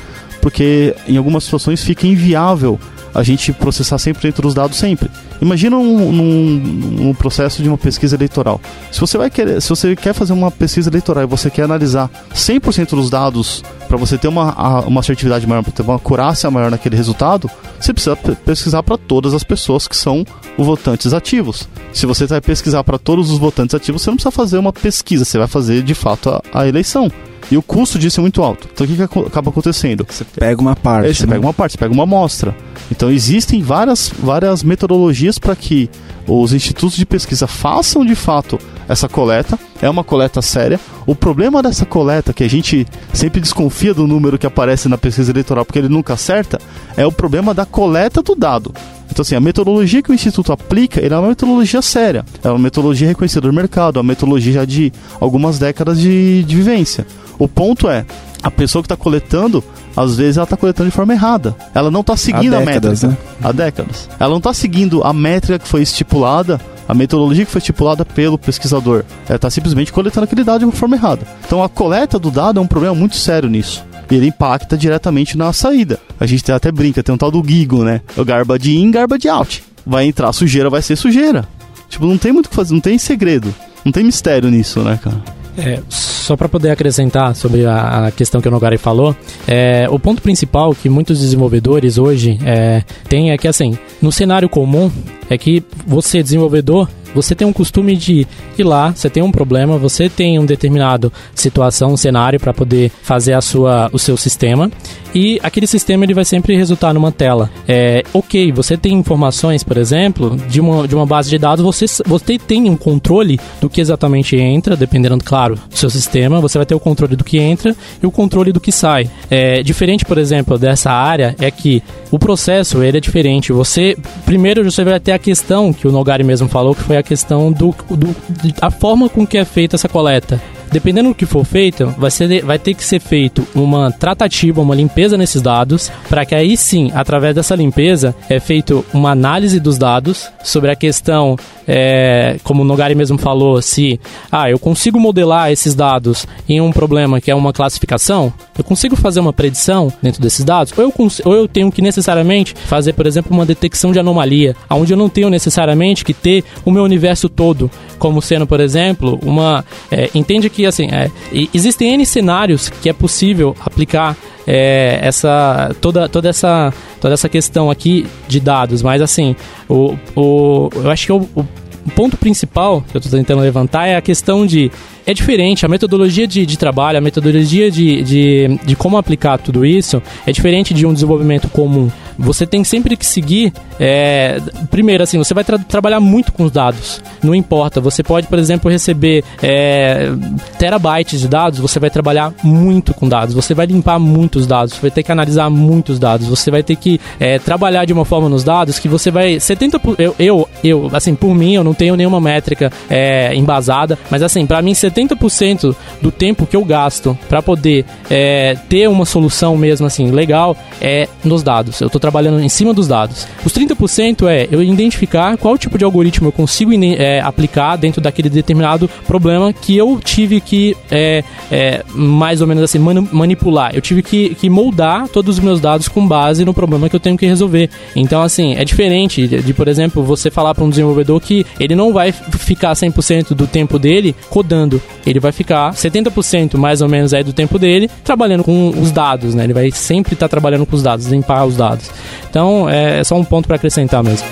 porque 0.40 0.94
em 1.06 1.16
algumas 1.16 1.44
situações 1.44 1.82
fica 1.82 2.06
inviável 2.06 2.78
a 3.14 3.22
gente 3.22 3.52
processar 3.52 3.96
100% 3.96 4.40
dos 4.40 4.54
dados 4.54 4.76
sempre. 4.76 5.08
Imagina 5.40 5.76
um, 5.76 6.08
um, 6.08 7.08
um, 7.08 7.14
processo 7.14 7.62
de 7.62 7.68
uma 7.68 7.78
pesquisa 7.78 8.16
eleitoral. 8.16 8.60
Se 8.90 9.00
você 9.00 9.16
vai 9.16 9.30
querer, 9.30 9.60
se 9.60 9.68
você 9.68 9.94
quer 9.94 10.12
fazer 10.12 10.32
uma 10.32 10.50
pesquisa 10.50 10.90
eleitoral 10.90 11.22
e 11.22 11.26
você 11.26 11.50
quer 11.50 11.62
analisar 11.62 12.10
100% 12.34 12.90
dos 12.90 13.10
dados 13.10 13.62
para 13.86 13.96
você 13.96 14.18
ter 14.18 14.28
uma, 14.28 14.80
uma 14.80 15.00
assertividade 15.00 15.46
maior, 15.46 15.62
para 15.62 15.72
ter 15.72 15.82
uma 15.82 15.96
acurácia 15.96 16.50
maior 16.50 16.70
naquele 16.70 16.96
resultado, 16.96 17.50
você 17.78 17.92
precisa 17.92 18.16
pesquisar 18.16 18.82
para 18.82 18.96
todas 18.96 19.34
as 19.34 19.44
pessoas 19.44 19.86
que 19.86 19.96
são 19.96 20.24
os 20.56 20.66
votantes 20.66 21.12
ativos. 21.12 21.68
Se 21.92 22.06
você 22.06 22.26
vai 22.26 22.40
pesquisar 22.40 22.82
para 22.82 22.98
todos 22.98 23.30
os 23.30 23.38
votantes 23.38 23.74
ativos, 23.74 24.02
você 24.02 24.10
não 24.10 24.16
precisa 24.16 24.32
fazer 24.32 24.58
uma 24.58 24.72
pesquisa, 24.72 25.24
você 25.24 25.38
vai 25.38 25.46
fazer 25.46 25.82
de 25.82 25.94
fato 25.94 26.30
a, 26.30 26.42
a 26.52 26.66
eleição. 26.66 27.10
E 27.50 27.56
o 27.56 27.62
custo 27.62 27.98
disso 27.98 28.20
é 28.20 28.22
muito 28.22 28.42
alto. 28.42 28.68
Então 28.72 28.84
o 28.84 28.88
que, 28.88 28.96
que 28.96 29.02
acaba 29.02 29.50
acontecendo? 29.50 30.06
Você 30.08 30.24
pega 30.24 30.60
uma 30.60 30.74
parte. 30.74 31.08
É, 31.08 31.14
você 31.14 31.26
né? 31.26 31.34
pega 31.34 31.46
uma 31.46 31.52
parte, 31.54 31.72
você 31.72 31.78
pega 31.78 31.92
uma 31.92 32.04
amostra. 32.04 32.56
Então 32.90 33.10
existem 33.10 33.62
várias, 33.62 34.12
várias 34.18 34.62
metodologias 34.62 35.38
para 35.38 35.54
que 35.54 35.90
os 36.26 36.52
institutos 36.52 36.96
de 36.96 37.04
pesquisa 37.04 37.46
façam 37.46 38.04
de 38.04 38.14
fato 38.14 38.58
essa 38.88 39.08
coleta. 39.08 39.58
É 39.80 39.88
uma 39.88 40.04
coleta 40.04 40.40
séria. 40.40 40.80
O 41.06 41.14
problema 41.14 41.62
dessa 41.62 41.84
coleta, 41.84 42.32
que 42.32 42.44
a 42.44 42.48
gente 42.48 42.86
sempre 43.12 43.40
desconfia 43.40 43.92
do 43.92 44.06
número 44.06 44.38
que 44.38 44.46
aparece 44.46 44.88
na 44.88 44.96
pesquisa 44.96 45.30
eleitoral 45.30 45.64
porque 45.64 45.78
ele 45.78 45.88
nunca 45.88 46.14
acerta, 46.14 46.58
é 46.96 47.06
o 47.06 47.12
problema 47.12 47.52
da 47.52 47.66
coleta 47.66 48.22
do 48.22 48.34
dado. 48.34 48.74
Então, 49.10 49.22
assim, 49.22 49.36
a 49.36 49.40
metodologia 49.40 50.02
que 50.02 50.10
o 50.10 50.14
Instituto 50.14 50.52
aplica 50.52 51.00
é 51.00 51.18
uma 51.18 51.28
metodologia 51.28 51.82
séria. 51.82 52.24
É 52.42 52.48
uma 52.48 52.58
metodologia 52.58 53.06
reconhecida 53.06 53.46
no 53.46 53.52
mercado, 53.52 53.98
é 53.98 54.00
uma 54.00 54.08
metodologia 54.08 54.52
já 54.54 54.64
de 54.64 54.92
algumas 55.20 55.58
décadas 55.58 56.00
de, 56.00 56.42
de 56.42 56.56
vivência. 56.56 57.06
O 57.38 57.48
ponto 57.48 57.88
é, 57.88 58.04
a 58.42 58.50
pessoa 58.50 58.82
que 58.82 58.86
está 58.86 58.96
coletando, 58.96 59.64
às 59.96 60.16
vezes 60.16 60.36
ela 60.36 60.44
está 60.44 60.56
coletando 60.56 60.90
de 60.90 60.94
forma 60.94 61.12
errada. 61.12 61.56
Ela 61.74 61.90
não 61.90 62.00
está 62.00 62.16
seguindo 62.16 62.56
décadas, 62.56 63.04
a 63.04 63.08
métrica. 63.08 63.08
Né? 63.08 63.16
Há 63.42 63.52
décadas. 63.52 64.08
Ela 64.20 64.30
não 64.30 64.38
está 64.38 64.52
seguindo 64.52 65.02
a 65.02 65.12
métrica 65.12 65.58
que 65.58 65.68
foi 65.68 65.82
estipulada, 65.82 66.60
a 66.86 66.94
metodologia 66.94 67.44
que 67.44 67.50
foi 67.50 67.60
estipulada 67.60 68.04
pelo 68.04 68.38
pesquisador. 68.38 69.04
Ela 69.26 69.36
está 69.36 69.48
simplesmente 69.48 69.92
coletando 69.92 70.24
aquele 70.24 70.44
dado 70.44 70.60
de 70.60 70.64
uma 70.66 70.72
forma 70.72 70.96
errada. 70.96 71.26
Então 71.46 71.62
a 71.62 71.68
coleta 71.68 72.18
do 72.18 72.30
dado 72.30 72.58
é 72.58 72.62
um 72.62 72.66
problema 72.66 72.94
muito 72.94 73.16
sério 73.16 73.48
nisso. 73.48 73.84
E 74.10 74.14
ele 74.14 74.26
impacta 74.26 74.76
diretamente 74.76 75.36
na 75.36 75.52
saída. 75.52 75.98
A 76.20 76.26
gente 76.26 76.52
até 76.52 76.70
brinca, 76.70 77.02
tem 77.02 77.14
um 77.14 77.18
tal 77.18 77.30
do 77.30 77.42
Gigo, 77.44 77.82
né? 77.82 78.02
O 78.16 78.24
garbage 78.24 78.76
in, 78.76 78.90
garbage 78.90 79.28
out. 79.28 79.64
Vai 79.86 80.06
entrar 80.06 80.32
sujeira, 80.32 80.68
vai 80.68 80.82
ser 80.82 80.96
sujeira. 80.96 81.48
Tipo, 81.88 82.06
não 82.06 82.18
tem 82.18 82.32
muito 82.32 82.46
o 82.46 82.50
que 82.50 82.54
fazer, 82.56 82.74
não 82.74 82.80
tem 82.80 82.98
segredo. 82.98 83.54
Não 83.84 83.92
tem 83.92 84.04
mistério 84.04 84.50
nisso, 84.50 84.80
né, 84.80 84.98
cara? 85.02 85.16
É, 85.56 85.80
só 85.88 86.36
para 86.36 86.48
poder 86.48 86.70
acrescentar 86.70 87.34
sobre 87.36 87.64
a, 87.64 88.06
a, 88.06 88.10
questão 88.10 88.40
que 88.40 88.48
o 88.48 88.50
Nogari 88.50 88.78
falou, 88.78 89.14
é, 89.46 89.86
o 89.90 89.98
ponto 89.98 90.20
principal 90.20 90.74
que 90.74 90.88
muitos 90.88 91.20
desenvolvedores 91.20 91.98
hoje 91.98 92.38
é, 92.44 92.82
têm 93.08 93.30
é 93.30 93.38
que, 93.38 93.46
assim, 93.46 93.78
no 94.02 94.10
cenário 94.10 94.48
comum, 94.48 94.90
é 95.28 95.38
que 95.38 95.62
você, 95.86 96.22
desenvolvedor, 96.22 96.88
você 97.14 97.34
tem 97.34 97.46
um 97.46 97.52
costume 97.52 97.96
de 97.96 98.26
ir 98.58 98.64
lá, 98.64 98.90
você 98.90 99.08
tem 99.08 99.22
um 99.22 99.30
problema, 99.30 99.78
você 99.78 100.08
tem 100.08 100.38
um 100.38 100.44
determinado 100.44 101.12
situação, 101.34 101.92
um 101.92 101.96
cenário 101.96 102.40
para 102.40 102.52
poder 102.52 102.90
fazer 103.02 103.34
a 103.34 103.40
sua, 103.40 103.88
o 103.92 103.98
seu 103.98 104.16
sistema 104.16 104.70
e 105.14 105.38
aquele 105.42 105.66
sistema 105.66 106.04
ele 106.04 106.12
vai 106.12 106.24
sempre 106.24 106.56
resultar 106.56 106.92
numa 106.92 107.12
tela. 107.12 107.48
É, 107.68 108.02
ok, 108.12 108.50
você 108.50 108.76
tem 108.76 108.94
informações, 108.94 109.62
por 109.62 109.76
exemplo, 109.76 110.36
de 110.48 110.60
uma, 110.60 110.88
de 110.88 110.94
uma 110.94 111.06
base 111.06 111.30
de 111.30 111.38
dados, 111.38 111.64
você, 111.64 111.86
você 112.04 112.36
tem 112.36 112.68
um 112.68 112.76
controle 112.76 113.38
do 113.60 113.70
que 113.70 113.80
exatamente 113.80 114.36
entra, 114.36 114.76
dependendo, 114.76 115.22
claro, 115.22 115.54
do 115.54 115.78
seu 115.78 115.88
sistema, 115.88 116.40
você 116.40 116.58
vai 116.58 116.66
ter 116.66 116.74
o 116.74 116.80
controle 116.80 117.14
do 117.14 117.22
que 117.22 117.38
entra 117.38 117.76
e 118.02 118.06
o 118.06 118.10
controle 118.10 118.50
do 118.50 118.60
que 118.60 118.72
sai. 118.72 119.08
É, 119.30 119.62
diferente, 119.62 120.04
por 120.04 120.18
exemplo, 120.18 120.58
dessa 120.58 120.90
área 120.90 121.36
é 121.38 121.50
que 121.50 121.80
o 122.10 122.18
processo 122.18 122.82
ele 122.82 122.98
é 122.98 123.00
diferente. 123.00 123.52
Você 123.52 123.96
primeiro 124.26 124.68
você 124.68 124.82
vai 124.82 124.98
ter 124.98 125.12
questão 125.24 125.72
que 125.72 125.88
o 125.88 125.90
Nogari 125.90 126.22
mesmo 126.22 126.46
falou, 126.48 126.74
que 126.74 126.82
foi 126.82 126.98
a 126.98 127.02
questão 127.02 127.50
do, 127.50 127.74
do 127.88 128.14
a 128.60 128.70
forma 128.70 129.08
com 129.08 129.26
que 129.26 129.38
é 129.38 129.44
feita 129.44 129.74
essa 129.74 129.88
coleta 129.88 130.38
dependendo 130.74 131.10
do 131.10 131.14
que 131.14 131.24
for 131.24 131.44
feito, 131.44 131.86
vai, 131.96 132.10
ser, 132.10 132.44
vai 132.44 132.58
ter 132.58 132.74
que 132.74 132.82
ser 132.82 132.98
feito 132.98 133.46
uma 133.54 133.92
tratativa, 133.92 134.60
uma 134.60 134.74
limpeza 134.74 135.16
nesses 135.16 135.40
dados, 135.40 135.88
para 136.08 136.26
que 136.26 136.34
aí 136.34 136.56
sim, 136.56 136.90
através 136.92 137.32
dessa 137.32 137.54
limpeza, 137.54 138.12
é 138.28 138.40
feito 138.40 138.84
uma 138.92 139.12
análise 139.12 139.60
dos 139.60 139.78
dados 139.78 140.32
sobre 140.42 140.72
a 140.72 140.74
questão, 140.74 141.36
é, 141.68 142.38
como 142.42 142.62
o 142.62 142.64
Nogari 142.64 142.96
mesmo 142.96 143.16
falou, 143.16 143.62
se 143.62 144.00
ah, 144.32 144.50
eu 144.50 144.58
consigo 144.58 144.98
modelar 144.98 145.52
esses 145.52 145.76
dados 145.76 146.26
em 146.48 146.60
um 146.60 146.72
problema 146.72 147.20
que 147.20 147.30
é 147.30 147.34
uma 147.36 147.52
classificação, 147.52 148.32
eu 148.58 148.64
consigo 148.64 148.96
fazer 148.96 149.20
uma 149.20 149.32
predição 149.32 149.92
dentro 150.02 150.20
desses 150.20 150.44
dados, 150.44 150.74
ou 150.76 150.82
eu, 150.82 150.92
ou 151.24 151.34
eu 151.34 151.46
tenho 151.46 151.70
que 151.70 151.80
necessariamente 151.80 152.52
fazer, 152.66 152.94
por 152.94 153.06
exemplo, 153.06 153.32
uma 153.32 153.46
detecção 153.46 153.92
de 153.92 154.00
anomalia, 154.00 154.56
onde 154.68 154.92
eu 154.92 154.96
não 154.96 155.08
tenho 155.08 155.30
necessariamente 155.30 156.04
que 156.04 156.12
ter 156.12 156.42
o 156.64 156.70
meu 156.72 156.82
universo 156.82 157.28
todo, 157.28 157.70
como 157.96 158.20
sendo, 158.20 158.44
por 158.44 158.58
exemplo, 158.58 159.20
uma. 159.22 159.64
É, 159.88 160.10
entende 160.14 160.50
que 160.50 160.63
assim, 160.66 160.88
é, 160.90 161.10
existem 161.52 161.94
N 161.94 162.04
cenários 162.06 162.68
que 162.68 162.88
é 162.88 162.92
possível 162.92 163.56
aplicar 163.64 164.16
é, 164.46 164.98
essa 165.02 165.74
toda, 165.80 166.08
toda 166.08 166.28
essa 166.28 166.72
toda 167.00 167.14
essa 167.14 167.28
questão 167.28 167.70
aqui 167.70 168.06
de 168.28 168.40
dados, 168.40 168.82
mas 168.82 169.00
assim, 169.02 169.34
o, 169.68 169.96
o, 170.14 170.70
eu 170.74 170.90
acho 170.90 171.06
que 171.06 171.12
o, 171.12 171.28
o 171.34 171.46
ponto 171.90 172.16
principal 172.16 172.82
que 172.82 172.96
eu 172.96 172.98
estou 172.98 173.18
tentando 173.18 173.42
levantar 173.42 173.86
é 173.86 173.96
a 173.96 174.00
questão 174.00 174.46
de 174.46 174.70
é 175.06 175.12
diferente. 175.12 175.66
A 175.66 175.68
metodologia 175.68 176.26
de, 176.26 176.46
de 176.46 176.58
trabalho, 176.58 176.98
a 176.98 177.00
metodologia 177.00 177.70
de, 177.70 178.02
de, 178.02 178.60
de 178.64 178.76
como 178.76 178.96
aplicar 178.96 179.38
tudo 179.38 179.64
isso 179.64 180.02
é 180.26 180.32
diferente 180.32 180.72
de 180.72 180.86
um 180.86 180.92
desenvolvimento 180.92 181.48
comum. 181.48 181.90
Você 182.18 182.46
tem 182.46 182.62
sempre 182.62 182.96
que 182.96 183.04
seguir. 183.04 183.52
É, 183.78 184.40
primeiro, 184.70 185.02
assim, 185.02 185.18
você 185.18 185.34
vai 185.34 185.42
tra 185.42 185.58
trabalhar 185.58 185.98
muito 185.98 186.32
com 186.32 186.44
os 186.44 186.52
dados. 186.52 187.02
Não 187.22 187.34
importa. 187.34 187.80
Você 187.80 188.02
pode, 188.02 188.28
por 188.28 188.38
exemplo, 188.38 188.70
receber 188.70 189.24
é, 189.42 190.10
terabytes 190.58 191.20
de 191.20 191.28
dados. 191.28 191.58
Você 191.58 191.80
vai 191.80 191.90
trabalhar 191.90 192.32
muito 192.42 192.94
com 192.94 193.08
dados. 193.08 193.34
Você 193.34 193.52
vai 193.52 193.66
limpar 193.66 193.98
muitos 193.98 194.46
dados. 194.46 194.74
Você 194.74 194.80
vai 194.80 194.90
ter 194.90 195.02
que 195.02 195.10
analisar 195.10 195.50
muitos 195.50 195.98
dados. 195.98 196.28
Você 196.28 196.50
vai 196.50 196.62
ter 196.62 196.76
que 196.76 197.00
é, 197.18 197.38
trabalhar 197.38 197.84
de 197.84 197.92
uma 197.92 198.04
forma 198.04 198.28
nos 198.28 198.44
dados 198.44 198.78
que 198.78 198.88
você 198.88 199.10
vai. 199.10 199.36
70%. 199.36 199.96
Eu, 199.98 200.14
eu, 200.18 200.48
eu 200.62 200.90
assim, 200.92 201.14
por 201.14 201.34
mim, 201.34 201.54
eu 201.54 201.64
não 201.64 201.73
tenho 201.74 201.96
nenhuma 201.96 202.20
métrica 202.20 202.72
é, 202.88 203.34
embasada. 203.34 203.98
Mas, 204.10 204.22
assim, 204.22 204.46
para 204.46 204.62
mim, 204.62 204.72
70% 204.72 205.74
do 206.00 206.10
tempo 206.10 206.46
que 206.46 206.56
eu 206.56 206.64
gasto 206.64 207.18
para 207.28 207.42
poder 207.42 207.84
é, 208.10 208.56
ter 208.68 208.88
uma 208.88 209.04
solução 209.04 209.56
mesmo 209.56 209.86
assim 209.86 210.10
legal 210.10 210.56
é 210.80 211.08
nos 211.24 211.42
dados. 211.42 211.80
Eu 211.80 211.86
estou 211.86 212.00
trabalhando 212.00 212.40
em 212.40 212.48
cima 212.48 212.72
dos 212.74 212.88
dados. 212.88 213.26
Os 213.44 213.52
30% 213.52 214.28
é 214.28 214.48
eu 214.50 214.62
identificar 214.62 215.36
qual 215.36 215.56
tipo 215.56 215.78
de 215.78 215.84
algoritmo 215.84 216.28
eu 216.28 216.32
consigo 216.32 216.72
é, 216.74 217.20
aplicar 217.20 217.76
dentro 217.76 218.00
daquele 218.00 218.28
determinado 218.28 218.88
problema 219.06 219.52
que 219.52 219.76
eu 219.76 220.00
tive 220.02 220.40
que, 220.40 220.76
é, 220.90 221.22
é, 221.50 221.84
mais 221.94 222.40
ou 222.40 222.46
menos 222.46 222.62
assim, 222.62 222.78
manipular. 222.78 223.74
Eu 223.74 223.80
tive 223.80 224.02
que, 224.02 224.34
que 224.34 224.50
moldar 224.50 225.08
todos 225.08 225.38
os 225.38 225.44
meus 225.44 225.60
dados 225.60 225.88
com 225.88 226.06
base 226.06 226.44
no 226.44 226.54
problema 226.54 226.88
que 226.88 226.96
eu 226.96 227.00
tenho 227.00 227.16
que 227.16 227.26
resolver. 227.26 227.70
Então, 227.94 228.22
assim, 228.22 228.54
é 228.54 228.64
diferente 228.64 229.26
de, 229.26 229.42
de 229.42 229.54
por 229.54 229.68
exemplo, 229.68 230.02
você 230.02 230.30
falar 230.30 230.54
para 230.54 230.64
um 230.64 230.70
desenvolvedor 230.70 231.20
que 231.20 231.46
ele 231.64 231.74
não 231.74 231.92
vai 231.92 232.12
ficar 232.12 232.72
100% 232.72 233.34
do 233.34 233.46
tempo 233.46 233.78
dele 233.78 234.14
codando. 234.30 234.80
Ele 235.06 235.20
vai 235.20 235.32
ficar 235.32 235.72
70% 235.72 236.56
mais 236.56 236.80
ou 236.80 236.88
menos 236.88 237.12
aí 237.14 237.24
do 237.24 237.32
tempo 237.32 237.58
dele 237.58 237.90
trabalhando 238.02 238.44
com 238.44 238.70
os 238.70 238.90
dados, 238.90 239.34
né? 239.34 239.44
Ele 239.44 239.54
vai 239.54 239.70
sempre 239.70 240.14
estar 240.14 240.26
tá 240.26 240.30
trabalhando 240.30 240.66
com 240.66 240.76
os 240.76 240.82
dados, 240.82 241.06
limpar 241.06 241.44
os 241.44 241.56
dados. 241.56 241.90
Então, 242.28 242.68
é, 242.68 243.00
é 243.00 243.04
só 243.04 243.16
um 243.16 243.24
ponto 243.24 243.46
para 243.46 243.56
acrescentar 243.56 244.02
mesmo. 244.02 244.26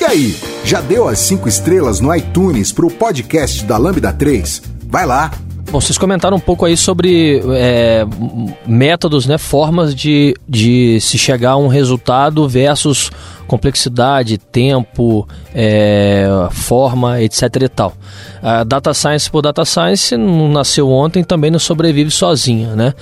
E 0.00 0.04
aí, 0.04 0.36
já 0.64 0.80
deu 0.80 1.08
as 1.08 1.18
5 1.20 1.48
estrelas 1.48 2.00
no 2.00 2.14
iTunes 2.14 2.72
para 2.72 2.86
o 2.86 2.90
podcast 2.90 3.64
da 3.64 3.76
Lambda 3.76 4.12
3? 4.12 4.62
Vai 4.88 5.06
lá! 5.06 5.30
Bom, 5.70 5.80
vocês 5.80 5.96
comentaram 5.96 6.36
um 6.36 6.40
pouco 6.40 6.64
aí 6.64 6.76
sobre 6.76 7.40
é, 7.54 8.04
métodos, 8.66 9.24
né, 9.26 9.38
formas 9.38 9.94
de, 9.94 10.34
de 10.48 11.00
se 11.00 11.16
chegar 11.16 11.52
a 11.52 11.56
um 11.56 11.68
resultado 11.68 12.48
versus 12.48 13.08
complexidade, 13.46 14.36
tempo, 14.36 15.28
é, 15.54 16.26
forma, 16.50 17.22
etc 17.22 17.42
e 17.62 17.68
tal. 17.68 17.92
A 18.42 18.64
data 18.64 18.92
Science 18.92 19.30
por 19.30 19.42
Data 19.42 19.64
Science 19.64 20.16
não 20.16 20.48
nasceu 20.48 20.90
ontem, 20.90 21.22
também 21.22 21.52
não 21.52 21.58
sobrevive 21.60 22.10
sozinha, 22.10 22.74
né? 22.74 22.92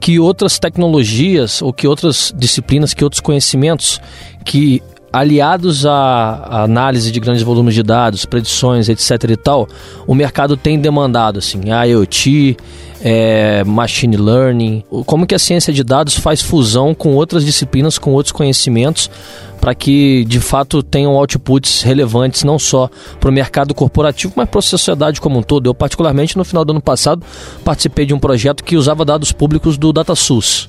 Que 0.00 0.18
outras 0.18 0.58
tecnologias 0.58 1.62
ou 1.62 1.72
que 1.72 1.86
outras 1.86 2.34
disciplinas, 2.36 2.92
que 2.92 3.04
outros 3.04 3.20
conhecimentos 3.20 4.00
que 4.44 4.82
aliados 5.18 5.86
à, 5.86 6.64
análise 6.64 7.10
de 7.10 7.18
grandes 7.18 7.42
volumes 7.42 7.74
de 7.74 7.82
dados, 7.82 8.26
predições, 8.26 8.90
etc 8.90 9.30
e 9.30 9.36
tal, 9.36 9.66
o 10.06 10.14
mercado 10.14 10.58
tem 10.58 10.78
demandado, 10.78 11.38
assim, 11.38 11.60
IoT, 11.70 12.56
é, 13.00 13.64
machine 13.64 14.16
learning, 14.16 14.84
como 15.06 15.26
que 15.26 15.34
a 15.34 15.38
ciência 15.38 15.72
de 15.72 15.82
dados 15.82 16.16
faz 16.18 16.42
fusão 16.42 16.94
com 16.94 17.14
outras 17.14 17.46
disciplinas, 17.46 17.98
com 17.98 18.12
outros 18.12 18.32
conhecimentos, 18.32 19.10
para 19.58 19.74
que 19.74 20.26
de 20.26 20.38
fato 20.38 20.82
tenham 20.82 21.14
outputs 21.14 21.82
relevantes 21.82 22.44
não 22.44 22.58
só 22.58 22.90
para 23.18 23.30
o 23.30 23.32
mercado 23.32 23.74
corporativo, 23.74 24.34
mas 24.36 24.48
para 24.48 24.58
a 24.58 24.62
sociedade 24.62 25.18
como 25.18 25.38
um 25.38 25.42
todo. 25.42 25.66
Eu, 25.66 25.74
particularmente, 25.74 26.36
no 26.36 26.44
final 26.44 26.62
do 26.62 26.72
ano 26.72 26.82
passado, 26.82 27.24
participei 27.64 28.04
de 28.04 28.12
um 28.12 28.18
projeto 28.18 28.62
que 28.62 28.76
usava 28.76 29.02
dados 29.02 29.32
públicos 29.32 29.78
do 29.78 29.94
DataSUS. 29.94 30.68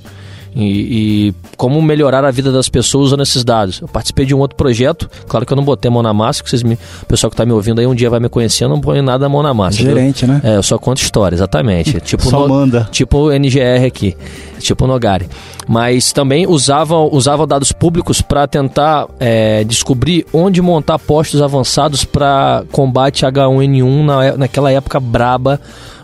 E, 0.56 1.30
e, 1.30 1.34
como 1.56 1.82
melhorar 1.82 2.26
a 2.26 2.32
vida 2.32 2.52
das 2.52 2.68
pessoas 2.68 3.08
usando 3.08 3.24
esses 3.24 3.44
dados. 3.44 3.80
Eu 3.82 3.88
participei 3.88 4.26
de 4.26 4.34
um 4.34 4.40
outro 4.40 4.56
projeto, 4.56 5.10
claro 5.28 5.46
que 5.46 5.54
eu 5.54 5.56
não 5.56 5.64
botei 5.64 5.90
a 5.90 5.92
mão 5.92 6.02
na 6.02 6.14
massa, 6.14 6.44
que 6.44 6.50
vocês 6.50 6.64
me, 6.64 6.76
o 7.02 7.06
pessoal 7.06 7.30
que 7.30 7.36
está 7.36 7.46
me 7.46 7.52
ouvindo 7.52 7.80
aí 7.80 7.88
um 7.88 7.94
dia 7.94 8.10
vai 8.10 8.20
me 8.20 8.30
conhecer, 8.30 8.64
eu 8.64 8.70
não 8.70 8.82
põe 8.82 9.02
nada 9.02 9.26
a 9.26 9.30
mão 9.30 9.44
na 9.44 9.54
massa. 9.54 9.78
Gerente, 9.78 10.26
viu? 10.26 10.34
né? 10.34 10.42
É, 10.44 10.56
eu 10.56 10.64
só 10.64 10.78
conto 10.78 11.02
história, 11.02 11.36
exatamente. 11.36 12.00
tipo 12.02 12.24
só 12.24 12.42
no, 12.42 12.50
manda. 12.50 12.88
Tipo 12.92 13.28
o 13.28 13.32
NGR 13.32 13.86
aqui, 13.86 14.16
tipo 14.60 14.88
Nogari. 14.88 15.28
Mas 15.68 16.12
também 16.12 16.48
usavam, 16.48 17.10
usavam 17.12 17.48
dados 17.48 17.72
públicos 17.72 18.22
para 18.22 18.48
tentar 18.48 19.08
é, 19.20 19.64
descobrir 19.64 20.26
onde 20.34 20.62
montar 20.62 21.00
postos 21.00 21.42
avançados 21.42 22.04
para 22.04 22.64
combate 22.72 23.26
H1N1 23.26 24.06
na, 24.06 24.38
naquela 24.38 24.72
época 24.72 25.00
braba 25.00 25.60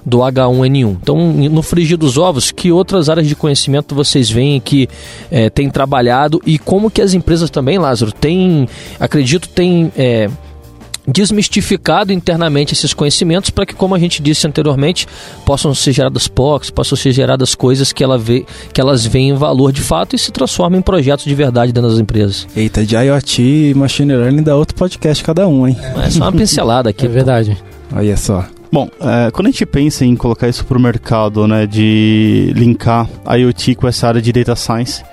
do 0.06 0.20
H1N1. 0.20 0.98
Então, 1.02 1.18
no 1.18 1.62
frigir 1.62 1.98
dos 1.98 2.18
ovos, 2.18 2.52
que 2.52 2.72
outras 2.72 3.10
áreas 3.10 3.28
de 3.28 3.36
conhecimento 3.36 3.96
vocês 3.96 4.30
veem 4.30 4.60
que 4.60 4.90
é, 5.32 5.50
têm 5.50 5.70
trabalhado 5.70 6.42
e 6.46 6.60
como 6.60 6.92
que 6.92 7.02
as 7.02 7.14
empresas 7.14 7.50
também, 7.50 7.78
Lázaro, 7.78 8.12
têm, 8.12 8.68
acredito, 9.00 9.48
têm 9.48 9.92
é, 9.96 10.30
desmistificado 11.08 12.14
internamente 12.14 12.74
esses 12.74 12.94
conhecimentos 12.94 13.50
para 13.50 13.66
que, 13.66 13.74
como 13.74 13.96
a 13.96 14.00
gente 14.00 14.22
disse 14.22 14.48
anteriormente, 14.48 15.08
possam 15.46 15.74
ser 15.74 15.94
geradas 15.94 16.28
POCs, 16.28 16.70
possam 16.70 16.98
ser 16.98 17.12
geradas 17.12 17.56
coisas 17.56 17.92
que, 17.92 18.04
ela 18.04 18.18
vê, 18.18 18.46
que 18.72 18.80
elas 18.80 19.06
veem 19.06 19.30
em 19.30 19.36
valor 19.36 19.72
de 19.72 19.82
fato 19.82 20.16
e 20.16 20.20
se 20.20 20.32
transformem 20.32 20.80
em 20.80 20.84
projetos 20.84 21.26
de 21.26 21.36
verdade 21.36 21.72
dentro 21.72 21.90
das 21.90 22.00
empresas. 22.00 22.48
Eita, 22.56 22.86
de 22.86 22.96
IoT 22.96 23.42
e 23.42 23.74
Machine 23.74 24.16
Learning 24.16 24.44
dá 24.44 24.56
outro 24.56 24.76
podcast 24.76 25.24
cada 25.24 25.48
um, 25.48 25.68
hein? 25.68 25.78
É 26.06 26.10
só 26.10 26.24
uma 26.24 26.32
pincelada 26.32 26.90
aqui. 26.90 27.04
É 27.14 27.16
verdade. 27.16 27.58
Olha 27.94 28.16
só. 28.16 28.46
Bom, 28.72 28.90
é, 29.00 29.30
quando 29.30 29.48
a 29.48 29.52
gente 29.52 29.66
pensa 29.68 30.04
em 30.04 30.16
colocar 30.16 30.48
isso 30.48 30.66
para 30.66 30.78
o 30.78 30.82
mercado, 30.82 31.46
né, 31.46 31.68
de 31.68 32.52
linkar 32.56 33.08
IoT 33.28 33.76
com 33.76 33.88
essa 33.88 34.08
área 34.08 34.22
de 34.22 34.32
data 34.32 34.56
science, 34.56 35.04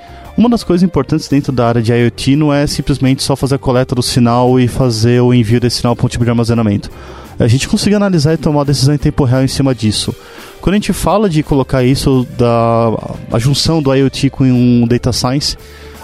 uma 0.40 0.48
das 0.48 0.64
coisas 0.64 0.82
importantes 0.82 1.28
dentro 1.28 1.52
da 1.52 1.68
área 1.68 1.82
de 1.82 1.92
IoT 1.92 2.34
não 2.34 2.50
é 2.50 2.66
simplesmente 2.66 3.22
só 3.22 3.36
fazer 3.36 3.56
a 3.56 3.58
coleta 3.58 3.94
do 3.94 4.02
sinal 4.02 4.58
e 4.58 4.66
fazer 4.66 5.20
o 5.20 5.34
envio 5.34 5.60
desse 5.60 5.76
sinal 5.76 5.94
para 5.94 6.06
um 6.06 6.08
tipo 6.08 6.24
de 6.24 6.30
armazenamento. 6.30 6.90
A 7.38 7.46
gente 7.46 7.68
conseguir 7.68 7.96
analisar 7.96 8.32
e 8.32 8.38
tomar 8.38 8.64
decisão 8.64 8.94
em 8.94 8.98
tempo 8.98 9.24
real 9.24 9.44
em 9.44 9.48
cima 9.48 9.74
disso. 9.74 10.14
Quando 10.62 10.74
a 10.74 10.76
gente 10.78 10.94
fala 10.94 11.28
de 11.28 11.42
colocar 11.42 11.84
isso 11.84 12.26
da 12.38 12.88
a 13.30 13.38
junção 13.38 13.82
do 13.82 13.94
IoT 13.94 14.30
com 14.30 14.44
um 14.44 14.86
data 14.86 15.12
science, 15.12 15.58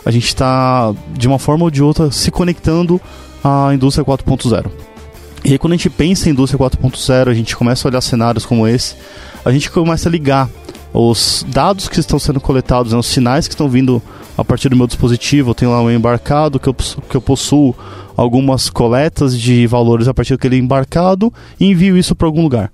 a 0.04 0.10
gente 0.10 0.26
está 0.26 0.94
de 1.14 1.26
uma 1.26 1.38
forma 1.38 1.64
ou 1.64 1.70
de 1.70 1.82
outra 1.82 2.10
se 2.10 2.30
conectando 2.30 3.00
à 3.42 3.70
indústria 3.72 4.04
4.0. 4.04 4.66
E 5.46 5.52
aí, 5.52 5.58
quando 5.58 5.72
a 5.72 5.76
gente 5.76 5.88
pensa 5.88 6.28
em 6.28 6.32
indústria 6.32 6.58
4.0, 6.58 7.30
a 7.30 7.34
gente 7.34 7.56
começa 7.56 7.86
a 7.86 7.90
olhar 7.90 8.02
cenários 8.02 8.44
como 8.44 8.68
esse, 8.68 8.96
a 9.42 9.50
gente 9.50 9.70
começa 9.70 10.10
a 10.10 10.12
ligar 10.12 10.50
os 10.96 11.44
dados 11.48 11.88
que 11.88 12.00
estão 12.00 12.18
sendo 12.18 12.40
coletados, 12.40 12.92
né, 12.92 12.98
os 12.98 13.06
sinais 13.06 13.46
que 13.46 13.54
estão 13.54 13.68
vindo 13.68 14.02
a 14.36 14.44
partir 14.44 14.68
do 14.68 14.76
meu 14.76 14.86
dispositivo. 14.86 15.50
Eu 15.50 15.54
tenho 15.54 15.70
lá 15.70 15.82
um 15.82 15.90
embarcado 15.90 16.58
que 16.58 16.68
eu, 16.68 16.74
que 16.74 17.16
eu 17.16 17.20
possuo 17.20 17.74
algumas 18.16 18.70
coletas 18.70 19.38
de 19.38 19.66
valores 19.66 20.08
a 20.08 20.14
partir 20.14 20.32
daquele 20.32 20.56
embarcado 20.56 21.32
e 21.60 21.66
envio 21.66 21.98
isso 21.98 22.14
para 22.14 22.26
algum 22.26 22.42
lugar. 22.42 22.72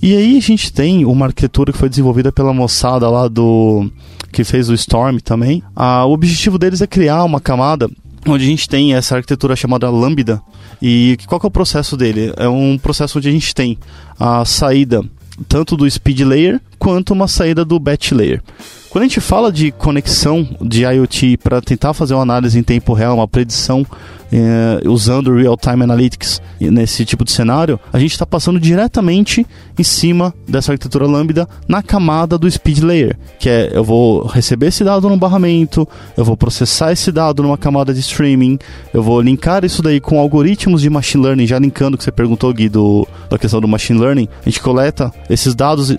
E 0.00 0.16
aí 0.16 0.36
a 0.36 0.40
gente 0.40 0.72
tem 0.72 1.04
uma 1.04 1.26
arquitetura 1.26 1.72
que 1.72 1.78
foi 1.78 1.88
desenvolvida 1.88 2.32
pela 2.32 2.54
moçada 2.54 3.08
lá 3.08 3.28
do 3.28 3.88
que 4.32 4.44
fez 4.44 4.70
o 4.70 4.74
Storm 4.74 5.18
também. 5.18 5.62
Ah, 5.76 6.04
o 6.06 6.12
objetivo 6.12 6.58
deles 6.58 6.80
é 6.80 6.86
criar 6.86 7.22
uma 7.22 7.38
camada 7.38 7.88
onde 8.26 8.44
a 8.44 8.48
gente 8.48 8.68
tem 8.68 8.94
essa 8.94 9.16
arquitetura 9.16 9.54
chamada 9.54 9.90
Lambda. 9.90 10.40
E 10.80 11.18
qual 11.26 11.38
que 11.38 11.46
é 11.46 11.48
o 11.48 11.50
processo 11.50 11.96
dele? 11.96 12.32
É 12.36 12.48
um 12.48 12.78
processo 12.78 13.18
onde 13.18 13.28
a 13.28 13.32
gente 13.32 13.54
tem 13.54 13.78
a 14.18 14.44
saída 14.44 15.04
tanto 15.48 15.76
do 15.76 15.88
speed 15.88 16.20
layer 16.20 16.60
quanto 16.82 17.12
uma 17.12 17.28
saída 17.28 17.64
do 17.64 17.78
batch 17.78 18.10
layer. 18.10 18.42
Quando 18.90 19.04
a 19.04 19.06
gente 19.06 19.20
fala 19.20 19.52
de 19.52 19.70
conexão 19.70 20.44
de 20.60 20.82
IoT 20.82 21.36
para 21.36 21.62
tentar 21.62 21.94
fazer 21.94 22.12
uma 22.12 22.24
análise 22.24 22.58
em 22.58 22.62
tempo 22.62 22.92
real, 22.92 23.14
uma 23.14 23.28
predição 23.28 23.86
é, 24.32 24.86
usando 24.88 25.34
Real-Time 25.34 25.84
Analytics 25.84 26.40
nesse 26.60 27.04
tipo 27.04 27.24
de 27.24 27.32
cenário, 27.32 27.78
a 27.92 27.98
gente 27.98 28.12
está 28.12 28.24
passando 28.24 28.58
diretamente 28.58 29.46
em 29.78 29.82
cima 29.82 30.34
dessa 30.48 30.72
arquitetura 30.72 31.06
Lambda 31.06 31.46
na 31.68 31.82
camada 31.82 32.38
do 32.38 32.50
speed 32.50 32.78
layer, 32.80 33.18
que 33.38 33.48
é 33.48 33.70
eu 33.72 33.84
vou 33.84 34.26
receber 34.26 34.68
esse 34.68 34.82
dado 34.82 35.08
no 35.08 35.16
barramento, 35.16 35.86
eu 36.16 36.24
vou 36.24 36.36
processar 36.36 36.92
esse 36.92 37.12
dado 37.12 37.42
numa 37.42 37.58
camada 37.58 37.92
de 37.92 38.00
streaming, 38.00 38.58
eu 38.92 39.02
vou 39.02 39.20
linkar 39.20 39.64
isso 39.64 39.82
daí 39.82 40.00
com 40.00 40.18
algoritmos 40.18 40.82
de 40.82 40.90
machine 40.90 41.24
learning, 41.24 41.46
já 41.46 41.58
linkando 41.58 41.94
o 41.94 41.98
que 41.98 42.04
você 42.04 42.12
perguntou, 42.12 42.52
Gui, 42.52 42.68
do, 42.68 43.06
da 43.28 43.38
questão 43.38 43.60
do 43.60 43.68
machine 43.68 43.98
learning, 43.98 44.28
a 44.40 44.48
gente 44.48 44.60
coleta 44.60 45.12
esses 45.28 45.54
dados, 45.54 45.94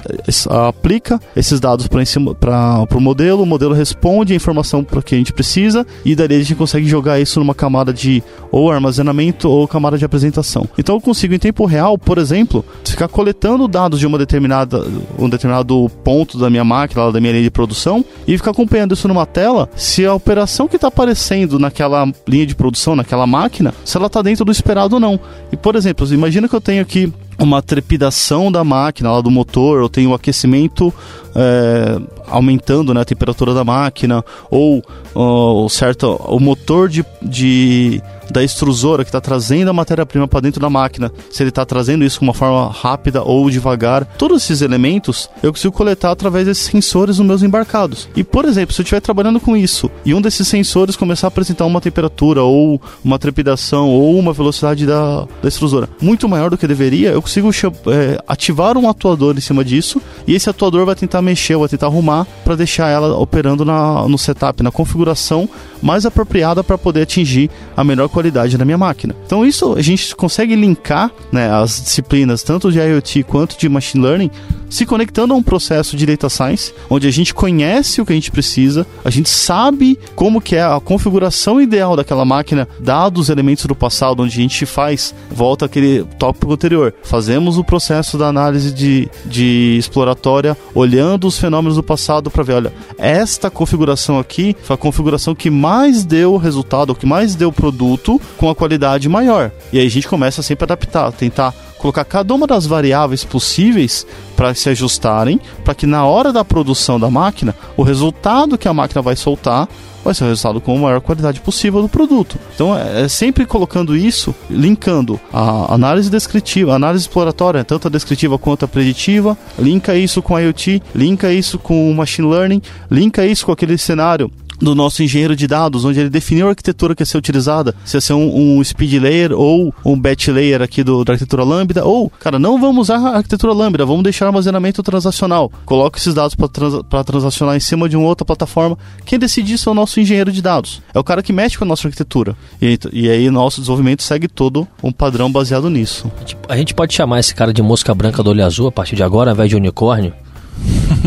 aplica 0.77 1.19
esses 1.35 1.59
dados 1.59 1.87
para 1.87 2.87
o 2.91 2.99
modelo, 2.99 3.43
o 3.43 3.45
modelo 3.45 3.73
responde 3.73 4.33
a 4.33 4.35
informação 4.35 4.83
para 4.83 5.01
que 5.01 5.15
a 5.15 5.17
gente 5.17 5.31
precisa 5.31 5.85
e 6.03 6.15
daí 6.15 6.27
a 6.35 6.39
gente 6.39 6.55
consegue 6.55 6.87
jogar 6.87 7.19
isso 7.19 7.39
numa 7.39 7.55
camada 7.55 7.93
de 7.93 8.21
ou 8.51 8.71
armazenamento 8.71 9.49
ou 9.49 9.67
camada 9.67 9.97
de 9.97 10.05
apresentação. 10.05 10.67
Então 10.77 10.95
eu 10.95 11.01
consigo 11.01 11.33
em 11.33 11.39
tempo 11.39 11.65
real, 11.65 11.97
por 11.97 12.17
exemplo, 12.17 12.65
ficar 12.83 13.07
coletando 13.07 13.67
dados 13.67 13.99
de 13.99 14.05
uma 14.05 14.17
determinada 14.17 14.85
um 15.17 15.29
determinado 15.29 15.89
ponto 16.03 16.37
da 16.37 16.49
minha 16.49 16.63
máquina, 16.63 17.11
da 17.11 17.19
minha 17.19 17.31
linha 17.31 17.43
de 17.43 17.51
produção 17.51 18.03
e 18.27 18.37
ficar 18.37 18.51
acompanhando 18.51 18.93
isso 18.93 19.07
numa 19.07 19.25
tela, 19.25 19.69
se 19.75 20.05
a 20.05 20.13
operação 20.13 20.67
que 20.67 20.75
está 20.75 20.87
aparecendo 20.87 21.57
naquela 21.57 22.11
linha 22.27 22.45
de 22.45 22.55
produção, 22.55 22.95
naquela 22.95 23.25
máquina, 23.25 23.73
se 23.85 23.95
ela 23.97 24.07
está 24.07 24.21
dentro 24.21 24.43
do 24.43 24.51
esperado 24.51 24.95
ou 24.95 24.99
não. 24.99 25.19
E 25.51 25.57
por 25.57 25.75
exemplo, 25.75 26.05
imagina 26.13 26.47
que 26.47 26.55
eu 26.55 26.61
tenho 26.61 26.81
aqui 26.81 27.11
uma 27.39 27.61
trepidação 27.61 28.51
da 28.51 28.63
máquina, 28.63 29.11
lá 29.11 29.21
do 29.21 29.31
motor, 29.31 29.79
eu 29.79 29.89
tenho 29.89 30.11
o 30.11 30.13
aquecimento 30.13 30.93
é, 31.35 31.99
aumentando 32.27 32.93
né, 32.93 33.01
a 33.01 33.05
temperatura 33.05 33.53
da 33.53 33.63
máquina, 33.63 34.23
ou, 34.49 34.83
ou 35.13 35.67
certo, 35.69 36.15
o 36.27 36.39
motor 36.39 36.89
de, 36.89 37.05
de 37.21 38.01
da 38.33 38.43
extrusora 38.43 39.03
que 39.03 39.09
está 39.09 39.21
trazendo 39.21 39.69
a 39.69 39.73
matéria-prima 39.73 40.27
para 40.27 40.41
dentro 40.41 40.59
da 40.59 40.69
máquina, 40.69 41.11
se 41.29 41.43
ele 41.43 41.49
está 41.49 41.63
trazendo 41.63 42.03
isso 42.03 42.19
de 42.19 42.25
uma 42.25 42.33
forma 42.33 42.69
rápida 42.71 43.21
ou 43.21 43.47
devagar, 43.49 44.05
todos 44.17 44.43
esses 44.43 44.61
elementos 44.61 45.29
eu 45.43 45.53
consigo 45.53 45.73
coletar 45.73 46.11
através 46.11 46.47
desses 46.47 46.65
sensores 46.65 47.19
nos 47.19 47.27
meus 47.27 47.43
embarcados. 47.43 48.09
E, 48.15 48.23
por 48.23 48.45
exemplo, 48.45 48.73
se 48.73 48.81
eu 48.81 48.83
estiver 48.83 48.99
trabalhando 48.99 49.39
com 49.39 49.55
isso 49.55 49.89
e 50.03 50.13
um 50.13 50.21
desses 50.21 50.47
sensores 50.47 50.95
começar 50.95 51.27
a 51.27 51.29
apresentar 51.29 51.65
uma 51.65 51.79
temperatura 51.79 52.41
ou 52.41 52.81
uma 53.03 53.19
trepidação 53.19 53.89
ou 53.89 54.17
uma 54.17 54.33
velocidade 54.33 54.85
da, 54.85 55.27
da 55.41 55.47
extrusora 55.47 55.87
muito 56.01 56.27
maior 56.27 56.49
do 56.49 56.57
que 56.57 56.67
deveria, 56.67 57.11
eu 57.11 57.21
consigo 57.21 57.51
é, 57.87 58.19
ativar 58.27 58.77
um 58.77 58.89
atuador 58.89 59.37
em 59.37 59.41
cima 59.41 59.63
disso 59.63 60.01
e 60.25 60.33
esse 60.33 60.49
atuador 60.49 60.85
vai 60.85 60.95
tentar 60.95 61.21
mexer, 61.21 61.55
vai 61.55 61.67
tentar 61.67 61.85
arrumar 61.85 62.25
para 62.43 62.55
deixar 62.55 62.89
ela 62.89 63.15
operando 63.17 63.63
na, 63.63 64.07
no 64.07 64.17
setup, 64.17 64.63
na 64.63 64.71
configuração 64.71 65.47
mais 65.81 66.05
apropriada 66.05 66.63
para 66.63 66.77
poder 66.77 67.03
atingir 67.03 67.51
a 67.75 67.83
melhor 67.83 68.09
qualidade 68.09 68.22
da 68.31 68.65
minha 68.65 68.77
máquina. 68.77 69.15
Então 69.25 69.45
isso 69.45 69.73
a 69.73 69.81
gente 69.81 70.15
consegue 70.15 70.55
linkar 70.55 71.11
né, 71.31 71.51
as 71.51 71.81
disciplinas 71.81 72.43
tanto 72.43 72.71
de 72.71 72.79
IoT 72.79 73.23
quanto 73.23 73.57
de 73.57 73.67
machine 73.69 74.03
learning 74.03 74.31
se 74.73 74.87
conectando 74.87 75.35
a 75.35 75.37
um 75.37 75.43
processo 75.43 75.95
de 75.95 76.03
data 76.03 76.27
science, 76.29 76.73
onde 76.89 77.07
a 77.07 77.11
gente 77.11 77.31
conhece 77.31 78.01
o 78.01 78.05
que 78.05 78.11
a 78.11 78.15
gente 78.15 78.31
precisa, 78.31 78.87
a 79.05 79.09
gente 79.11 79.29
sabe 79.29 79.99
como 80.15 80.41
que 80.41 80.55
é 80.55 80.63
a 80.63 80.79
configuração 80.79 81.61
ideal 81.61 81.95
daquela 81.95 82.25
máquina, 82.25 82.67
dados 82.79 83.23
os 83.23 83.29
elementos 83.29 83.65
do 83.65 83.75
passado, 83.75 84.23
onde 84.23 84.33
a 84.33 84.41
gente 84.41 84.65
faz, 84.65 85.13
volta 85.29 85.65
aquele 85.65 86.03
tópico 86.17 86.51
anterior, 86.51 86.91
fazemos 87.03 87.59
o 87.59 87.63
processo 87.63 88.17
da 88.17 88.27
análise 88.27 88.71
de, 88.71 89.07
de 89.25 89.75
exploratória, 89.77 90.57
olhando 90.73 91.27
os 91.27 91.37
fenômenos 91.37 91.75
do 91.75 91.83
passado 91.83 92.31
para 92.31 92.43
ver, 92.43 92.53
olha, 92.53 92.73
esta 92.97 93.51
configuração 93.51 94.17
aqui 94.17 94.55
foi 94.63 94.73
a 94.73 94.77
configuração 94.77 95.35
que 95.35 95.51
mais 95.51 96.03
deu 96.03 96.35
resultado, 96.35 96.95
que 96.95 97.05
mais 97.05 97.35
deu 97.35 97.51
produto 97.51 98.19
com 98.37 98.49
a 98.49 98.55
qualidade 98.55 99.07
maior. 99.07 99.51
E 99.71 99.77
aí 99.77 99.85
a 99.85 99.89
gente 99.89 100.07
começa 100.07 100.41
sempre 100.41 100.63
a 100.63 100.65
adaptar, 100.65 101.11
tentar 101.11 101.53
colocar 101.83 102.05
cada 102.05 102.33
uma 102.33 102.47
das 102.47 102.65
variáveis 102.65 103.25
possíveis 103.25 104.07
para 104.37 104.53
se 104.53 104.69
ajustarem, 104.69 105.37
para 105.65 105.75
que 105.75 105.85
na 105.85 106.05
hora 106.05 106.31
da 106.31 106.45
produção 106.45 106.97
da 106.97 107.09
máquina, 107.09 107.53
o 107.75 107.83
resultado 107.83 108.57
que 108.57 108.69
a 108.69 108.73
máquina 108.73 109.01
vai 109.01 109.17
soltar 109.17 109.67
vai 110.01 110.13
ser 110.13 110.23
o 110.23 110.27
resultado 110.27 110.61
com 110.61 110.77
a 110.77 110.79
maior 110.79 111.01
qualidade 111.01 111.41
possível 111.41 111.81
do 111.81 111.89
produto. 111.89 112.37
Então 112.55 112.77
é, 112.77 113.03
é 113.03 113.07
sempre 113.09 113.45
colocando 113.45 113.95
isso, 113.95 114.33
linkando 114.49 115.19
a 115.31 115.73
análise 115.73 116.09
descritiva, 116.09 116.71
a 116.71 116.75
análise 116.75 117.03
exploratória, 117.03 117.63
tanto 117.65 117.87
a 117.87 117.91
descritiva 117.91 118.37
quanto 118.37 118.63
a 118.63 118.67
preditiva, 118.67 119.37
linka 119.59 119.93
isso 119.95 120.21
com 120.21 120.35
a 120.35 120.41
IoT, 120.41 120.81
linka 120.95 121.33
isso 121.33 121.59
com 121.59 121.91
o 121.91 121.95
machine 121.95 122.29
learning, 122.29 122.61
linka 122.89 123.25
isso 123.25 123.45
com 123.45 123.51
aquele 123.51 123.77
cenário 123.77 124.31
do 124.63 124.73
nosso 124.73 125.03
engenheiro 125.03 125.35
de 125.35 125.47
dados, 125.47 125.85
onde 125.85 125.99
ele 125.99 126.09
definiu 126.09 126.47
a 126.47 126.49
arquitetura 126.49 126.95
que 126.95 127.01
ia 127.01 127.05
ser 127.05 127.17
utilizada, 127.17 127.75
se 127.85 127.97
ia 127.97 128.01
ser 128.01 128.13
um, 128.13 128.57
um 128.57 128.63
speed 128.63 128.93
layer 128.93 129.33
ou 129.33 129.73
um 129.85 129.99
batch 129.99 130.29
layer 130.29 130.61
aqui 130.61 130.83
do, 130.83 131.03
da 131.03 131.13
arquitetura 131.13 131.43
Lambda, 131.43 131.85
ou, 131.85 132.09
cara, 132.09 132.39
não 132.39 132.59
vamos 132.59 132.83
usar 132.83 132.97
a 132.97 133.17
arquitetura 133.17 133.53
Lambda, 133.53 133.85
vamos 133.85 134.03
deixar 134.03 134.27
armazenamento 134.27 134.81
transacional. 134.81 135.51
Coloca 135.65 135.99
esses 135.99 136.13
dados 136.13 136.35
para 136.35 136.47
trans, 136.47 136.81
transacionar 137.05 137.55
em 137.55 137.59
cima 137.59 137.89
de 137.89 137.97
uma 137.97 138.07
outra 138.07 138.25
plataforma. 138.25 138.77
Quem 139.05 139.19
decide 139.19 139.53
isso 139.53 139.69
é 139.69 139.71
o 139.71 139.75
nosso 139.75 139.99
engenheiro 139.99 140.31
de 140.31 140.41
dados. 140.41 140.81
É 140.93 140.99
o 140.99 141.03
cara 141.03 141.21
que 141.21 141.33
mexe 141.33 141.57
com 141.57 141.63
a 141.63 141.67
nossa 141.67 141.87
arquitetura. 141.87 142.35
E, 142.61 142.79
e 142.91 143.09
aí 143.09 143.29
nosso 143.29 143.59
desenvolvimento 143.59 144.03
segue 144.03 144.27
todo 144.27 144.67
um 144.81 144.91
padrão 144.91 145.31
baseado 145.31 145.69
nisso. 145.69 146.11
A 146.47 146.55
gente 146.55 146.73
pode 146.73 146.93
chamar 146.93 147.19
esse 147.19 147.35
cara 147.35 147.53
de 147.53 147.61
mosca 147.61 147.93
branca 147.93 148.23
do 148.23 148.29
olho 148.29 148.45
azul 148.45 148.67
a 148.67 148.71
partir 148.71 148.95
de 148.95 149.03
agora, 149.03 149.31
ao 149.31 149.35
invés 149.35 149.49
de 149.49 149.55
unicórnio? 149.55 150.13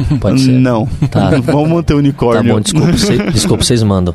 Pode 0.21 0.41
ser. 0.41 0.53
Não. 0.53 0.87
Tá. 1.11 1.31
Vamos 1.45 1.69
manter 1.69 1.95
o 1.95 1.99
unicórnio. 1.99 2.43
Tá 2.43 2.55
bom, 2.55 2.61
desculpa, 2.61 2.93
cê, 2.99 3.17
desculpa 3.31 3.65
vocês 3.65 3.83
mandam. 3.83 4.15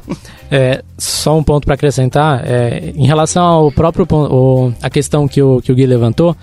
É, 0.49 0.83
só 0.97 1.37
um 1.37 1.43
ponto 1.43 1.65
para 1.65 1.75
acrescentar, 1.75 2.43
é, 2.45 2.93
em 2.95 3.05
relação 3.05 3.43
ao 3.43 3.71
próprio 3.71 4.05
o, 4.11 4.73
a 4.81 4.89
questão 4.89 5.27
que 5.27 5.41
o, 5.41 5.61
que 5.61 5.71
o 5.71 5.75
Gui 5.75 5.85
levantou, 5.85 6.35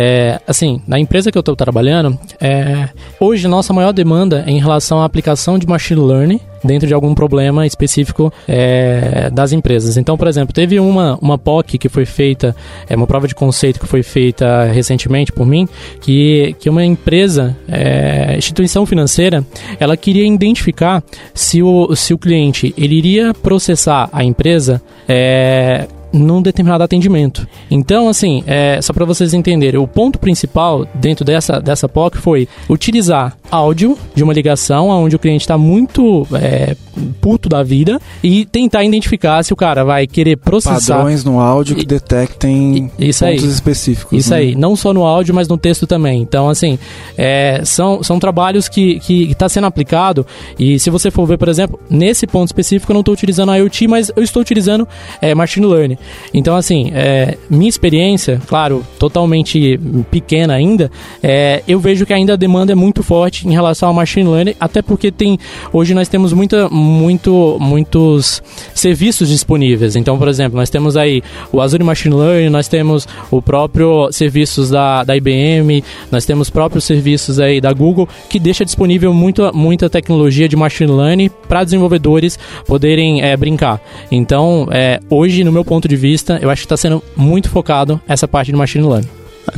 é, 0.00 0.40
assim, 0.46 0.80
na 0.86 0.96
empresa 0.96 1.32
que 1.32 1.36
eu 1.36 1.40
estou 1.40 1.56
trabalhando, 1.56 2.16
é, 2.40 2.88
hoje 3.18 3.48
nossa 3.48 3.72
maior 3.72 3.90
demanda 3.90 4.44
é 4.46 4.50
em 4.52 4.60
relação 4.60 5.02
à 5.02 5.04
aplicação 5.04 5.58
de 5.58 5.66
machine 5.66 6.00
learning 6.00 6.40
dentro 6.62 6.86
de 6.86 6.94
algum 6.94 7.16
problema 7.16 7.66
específico 7.66 8.32
é, 8.46 9.28
das 9.30 9.52
empresas. 9.52 9.96
Então, 9.96 10.16
por 10.16 10.28
exemplo, 10.28 10.54
teve 10.54 10.78
uma, 10.78 11.18
uma 11.20 11.36
POC 11.36 11.78
que 11.78 11.88
foi 11.88 12.06
feita, 12.06 12.54
é, 12.88 12.94
uma 12.94 13.08
prova 13.08 13.26
de 13.26 13.34
conceito 13.34 13.80
que 13.80 13.88
foi 13.88 14.04
feita 14.04 14.66
recentemente 14.66 15.32
por 15.32 15.44
mim, 15.44 15.68
que, 16.00 16.54
que 16.60 16.70
uma 16.70 16.84
empresa, 16.84 17.56
é, 17.68 18.36
instituição 18.36 18.86
financeira, 18.86 19.44
ela 19.80 19.96
queria 19.96 20.24
identificar 20.24 21.02
se 21.34 21.60
o, 21.60 21.96
se 21.96 22.14
o 22.14 22.18
cliente 22.18 22.72
ele 22.78 22.94
iria 22.94 23.34
processar 23.34 24.08
a 24.12 24.22
empresa 24.22 24.80
é, 25.08 25.88
num 26.12 26.40
determinado 26.40 26.82
atendimento. 26.82 27.46
Então, 27.70 28.08
assim, 28.08 28.42
é, 28.46 28.80
só 28.80 28.92
para 28.92 29.04
vocês 29.04 29.34
entenderem, 29.34 29.80
o 29.80 29.86
ponto 29.86 30.18
principal 30.18 30.86
dentro 30.94 31.24
dessa, 31.24 31.60
dessa 31.60 31.88
POC 31.88 32.18
foi 32.18 32.48
utilizar 32.68 33.36
áudio 33.50 33.96
de 34.14 34.22
uma 34.22 34.32
ligação 34.32 34.88
onde 34.88 35.16
o 35.16 35.18
cliente 35.18 35.42
está 35.42 35.56
muito 35.56 36.26
é, 36.32 36.76
puto 37.20 37.48
da 37.48 37.62
vida 37.62 38.00
e 38.22 38.44
tentar 38.44 38.84
identificar 38.84 39.42
se 39.42 39.52
o 39.52 39.56
cara 39.56 39.84
vai 39.84 40.06
querer 40.06 40.36
processar... 40.36 40.96
Padrões 40.96 41.24
no 41.24 41.40
áudio 41.40 41.76
que 41.76 41.86
detectem 41.86 42.90
isso 42.98 43.24
pontos 43.24 43.44
aí. 43.44 43.50
específicos. 43.50 44.18
Isso 44.18 44.30
né? 44.30 44.36
aí, 44.36 44.54
não 44.54 44.76
só 44.76 44.92
no 44.92 45.04
áudio, 45.04 45.34
mas 45.34 45.48
no 45.48 45.56
texto 45.56 45.86
também. 45.86 46.20
Então, 46.20 46.48
assim, 46.48 46.78
é, 47.16 47.62
são, 47.64 48.02
são 48.02 48.18
trabalhos 48.18 48.68
que 48.68 49.00
está 49.30 49.48
sendo 49.48 49.66
aplicado 49.66 50.26
e 50.58 50.78
se 50.78 50.90
você 50.90 51.10
for 51.10 51.26
ver, 51.26 51.38
por 51.38 51.48
exemplo, 51.48 51.78
nesse 51.90 52.26
ponto 52.26 52.48
específico 52.48 52.92
eu 52.92 52.94
não 52.94 53.00
estou 53.00 53.14
utilizando 53.14 53.54
IoT, 53.54 53.88
mas 53.88 54.10
eu 54.14 54.22
estou 54.22 54.40
utilizando 54.42 54.86
é, 55.20 55.34
Machine 55.34 55.66
Learning. 55.66 55.97
Então, 56.32 56.56
assim, 56.56 56.90
é, 56.94 57.36
minha 57.48 57.68
experiência, 57.68 58.40
claro, 58.46 58.84
totalmente 58.98 59.78
pequena 60.10 60.54
ainda, 60.54 60.90
é, 61.22 61.62
eu 61.66 61.80
vejo 61.80 62.06
que 62.06 62.12
ainda 62.12 62.34
a 62.34 62.36
demanda 62.36 62.72
é 62.72 62.74
muito 62.74 63.02
forte 63.02 63.46
em 63.46 63.52
relação 63.52 63.88
ao 63.88 63.94
machine 63.94 64.28
learning, 64.28 64.54
até 64.60 64.82
porque 64.82 65.10
tem 65.10 65.38
hoje 65.72 65.94
nós 65.94 66.08
temos 66.08 66.32
muita, 66.32 66.68
muito, 66.68 67.56
muitos 67.60 68.42
serviços 68.74 69.28
disponíveis. 69.28 69.96
Então, 69.96 70.18
por 70.18 70.28
exemplo, 70.28 70.58
nós 70.58 70.70
temos 70.70 70.96
aí 70.96 71.22
o 71.52 71.60
Azure 71.60 71.82
Machine 71.82 72.14
Learning, 72.14 72.50
nós 72.50 72.68
temos 72.68 73.06
o 73.30 73.40
próprio 73.40 74.10
serviços 74.12 74.70
da, 74.70 75.04
da 75.04 75.16
IBM, 75.16 75.82
nós 76.10 76.24
temos 76.24 76.50
próprios 76.50 76.84
serviços 76.84 77.40
aí 77.40 77.60
da 77.60 77.72
Google 77.72 78.08
que 78.28 78.38
deixa 78.38 78.64
disponível 78.64 79.12
muita, 79.12 79.52
muita 79.52 79.88
tecnologia 79.88 80.48
de 80.48 80.56
machine 80.56 80.92
learning 80.92 81.30
para 81.48 81.64
desenvolvedores 81.64 82.38
poderem 82.66 83.22
é, 83.22 83.36
brincar. 83.36 83.80
Então, 84.10 84.68
é, 84.70 85.00
hoje, 85.08 85.42
no 85.44 85.52
meu 85.52 85.64
ponto 85.64 85.87
de 85.88 85.96
vista, 85.96 86.38
eu 86.40 86.50
acho 86.50 86.62
que 86.62 86.66
está 86.66 86.76
sendo 86.76 87.02
muito 87.16 87.48
focado 87.48 88.00
essa 88.06 88.28
parte 88.28 88.52
de 88.52 88.56
machine 88.56 88.86
learning. 88.86 89.08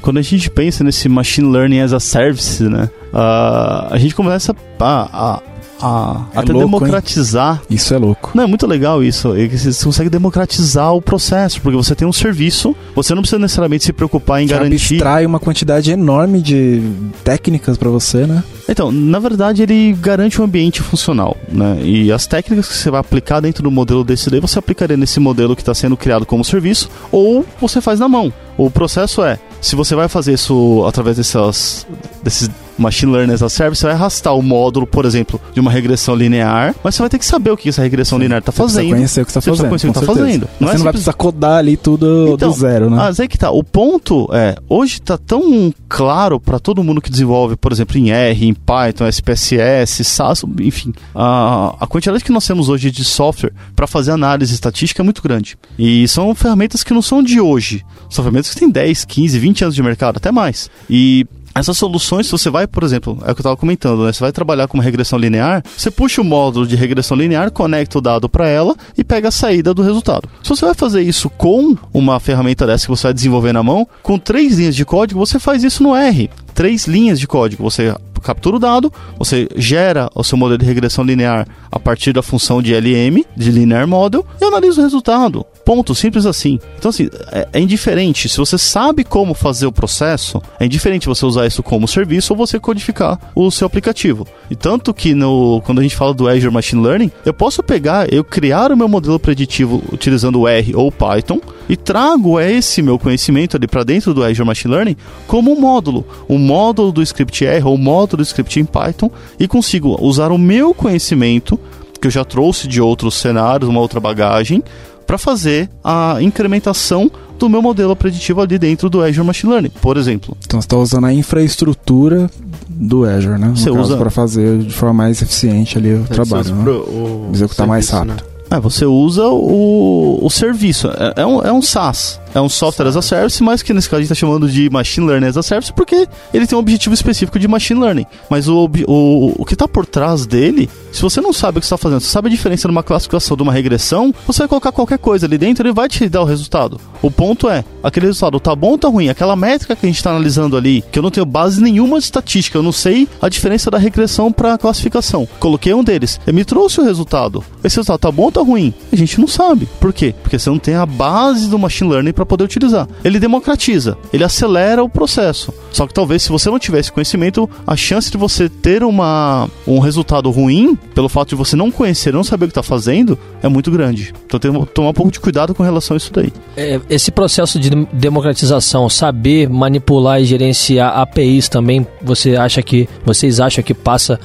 Quando 0.00 0.18
a 0.18 0.22
gente 0.22 0.48
pensa 0.48 0.84
nesse 0.84 1.08
machine 1.08 1.50
learning 1.50 1.80
as 1.80 1.92
a 1.92 1.98
service, 1.98 2.62
né, 2.62 2.88
uh, 3.12 3.92
a 3.92 3.96
gente 3.98 4.14
começa 4.14 4.54
a, 4.78 5.36
a 5.36 5.42
a, 5.80 6.26
é 6.34 6.38
até 6.40 6.52
louco, 6.52 6.66
democratizar. 6.66 7.62
Hein? 7.70 7.76
Isso 7.76 7.94
é 7.94 7.98
louco. 7.98 8.32
Não, 8.34 8.44
é 8.44 8.46
muito 8.46 8.66
legal 8.66 9.02
isso. 9.02 9.32
Você 9.50 9.84
consegue 9.84 10.10
democratizar 10.10 10.94
o 10.94 11.00
processo, 11.00 11.60
porque 11.60 11.76
você 11.76 11.94
tem 11.94 12.06
um 12.06 12.12
serviço, 12.12 12.74
você 12.94 13.14
não 13.14 13.22
precisa 13.22 13.38
necessariamente 13.38 13.84
se 13.84 13.92
preocupar 13.92 14.42
em 14.42 14.46
que 14.46 14.52
garantir. 14.52 14.94
abstrai 14.94 15.26
uma 15.26 15.40
quantidade 15.40 15.90
enorme 15.90 16.40
de 16.40 16.82
técnicas 17.24 17.76
para 17.76 17.88
você, 17.88 18.26
né? 18.26 18.42
Então, 18.68 18.92
na 18.92 19.18
verdade, 19.18 19.62
ele 19.62 19.92
garante 20.00 20.40
um 20.40 20.44
ambiente 20.44 20.80
funcional, 20.80 21.36
né? 21.48 21.80
E 21.82 22.12
as 22.12 22.26
técnicas 22.26 22.68
que 22.68 22.74
você 22.74 22.90
vai 22.90 23.00
aplicar 23.00 23.40
dentro 23.40 23.62
do 23.62 23.70
modelo 23.70 24.04
desse 24.04 24.30
daí, 24.30 24.40
você 24.40 24.58
aplicaria 24.58 24.96
nesse 24.96 25.18
modelo 25.18 25.56
que 25.56 25.62
está 25.62 25.74
sendo 25.74 25.96
criado 25.96 26.24
como 26.24 26.44
serviço, 26.44 26.88
ou 27.10 27.44
você 27.60 27.80
faz 27.80 27.98
na 27.98 28.08
mão. 28.08 28.32
O 28.56 28.70
processo 28.70 29.24
é, 29.24 29.38
se 29.60 29.74
você 29.74 29.94
vai 29.94 30.08
fazer 30.08 30.34
isso 30.34 30.84
através 30.86 31.16
dessas, 31.16 31.86
desses 32.22 32.50
machine 32.80 33.12
learning 33.12 33.34
as 33.34 33.42
a 33.42 33.48
service, 33.48 33.80
você 33.80 33.86
vai 33.86 33.94
arrastar 33.94 34.34
o 34.34 34.42
módulo, 34.42 34.86
por 34.86 35.04
exemplo, 35.04 35.40
de 35.52 35.60
uma 35.60 35.70
regressão 35.70 36.14
linear, 36.14 36.74
mas 36.82 36.94
você 36.94 37.02
vai 37.02 37.10
ter 37.10 37.18
que 37.18 37.26
saber 37.26 37.50
o 37.50 37.56
que 37.56 37.68
essa 37.68 37.82
regressão 37.82 38.18
linear 38.18 38.40
está 38.40 38.52
fazendo. 38.52 38.88
Você 38.88 38.94
conhecer 38.94 39.20
o 39.20 39.24
que 39.24 39.30
está 39.30 39.40
fazendo. 39.40 39.56
Você 39.56 39.68
conhecer 39.68 39.88
o 39.88 39.92
que 39.92 39.98
está 39.98 40.14
fazendo. 40.14 40.48
Não 40.58 40.68
você 40.68 40.74
é 40.74 40.78
não 40.78 40.84
vai 40.84 40.92
precisar 40.92 41.12
codar 41.12 41.58
ali 41.58 41.76
tudo 41.76 42.34
então, 42.34 42.50
do 42.50 42.54
zero, 42.54 42.90
né? 42.90 42.96
Mas 42.96 43.20
aí 43.20 43.28
que 43.28 43.38
tá. 43.38 43.50
O 43.50 43.62
ponto 43.62 44.28
é, 44.32 44.56
hoje 44.68 44.94
está 44.94 45.18
tão 45.18 45.72
claro 45.88 46.40
para 46.40 46.58
todo 46.58 46.82
mundo 46.82 47.00
que 47.00 47.10
desenvolve, 47.10 47.56
por 47.56 47.72
exemplo, 47.72 47.96
em 47.98 48.10
R, 48.10 48.46
em 48.46 48.54
Python, 48.54 49.06
SPSS, 49.06 50.04
SAS, 50.04 50.44
enfim, 50.60 50.92
a, 51.14 51.74
a 51.80 51.86
quantidade 51.86 52.24
que 52.24 52.32
nós 52.32 52.46
temos 52.46 52.68
hoje 52.68 52.90
de 52.90 53.04
software 53.04 53.52
para 53.74 53.86
fazer 53.86 54.12
análise 54.12 54.54
estatística 54.54 55.02
é 55.02 55.04
muito 55.04 55.22
grande. 55.22 55.56
E 55.78 56.06
são 56.08 56.34
ferramentas 56.34 56.82
que 56.82 56.94
não 56.94 57.02
são 57.02 57.22
de 57.22 57.40
hoje. 57.40 57.84
São 58.08 58.24
ferramentas 58.24 58.52
que 58.52 58.60
têm 58.60 58.70
10, 58.70 59.04
15, 59.04 59.38
20 59.38 59.64
anos 59.64 59.74
de 59.74 59.82
mercado, 59.82 60.16
até 60.16 60.32
mais. 60.32 60.70
E 60.88 61.26
essas 61.60 61.78
soluções, 61.78 62.26
se 62.26 62.32
você 62.32 62.50
vai, 62.50 62.66
por 62.66 62.82
exemplo, 62.82 63.18
é 63.20 63.30
o 63.30 63.34
que 63.34 63.40
eu 63.40 63.42
estava 63.42 63.56
comentando, 63.56 64.04
né? 64.04 64.12
Você 64.12 64.20
vai 64.20 64.32
trabalhar 64.32 64.66
com 64.66 64.76
uma 64.76 64.84
regressão 64.84 65.18
linear, 65.18 65.62
você 65.76 65.90
puxa 65.90 66.20
o 66.20 66.24
módulo 66.24 66.66
de 66.66 66.76
regressão 66.76 67.16
linear, 67.16 67.50
conecta 67.50 67.98
o 67.98 68.00
dado 68.00 68.28
para 68.28 68.48
ela 68.48 68.74
e 68.96 69.04
pega 69.04 69.28
a 69.28 69.32
saída 69.32 69.72
do 69.72 69.82
resultado. 69.82 70.28
Se 70.42 70.48
você 70.48 70.64
vai 70.64 70.74
fazer 70.74 71.02
isso 71.02 71.30
com 71.30 71.76
uma 71.92 72.18
ferramenta 72.18 72.66
dessa 72.66 72.86
que 72.86 72.90
você 72.90 73.04
vai 73.04 73.14
desenvolver 73.14 73.52
na 73.52 73.62
mão, 73.62 73.86
com 74.02 74.18
três 74.18 74.58
linhas 74.58 74.74
de 74.74 74.84
código, 74.84 75.20
você 75.20 75.38
faz 75.38 75.62
isso 75.62 75.82
no 75.82 75.94
R. 75.94 76.30
Três 76.54 76.86
linhas 76.86 77.18
de 77.20 77.26
código. 77.26 77.62
Você 77.62 77.94
captura 78.20 78.56
o 78.56 78.58
dado, 78.58 78.92
você 79.18 79.48
gera 79.56 80.10
o 80.14 80.22
seu 80.22 80.36
modelo 80.36 80.58
de 80.58 80.66
regressão 80.66 81.04
linear 81.04 81.46
a 81.70 81.78
partir 81.78 82.12
da 82.12 82.22
função 82.22 82.62
de 82.62 82.74
LM, 82.74 83.24
de 83.36 83.50
Linear 83.50 83.88
Model, 83.88 84.24
e 84.40 84.44
analisa 84.44 84.80
o 84.80 84.84
resultado. 84.84 85.44
Ponto, 85.70 85.94
simples 85.94 86.26
assim. 86.26 86.58
Então, 86.76 86.88
assim, 86.88 87.08
é, 87.30 87.46
é, 87.52 87.60
indiferente. 87.60 88.28
Se 88.28 88.38
você 88.38 88.58
sabe 88.58 89.04
como 89.04 89.34
fazer 89.34 89.66
o 89.66 89.72
processo, 89.72 90.42
é 90.58 90.66
indiferente 90.66 91.06
você 91.06 91.24
usar 91.24 91.46
isso 91.46 91.62
como 91.62 91.86
serviço 91.86 92.32
ou 92.32 92.36
você 92.36 92.58
codificar 92.58 93.16
o 93.36 93.52
seu 93.52 93.68
aplicativo. 93.68 94.26
E 94.50 94.56
tanto 94.56 94.92
que 94.92 95.14
no, 95.14 95.62
quando 95.64 95.78
a 95.78 95.82
gente 95.82 95.94
fala 95.94 96.12
do 96.12 96.26
Azure 96.26 96.52
Machine 96.52 96.82
Learning, 96.82 97.12
eu 97.24 97.32
posso 97.32 97.62
pegar, 97.62 98.12
eu 98.12 98.24
criar 98.24 98.72
o 98.72 98.76
meu 98.76 98.88
modelo 98.88 99.16
preditivo 99.20 99.80
utilizando 99.92 100.40
o 100.40 100.48
R 100.48 100.74
ou 100.74 100.90
Python 100.90 101.40
e 101.68 101.76
trago 101.76 102.40
esse 102.40 102.82
meu 102.82 102.98
conhecimento 102.98 103.56
ali 103.56 103.68
para 103.68 103.84
dentro 103.84 104.12
do 104.12 104.24
Azure 104.24 104.44
Machine 104.44 104.74
Learning 104.74 104.96
como 105.28 105.52
um 105.52 105.60
módulo, 105.60 106.04
um 106.28 106.36
módulo 106.36 106.90
do 106.90 107.00
script 107.00 107.46
R 107.46 107.64
ou 107.64 107.76
um 107.76 107.78
módulo 107.78 108.24
do 108.24 108.26
script 108.26 108.58
em 108.58 108.64
Python 108.64 109.08
e 109.38 109.46
consigo 109.46 109.96
usar 110.04 110.32
o 110.32 110.38
meu 110.38 110.74
conhecimento 110.74 111.56
que 112.00 112.06
eu 112.06 112.10
já 112.10 112.24
trouxe 112.24 112.66
de 112.66 112.80
outros 112.80 113.14
cenários, 113.14 113.68
uma 113.68 113.80
outra 113.80 114.00
bagagem, 114.00 114.64
para 115.10 115.18
fazer 115.18 115.68
a 115.82 116.18
incrementação 116.20 117.10
do 117.36 117.48
meu 117.48 117.60
modelo 117.60 117.96
preditivo 117.96 118.40
ali 118.40 118.56
dentro 118.56 118.88
do 118.88 119.02
Azure 119.02 119.26
Machine 119.26 119.50
Learning, 119.50 119.72
por 119.82 119.96
exemplo. 119.96 120.36
Então 120.46 120.60
você 120.60 120.66
está 120.66 120.76
usando 120.76 121.04
a 121.04 121.12
infraestrutura 121.12 122.30
do 122.68 123.04
Azure, 123.04 123.36
né? 123.36 123.48
No 123.48 123.56
você 123.56 123.70
usa 123.70 123.96
para 123.96 124.08
fazer 124.08 124.58
de 124.58 124.72
forma 124.72 124.94
mais 124.94 125.20
eficiente 125.20 125.76
ali 125.76 125.94
o 125.94 126.04
trabalho, 126.04 126.54
né? 126.54 126.70
o 126.70 127.28
executar 127.34 127.66
mais 127.66 127.88
rápido. 127.88 128.22
Né? 128.22 128.29
É, 128.50 128.58
você 128.58 128.84
usa 128.84 129.26
o, 129.28 130.18
o 130.20 130.28
serviço. 130.28 130.88
É, 130.88 131.22
é, 131.22 131.26
um, 131.26 131.40
é 131.42 131.52
um 131.52 131.62
SaaS. 131.62 132.20
É 132.32 132.40
um 132.40 132.48
software 132.48 132.86
as 132.86 132.96
a 132.96 133.02
service, 133.02 133.42
mas 133.42 133.62
que 133.62 133.74
nesse 133.74 133.88
caso 133.88 133.98
a 133.98 134.02
gente 134.02 134.12
está 134.12 134.14
chamando 134.14 134.48
de 134.48 134.70
machine 134.70 135.06
learning 135.06 135.26
as 135.26 135.36
a 135.36 135.42
service 135.42 135.72
porque 135.72 136.06
ele 136.32 136.46
tem 136.46 136.56
um 136.56 136.60
objetivo 136.60 136.94
específico 136.94 137.38
de 137.38 137.48
machine 137.48 137.80
learning. 137.80 138.06
Mas 138.28 138.46
o, 138.48 138.70
o, 138.86 139.34
o 139.36 139.44
que 139.44 139.54
está 139.54 139.66
por 139.66 139.84
trás 139.84 140.26
dele, 140.26 140.68
se 140.92 141.02
você 141.02 141.20
não 141.20 141.32
sabe 141.32 141.58
o 141.58 141.60
que 141.60 141.66
está 141.66 141.76
fazendo, 141.76 142.00
você 142.00 142.08
sabe 142.08 142.28
a 142.28 142.30
diferença 142.30 142.68
de 142.68 142.72
uma 142.72 142.82
classificação 142.84 143.36
de 143.36 143.42
uma 143.42 143.52
regressão, 143.52 144.14
você 144.26 144.40
vai 144.40 144.48
colocar 144.48 144.70
qualquer 144.70 144.98
coisa 144.98 145.26
ali 145.26 145.36
dentro 145.38 145.66
ele 145.66 145.74
vai 145.74 145.88
te 145.88 146.08
dar 146.08 146.22
o 146.22 146.24
resultado. 146.24 146.80
O 147.02 147.10
ponto 147.10 147.48
é, 147.48 147.64
aquele 147.82 148.06
resultado 148.06 148.38
tá 148.38 148.54
bom 148.54 148.70
ou 148.70 148.78
tá 148.78 148.88
ruim? 148.88 149.08
Aquela 149.08 149.34
métrica 149.34 149.74
que 149.74 149.86
a 149.86 149.88
gente 149.88 149.96
está 149.96 150.10
analisando 150.10 150.56
ali, 150.56 150.84
que 150.92 150.98
eu 150.98 151.02
não 151.02 151.10
tenho 151.10 151.26
base 151.26 151.60
nenhuma 151.60 151.98
de 151.98 152.04
estatística, 152.04 152.56
eu 152.56 152.62
não 152.62 152.72
sei 152.72 153.08
a 153.20 153.28
diferença 153.28 153.70
da 153.70 153.78
regressão 153.78 154.30
para 154.30 154.56
classificação. 154.56 155.26
Coloquei 155.40 155.74
um 155.74 155.82
deles, 155.82 156.20
ele 156.26 156.36
me 156.36 156.44
trouxe 156.44 156.80
o 156.80 156.84
resultado. 156.84 157.42
Esse 157.64 157.76
resultado 157.76 157.98
tá 157.98 158.12
bom 158.12 158.24
ou 158.24 158.32
tá 158.32 158.39
ruim? 158.42 158.72
A 158.92 158.96
gente 158.96 159.20
não 159.20 159.26
sabe. 159.26 159.68
Por 159.78 159.92
quê? 159.92 160.14
Porque 160.22 160.38
você 160.38 160.50
não 160.50 160.58
tem 160.58 160.74
a 160.74 160.86
base 160.86 161.48
do 161.48 161.58
machine 161.58 161.90
learning 161.90 162.12
para 162.12 162.26
poder 162.26 162.44
utilizar. 162.44 162.88
Ele 163.04 163.18
democratiza, 163.18 163.96
ele 164.12 164.24
acelera 164.24 164.82
o 164.82 164.88
processo. 164.88 165.52
Só 165.70 165.86
que 165.86 165.94
talvez 165.94 166.22
se 166.22 166.30
você 166.30 166.50
não 166.50 166.58
tivesse 166.58 166.92
conhecimento, 166.92 167.48
a 167.66 167.76
chance 167.76 168.10
de 168.10 168.16
você 168.16 168.48
ter 168.48 168.82
uma, 168.82 169.48
um 169.66 169.78
resultado 169.78 170.30
ruim, 170.30 170.76
pelo 170.94 171.08
fato 171.08 171.30
de 171.30 171.34
você 171.34 171.56
não 171.56 171.70
conhecer, 171.70 172.12
não 172.12 172.24
saber 172.24 172.46
o 172.46 172.48
que 172.48 172.52
está 172.52 172.62
fazendo, 172.62 173.18
é 173.42 173.48
muito 173.48 173.70
grande. 173.70 174.12
Então 174.26 174.38
tem 174.40 174.52
que 174.52 174.72
tomar 174.72 174.90
um 174.90 174.94
pouco 174.94 175.12
de 175.12 175.20
cuidado 175.20 175.54
com 175.54 175.62
relação 175.62 175.94
a 175.94 175.98
isso 175.98 176.12
daí. 176.12 176.32
É, 176.56 176.80
esse 176.88 177.10
processo 177.10 177.58
de 177.58 177.70
democratização, 177.92 178.88
saber 178.88 179.48
manipular 179.48 180.20
e 180.20 180.24
gerenciar 180.24 180.98
APIs 180.98 181.48
também, 181.48 181.86
você 182.02 182.36
acha 182.36 182.62
que 182.62 182.88
vocês 183.04 183.40
acham 183.40 183.62
que 183.62 183.74
passa 183.74 184.18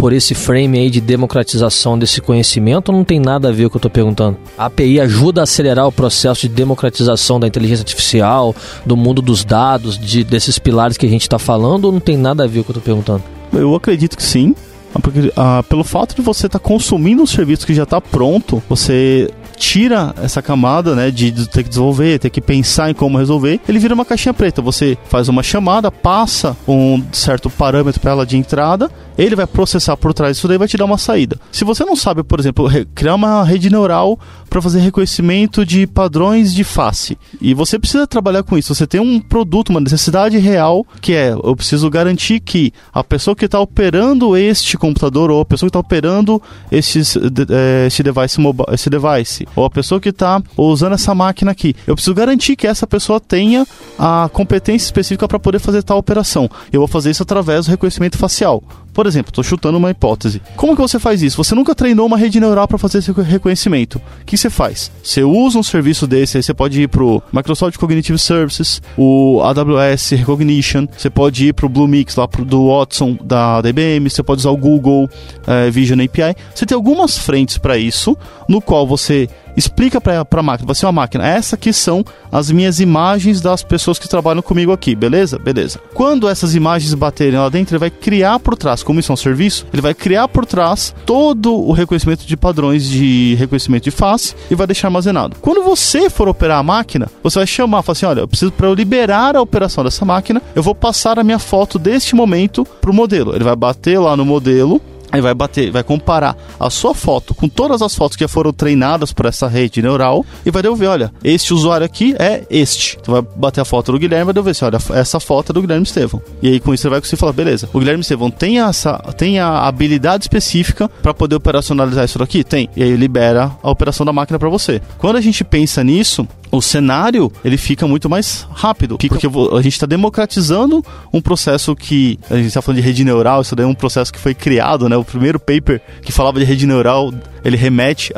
por 0.00 0.14
esse 0.14 0.34
frame 0.34 0.78
aí 0.78 0.88
de 0.88 0.98
democratização 0.98 1.98
desse 1.98 2.22
conhecimento 2.22 2.88
ou 2.88 2.96
não 2.96 3.04
tem 3.04 3.20
nada 3.20 3.50
a 3.50 3.52
ver 3.52 3.64
com 3.64 3.66
o 3.66 3.70
que 3.72 3.76
eu 3.76 3.80
estou 3.80 3.90
perguntando? 3.90 4.38
A 4.56 4.64
API 4.64 4.98
ajuda 4.98 5.42
a 5.42 5.44
acelerar 5.44 5.86
o 5.86 5.92
processo 5.92 6.40
de 6.40 6.48
democratização 6.48 7.38
da 7.38 7.46
inteligência 7.46 7.82
artificial, 7.82 8.56
do 8.86 8.96
mundo 8.96 9.20
dos 9.20 9.44
dados, 9.44 9.98
de, 9.98 10.24
desses 10.24 10.58
pilares 10.58 10.96
que 10.96 11.04
a 11.04 11.08
gente 11.08 11.20
está 11.20 11.38
falando 11.38 11.84
ou 11.84 11.92
não 11.92 12.00
tem 12.00 12.16
nada 12.16 12.44
a 12.44 12.46
ver 12.46 12.64
com 12.64 12.70
o 12.70 12.72
que 12.72 12.78
eu 12.78 12.80
estou 12.80 12.82
perguntando? 12.82 13.22
Eu 13.52 13.74
acredito 13.74 14.16
que 14.16 14.22
sim. 14.22 14.54
Porque, 15.02 15.30
ah, 15.36 15.62
pelo 15.68 15.84
fato 15.84 16.16
de 16.16 16.22
você 16.22 16.46
estar 16.46 16.58
tá 16.58 16.64
consumindo 16.66 17.22
um 17.22 17.26
serviço 17.26 17.66
que 17.66 17.74
já 17.74 17.82
está 17.82 18.00
pronto, 18.00 18.62
você 18.70 19.28
tira 19.60 20.14
essa 20.22 20.40
camada, 20.40 20.96
né, 20.96 21.10
de, 21.10 21.46
ter 21.46 21.62
que 21.62 21.68
desenvolver, 21.68 22.18
ter 22.18 22.30
que 22.30 22.40
pensar 22.40 22.90
em 22.90 22.94
como 22.94 23.18
resolver, 23.18 23.60
ele 23.68 23.78
vira 23.78 23.94
uma 23.94 24.06
caixinha 24.06 24.32
preta. 24.32 24.62
Você 24.62 24.96
faz 25.04 25.28
uma 25.28 25.42
chamada, 25.42 25.92
passa 25.92 26.56
um 26.66 27.04
certo 27.12 27.50
parâmetro 27.50 28.00
para 28.00 28.12
ela 28.12 28.26
de 28.26 28.38
entrada, 28.38 28.90
ele 29.18 29.36
vai 29.36 29.46
processar 29.46 29.98
por 29.98 30.14
trás 30.14 30.36
disso 30.36 30.48
daí 30.48 30.54
e 30.54 30.58
vai 30.58 30.66
te 30.66 30.78
dar 30.78 30.86
uma 30.86 30.96
saída. 30.96 31.38
Se 31.52 31.62
você 31.62 31.84
não 31.84 31.94
sabe, 31.94 32.22
por 32.22 32.40
exemplo, 32.40 32.68
criar 32.94 33.14
uma 33.14 33.44
rede 33.44 33.68
neural 33.68 34.18
para 34.50 34.60
fazer 34.60 34.80
reconhecimento 34.80 35.64
de 35.64 35.86
padrões 35.86 36.52
de 36.52 36.64
face, 36.64 37.16
e 37.40 37.54
você 37.54 37.78
precisa 37.78 38.06
trabalhar 38.06 38.42
com 38.42 38.58
isso, 38.58 38.74
você 38.74 38.86
tem 38.86 39.00
um 39.00 39.20
produto, 39.20 39.70
uma 39.70 39.80
necessidade 39.80 40.36
real, 40.36 40.84
que 41.00 41.14
é, 41.14 41.30
eu 41.30 41.54
preciso 41.54 41.88
garantir 41.88 42.40
que 42.40 42.72
a 42.92 43.04
pessoa 43.04 43.36
que 43.36 43.44
está 43.44 43.60
operando 43.60 44.36
este 44.36 44.76
computador 44.76 45.30
ou 45.30 45.40
a 45.40 45.44
pessoa 45.44 45.68
que 45.68 45.70
está 45.70 45.78
operando 45.78 46.42
esses, 46.70 47.16
eh, 47.16 47.86
esse 47.86 48.02
device, 48.02 48.38
esse 48.72 48.90
device 48.90 49.46
ou 49.54 49.64
a 49.64 49.70
pessoa 49.70 50.00
que 50.00 50.08
está 50.08 50.42
usando 50.56 50.94
essa 50.94 51.14
máquina 51.14 51.52
aqui. 51.52 51.74
Eu 51.86 51.94
preciso 51.94 52.14
garantir 52.14 52.56
que 52.56 52.66
essa 52.66 52.86
pessoa 52.86 53.20
tenha 53.20 53.66
a 53.98 54.28
competência 54.32 54.86
específica 54.86 55.28
para 55.28 55.38
poder 55.38 55.58
fazer 55.60 55.82
tal 55.82 55.98
operação. 55.98 56.50
Eu 56.72 56.80
vou 56.80 56.88
fazer 56.88 57.10
isso 57.10 57.22
através 57.22 57.66
do 57.66 57.70
reconhecimento 57.70 58.18
facial. 58.18 58.62
Por 58.92 59.06
exemplo, 59.06 59.30
estou 59.30 59.44
chutando 59.44 59.78
uma 59.78 59.90
hipótese. 59.90 60.42
Como 60.56 60.74
que 60.74 60.82
você 60.82 60.98
faz 60.98 61.22
isso? 61.22 61.42
Você 61.42 61.54
nunca 61.54 61.74
treinou 61.74 62.06
uma 62.06 62.16
rede 62.16 62.40
neural 62.40 62.66
para 62.66 62.78
fazer 62.78 62.98
esse 62.98 63.12
reconhecimento. 63.12 64.00
O 64.20 64.24
que 64.24 64.36
você 64.36 64.50
faz? 64.50 64.90
Você 65.02 65.22
usa 65.22 65.58
um 65.58 65.62
serviço 65.62 66.06
desse, 66.06 66.36
aí 66.36 66.42
você 66.42 66.54
pode 66.54 66.82
ir 66.82 66.88
para 66.88 67.04
o 67.04 67.22
Microsoft 67.32 67.76
Cognitive 67.78 68.18
Services, 68.18 68.82
o 68.96 69.40
AWS 69.42 70.10
Recognition, 70.10 70.86
você 70.96 71.10
pode 71.10 71.48
ir 71.48 71.54
para 71.54 71.66
o 71.66 71.68
Bluemix 71.68 72.16
lá 72.16 72.26
pro, 72.26 72.44
do 72.44 72.68
Watson 72.68 73.16
da, 73.22 73.60
da 73.60 73.68
IBM, 73.68 74.08
você 74.08 74.22
pode 74.22 74.40
usar 74.40 74.50
o 74.50 74.56
Google 74.56 75.08
é, 75.46 75.70
Vision 75.70 76.00
API. 76.00 76.34
Você 76.54 76.66
tem 76.66 76.74
algumas 76.74 77.18
frentes 77.18 77.58
para 77.58 77.78
isso, 77.78 78.16
no 78.48 78.60
qual 78.60 78.86
você 78.86 79.28
explica 79.56 80.00
para 80.00 80.26
a 80.30 80.42
máquina, 80.42 80.66
vai 80.66 80.74
ser 80.74 80.86
uma 80.86 80.92
máquina, 80.92 81.26
essa 81.26 81.56
aqui 81.56 81.72
são 81.72 82.04
as 82.30 82.50
minhas 82.50 82.80
imagens 82.80 83.40
das 83.40 83.62
pessoas 83.62 83.98
que 83.98 84.08
trabalham 84.08 84.42
comigo 84.42 84.72
aqui, 84.72 84.94
beleza? 84.94 85.38
Beleza. 85.38 85.80
Quando 85.94 86.28
essas 86.28 86.54
imagens 86.54 86.94
baterem 86.94 87.38
lá 87.38 87.48
dentro, 87.48 87.74
ele 87.74 87.80
vai 87.80 87.90
criar 87.90 88.38
por 88.38 88.56
trás, 88.56 88.82
como 88.82 89.00
isso 89.00 89.12
é 89.12 89.14
um 89.14 89.16
serviço, 89.16 89.66
ele 89.72 89.82
vai 89.82 89.94
criar 89.94 90.28
por 90.28 90.46
trás 90.46 90.94
todo 91.04 91.54
o 91.54 91.72
reconhecimento 91.72 92.26
de 92.26 92.36
padrões 92.36 92.84
de 92.84 93.34
reconhecimento 93.38 93.84
de 93.84 93.90
face 93.90 94.34
e 94.50 94.54
vai 94.54 94.66
deixar 94.66 94.88
armazenado. 94.88 95.36
Quando 95.40 95.62
você 95.62 96.08
for 96.08 96.28
operar 96.28 96.58
a 96.58 96.62
máquina, 96.62 97.08
você 97.22 97.38
vai 97.38 97.46
chamar, 97.46 97.82
falar 97.82 97.92
assim, 97.92 98.06
olha, 98.06 98.20
eu 98.20 98.28
preciso 98.28 98.52
para 98.52 98.66
eu 98.66 98.74
liberar 98.74 99.36
a 99.36 99.42
operação 99.42 99.84
dessa 99.84 100.04
máquina, 100.04 100.40
eu 100.54 100.62
vou 100.62 100.74
passar 100.74 101.18
a 101.18 101.24
minha 101.24 101.38
foto 101.38 101.78
deste 101.78 102.14
momento 102.14 102.64
para 102.64 102.90
o 102.90 102.94
modelo. 102.94 103.34
Ele 103.34 103.44
vai 103.44 103.56
bater 103.56 103.98
lá 103.98 104.16
no 104.16 104.24
modelo, 104.24 104.80
Aí 105.12 105.20
vai 105.20 105.34
bater, 105.34 105.70
vai 105.70 105.82
comparar 105.82 106.36
a 106.58 106.70
sua 106.70 106.94
foto 106.94 107.34
com 107.34 107.48
todas 107.48 107.82
as 107.82 107.94
fotos 107.94 108.16
que 108.16 108.24
já 108.24 108.28
foram 108.28 108.52
treinadas 108.52 109.12
por 109.12 109.26
essa 109.26 109.48
rede 109.48 109.82
neural 109.82 110.24
e 110.44 110.50
vai 110.50 110.62
devolver, 110.62 110.88
olha, 110.88 111.12
este 111.22 111.52
usuário 111.52 111.84
aqui 111.84 112.14
é 112.18 112.44
este. 112.50 112.98
Então 113.00 113.14
vai 113.14 113.22
bater 113.36 113.60
a 113.60 113.64
foto 113.64 113.92
do 113.92 113.98
Guilherme 113.98 114.22
e 114.22 114.26
vai 114.26 114.34
devolver 114.34 114.52
assim, 114.52 114.64
olha, 114.64 114.78
essa 114.98 115.18
foto 115.18 115.50
é 115.50 115.52
do 115.52 115.60
Guilherme 115.60 115.84
Estevão. 115.84 116.22
E 116.42 116.48
aí 116.48 116.60
com 116.60 116.72
isso 116.72 116.82
você 116.82 116.88
vai 116.88 117.00
conseguir 117.00 117.20
falar, 117.20 117.32
beleza, 117.32 117.68
o 117.72 117.78
Guilherme 117.78 118.02
Estevão 118.02 118.30
tem 118.30 118.60
essa 118.60 118.98
tem 119.16 119.38
a 119.38 119.66
habilidade 119.66 120.24
específica 120.24 120.88
para 121.02 121.12
poder 121.12 121.36
operacionalizar 121.36 122.04
isso 122.04 122.18
daqui? 122.18 122.44
Tem. 122.44 122.68
E 122.76 122.82
aí 122.82 122.96
libera 122.96 123.50
a 123.62 123.70
operação 123.70 124.04
da 124.06 124.12
máquina 124.12 124.38
para 124.38 124.48
você. 124.48 124.80
Quando 124.98 125.16
a 125.16 125.20
gente 125.20 125.44
pensa 125.44 125.82
nisso, 125.82 126.26
o 126.50 126.60
cenário 126.60 127.30
ele 127.44 127.56
fica 127.56 127.86
muito 127.86 128.08
mais 128.08 128.46
rápido, 128.52 128.98
porque 128.98 129.26
a 129.26 129.62
gente 129.62 129.72
está 129.72 129.86
democratizando 129.86 130.84
um 131.12 131.20
processo 131.20 131.74
que 131.76 132.18
a 132.30 132.36
gente 132.36 132.46
está 132.46 132.60
falando 132.60 132.80
de 132.80 132.86
rede 132.86 133.04
neural, 133.04 133.42
isso 133.42 133.54
daí 133.54 133.64
é 133.64 133.68
um 133.68 133.74
processo 133.74 134.12
que 134.12 134.18
foi 134.18 134.34
criado, 134.34 134.88
né? 134.88 134.96
O 134.96 135.04
primeiro 135.04 135.38
paper 135.38 135.80
que 136.02 136.12
falava 136.12 136.38
de 136.38 136.44
rede 136.44 136.66
neural, 136.66 137.12
ele 137.44 137.56
remete 137.56 138.12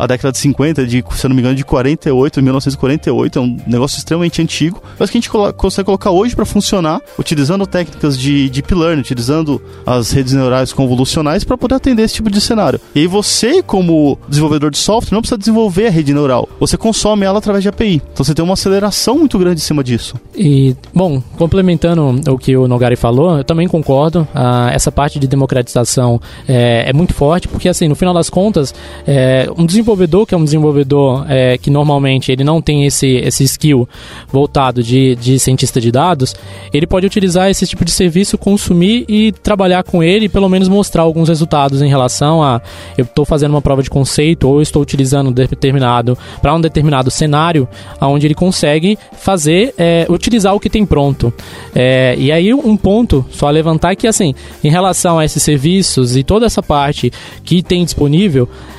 a 0.00 0.06
década 0.06 0.32
de 0.32 0.38
50, 0.38 0.86
de, 0.86 1.04
se 1.10 1.26
eu 1.26 1.28
não 1.28 1.36
me 1.36 1.42
engano, 1.42 1.54
de 1.54 1.62
48, 1.62 2.42
1948, 2.42 3.38
é 3.38 3.42
um 3.42 3.58
negócio 3.66 3.98
extremamente 3.98 4.40
antigo, 4.40 4.82
mas 4.98 5.10
que 5.10 5.18
a 5.18 5.20
gente 5.20 5.30
consegue 5.56 5.84
colocar 5.84 6.10
hoje 6.10 6.34
para 6.34 6.46
funcionar, 6.46 7.02
utilizando 7.18 7.66
técnicas 7.66 8.18
de 8.18 8.48
deep 8.48 8.74
learning, 8.74 9.02
utilizando 9.02 9.60
as 9.84 10.10
redes 10.10 10.32
neurais 10.32 10.72
convolucionais 10.72 11.44
para 11.44 11.58
poder 11.58 11.74
atender 11.74 12.04
esse 12.04 12.14
tipo 12.14 12.30
de 12.30 12.40
cenário. 12.40 12.80
E 12.94 13.00
aí 13.00 13.06
você, 13.06 13.62
como 13.62 14.18
desenvolvedor 14.26 14.70
de 14.70 14.78
software, 14.78 15.14
não 15.14 15.20
precisa 15.20 15.36
desenvolver 15.36 15.88
a 15.88 15.90
rede 15.90 16.14
neural, 16.14 16.48
você 16.58 16.78
consome 16.78 17.26
ela 17.26 17.38
através 17.38 17.62
de 17.62 17.68
API. 17.68 18.00
Então 18.12 18.24
você 18.24 18.34
tem 18.34 18.42
uma 18.42 18.54
aceleração 18.54 19.18
muito 19.18 19.38
grande 19.38 19.60
em 19.60 19.64
cima 19.64 19.84
disso. 19.84 20.14
E, 20.34 20.74
bom, 20.94 21.22
complementando 21.36 22.20
o 22.32 22.38
que 22.38 22.56
o 22.56 22.66
Nogari 22.66 22.96
falou, 22.96 23.38
eu 23.38 23.44
também 23.44 23.68
concordo. 23.68 24.26
Ah, 24.34 24.70
essa 24.72 24.90
parte 24.90 25.18
de 25.18 25.28
democratização 25.28 26.20
é, 26.48 26.88
é, 26.88 26.92
muito 26.92 27.12
forte, 27.12 27.48
porque, 27.48 27.68
assim, 27.68 27.86
no 27.86 27.94
final 27.94 28.14
das 28.14 28.19
contas, 28.28 28.74
é, 29.06 29.48
um 29.56 29.64
desenvolvedor 29.64 30.26
que 30.26 30.34
é 30.34 30.38
um 30.38 30.44
desenvolvedor 30.44 31.24
é, 31.28 31.56
que 31.56 31.70
normalmente 31.70 32.30
ele 32.32 32.44
não 32.44 32.60
tem 32.60 32.84
esse, 32.84 33.06
esse 33.06 33.44
skill 33.44 33.88
voltado 34.30 34.82
de, 34.82 35.16
de 35.16 35.38
cientista 35.38 35.80
de 35.80 35.90
dados, 35.90 36.34
ele 36.72 36.86
pode 36.86 37.06
utilizar 37.06 37.48
esse 37.48 37.66
tipo 37.66 37.84
de 37.84 37.90
serviço, 37.90 38.36
consumir 38.36 39.04
e 39.08 39.32
trabalhar 39.32 39.82
com 39.84 40.02
ele 40.02 40.26
e 40.26 40.28
pelo 40.28 40.48
menos 40.48 40.68
mostrar 40.68 41.02
alguns 41.02 41.28
resultados 41.28 41.82
em 41.82 41.88
relação 41.88 42.42
a 42.42 42.60
eu 42.98 43.04
estou 43.04 43.24
fazendo 43.24 43.52
uma 43.52 43.62
prova 43.62 43.82
de 43.82 43.90
conceito 43.90 44.48
ou 44.48 44.60
estou 44.60 44.82
utilizando 44.82 45.30
determinado 45.30 46.18
para 46.42 46.54
um 46.54 46.60
determinado 46.60 47.10
cenário, 47.10 47.68
onde 48.00 48.26
ele 48.26 48.34
consegue 48.34 48.98
fazer, 49.12 49.74
é, 49.78 50.06
utilizar 50.08 50.54
o 50.54 50.60
que 50.60 50.68
tem 50.68 50.84
pronto. 50.84 51.32
É, 51.74 52.14
e 52.18 52.32
aí 52.32 52.52
um 52.52 52.76
ponto 52.76 53.24
só 53.30 53.48
levantar 53.48 53.92
é 53.92 53.96
que 53.96 54.06
assim, 54.06 54.34
em 54.62 54.70
relação 54.70 55.18
a 55.18 55.24
esses 55.24 55.42
serviços 55.42 56.16
e 56.16 56.24
toda 56.24 56.46
essa 56.46 56.62
parte 56.62 57.12
que 57.44 57.62
tem 57.62 57.84
disponível, 57.84 58.09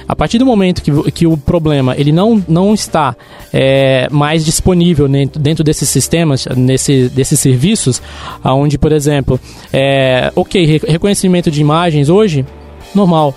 a 0.07 0.15
partir 0.15 0.37
do 0.37 0.45
momento 0.45 0.81
que, 0.81 1.11
que 1.11 1.27
o 1.27 1.37
problema 1.37 1.95
ele 1.97 2.11
não, 2.11 2.43
não 2.47 2.73
está 2.73 3.15
é, 3.53 4.07
mais 4.11 4.43
disponível 4.43 5.07
dentro, 5.07 5.39
dentro 5.39 5.63
desses 5.63 5.89
sistemas, 5.89 6.47
nesse, 6.55 7.09
desses 7.09 7.39
serviços, 7.39 8.01
onde, 8.43 8.77
por 8.77 8.91
exemplo, 8.91 9.39
é, 9.71 10.31
ok, 10.35 10.81
reconhecimento 10.87 11.49
de 11.49 11.61
imagens 11.61 12.09
hoje, 12.09 12.45
normal 12.93 13.35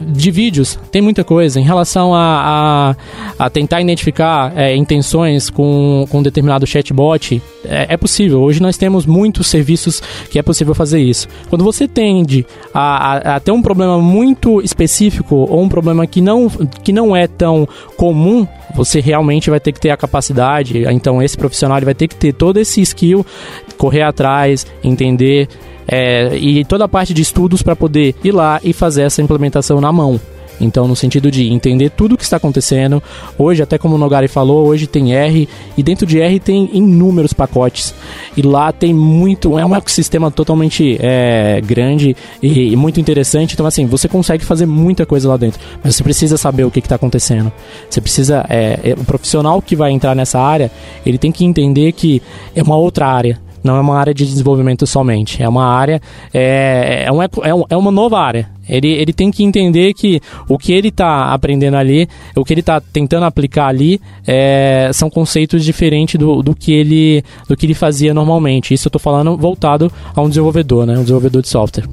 de 0.00 0.30
vídeos, 0.30 0.78
tem 0.90 1.02
muita 1.02 1.24
coisa. 1.24 1.58
Em 1.58 1.64
relação 1.64 2.14
a, 2.14 2.94
a, 3.38 3.44
a 3.46 3.50
tentar 3.50 3.80
identificar 3.80 4.52
é, 4.56 4.76
intenções 4.76 5.50
com, 5.50 6.06
com 6.08 6.18
um 6.18 6.22
determinado 6.22 6.66
chatbot, 6.66 7.42
é, 7.64 7.86
é, 7.88 7.96
possível. 7.96 8.40
Hoje 8.40 8.62
nós 8.62 8.76
temos 8.76 9.06
muitos 9.06 9.46
serviços 9.46 10.00
que 10.30 10.38
é 10.38 10.42
possível 10.42 10.74
fazer 10.74 11.00
isso. 11.00 11.26
Quando 11.48 11.64
você 11.64 11.88
tende 11.88 12.46
a, 12.72 13.14
a, 13.14 13.36
a, 13.36 13.40
ter 13.40 13.50
um 13.50 13.62
problema 13.62 13.98
muito 13.98 14.60
específico 14.60 15.34
ou 15.34 15.60
um 15.60 15.68
problema 15.68 16.06
que 16.06 16.20
não, 16.20 16.48
que 16.48 16.92
não 16.92 17.16
é 17.16 17.26
tão 17.26 17.66
comum, 17.96 18.46
você 18.74 19.00
realmente 19.00 19.50
vai 19.50 19.58
ter 19.58 19.72
que 19.72 19.80
ter 19.80 19.90
a 19.90 19.96
capacidade. 19.96 20.84
Então, 20.90 21.22
esse 21.22 21.36
profissional 21.36 21.80
vai 21.80 21.94
ter 21.94 22.06
que 22.06 22.14
ter 22.14 22.32
todo 22.32 22.58
esse 22.58 22.80
skill, 22.82 23.24
correr 23.76 24.02
atrás, 24.02 24.66
entender 24.84 25.48
é, 25.86 26.36
e 26.36 26.64
toda 26.64 26.84
a 26.84 26.88
parte 26.88 27.12
de 27.14 27.22
estudos 27.22 27.62
para 27.62 27.76
poder 27.76 28.14
ir 28.22 28.32
lá 28.32 28.60
e 28.62 28.72
fazer 28.72 29.02
essa 29.02 29.22
implementação 29.22 29.80
na 29.80 29.92
mão. 29.92 30.20
Então, 30.60 30.86
no 30.86 30.94
sentido 30.94 31.30
de 31.30 31.48
entender 31.48 31.90
tudo 31.90 32.14
o 32.14 32.18
que 32.18 32.22
está 32.22 32.36
acontecendo. 32.36 33.02
Hoje, 33.36 33.62
até 33.62 33.76
como 33.76 33.96
o 33.96 33.98
Nogari 33.98 34.28
falou, 34.28 34.66
hoje 34.66 34.86
tem 34.86 35.14
R 35.14 35.48
e 35.76 35.82
dentro 35.82 36.06
de 36.06 36.20
R 36.20 36.38
tem 36.38 36.70
inúmeros 36.72 37.32
pacotes. 37.32 37.94
E 38.36 38.42
lá 38.42 38.72
tem 38.72 38.94
muito, 38.94 39.58
é 39.58 39.66
um 39.66 39.74
ecossistema 39.74 40.30
totalmente 40.30 40.96
é, 41.00 41.60
grande 41.60 42.16
e, 42.40 42.72
e, 42.72 42.76
muito 42.76 43.00
interessante. 43.00 43.54
Então, 43.54 43.66
assim, 43.66 43.86
você 43.86 44.08
consegue 44.08 44.44
fazer 44.44 44.66
muita 44.66 45.04
coisa 45.04 45.28
lá 45.28 45.36
dentro. 45.36 45.60
Mas 45.82 45.96
você 45.96 46.02
precisa 46.04 46.36
saber 46.36 46.64
o 46.64 46.70
que 46.70 46.78
está 46.78 46.94
acontecendo. 46.94 47.52
Você 47.90 48.00
precisa, 48.00 48.46
é, 48.48 48.78
é, 48.84 48.92
o 48.92 49.04
profissional 49.04 49.60
que 49.60 49.74
vai 49.74 49.90
entrar 49.90 50.14
nessa 50.14 50.38
área, 50.38 50.70
ele 51.04 51.18
tem 51.18 51.32
que 51.32 51.44
entender 51.44 51.92
que 51.92 52.22
é 52.54 52.62
uma 52.62 52.76
outra 52.76 53.06
área 53.06 53.40
não 53.62 53.76
é 53.76 53.80
uma 53.80 53.98
área 53.98 54.14
de 54.14 54.24
desenvolvimento 54.26 54.86
somente, 54.86 55.42
é 55.42 55.48
uma 55.48 55.66
área, 55.66 56.00
é, 56.32 57.04
é, 57.06 57.12
um, 57.12 57.64
é 57.68 57.76
uma 57.76 57.90
nova 57.90 58.18
área. 58.18 58.48
Ele, 58.68 58.88
ele 58.88 59.12
tem 59.12 59.30
que 59.30 59.42
entender 59.42 59.92
que 59.92 60.20
o 60.48 60.56
que 60.56 60.72
ele 60.72 60.88
está 60.88 61.32
aprendendo 61.32 61.76
ali, 61.76 62.08
o 62.36 62.44
que 62.44 62.54
ele 62.54 62.60
está 62.60 62.80
tentando 62.80 63.24
aplicar 63.24 63.66
ali, 63.66 64.00
é, 64.26 64.90
são 64.92 65.10
conceitos 65.10 65.64
diferentes 65.64 66.18
do, 66.18 66.42
do, 66.42 66.54
que 66.54 66.72
ele, 66.72 67.24
do 67.48 67.56
que 67.56 67.66
ele 67.66 67.74
fazia 67.74 68.14
normalmente. 68.14 68.72
Isso 68.72 68.86
eu 68.86 68.90
estou 68.90 69.00
falando 69.00 69.36
voltado 69.36 69.92
a 70.14 70.20
um 70.22 70.28
desenvolvedor, 70.28 70.86
né? 70.86 70.94
um 70.94 71.02
desenvolvedor 71.02 71.42
de 71.42 71.48
software. 71.48 71.86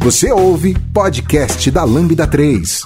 Você 0.00 0.30
ouve 0.30 0.76
podcast 0.92 1.70
da 1.70 1.82
Lambda 1.82 2.26
3. 2.26 2.82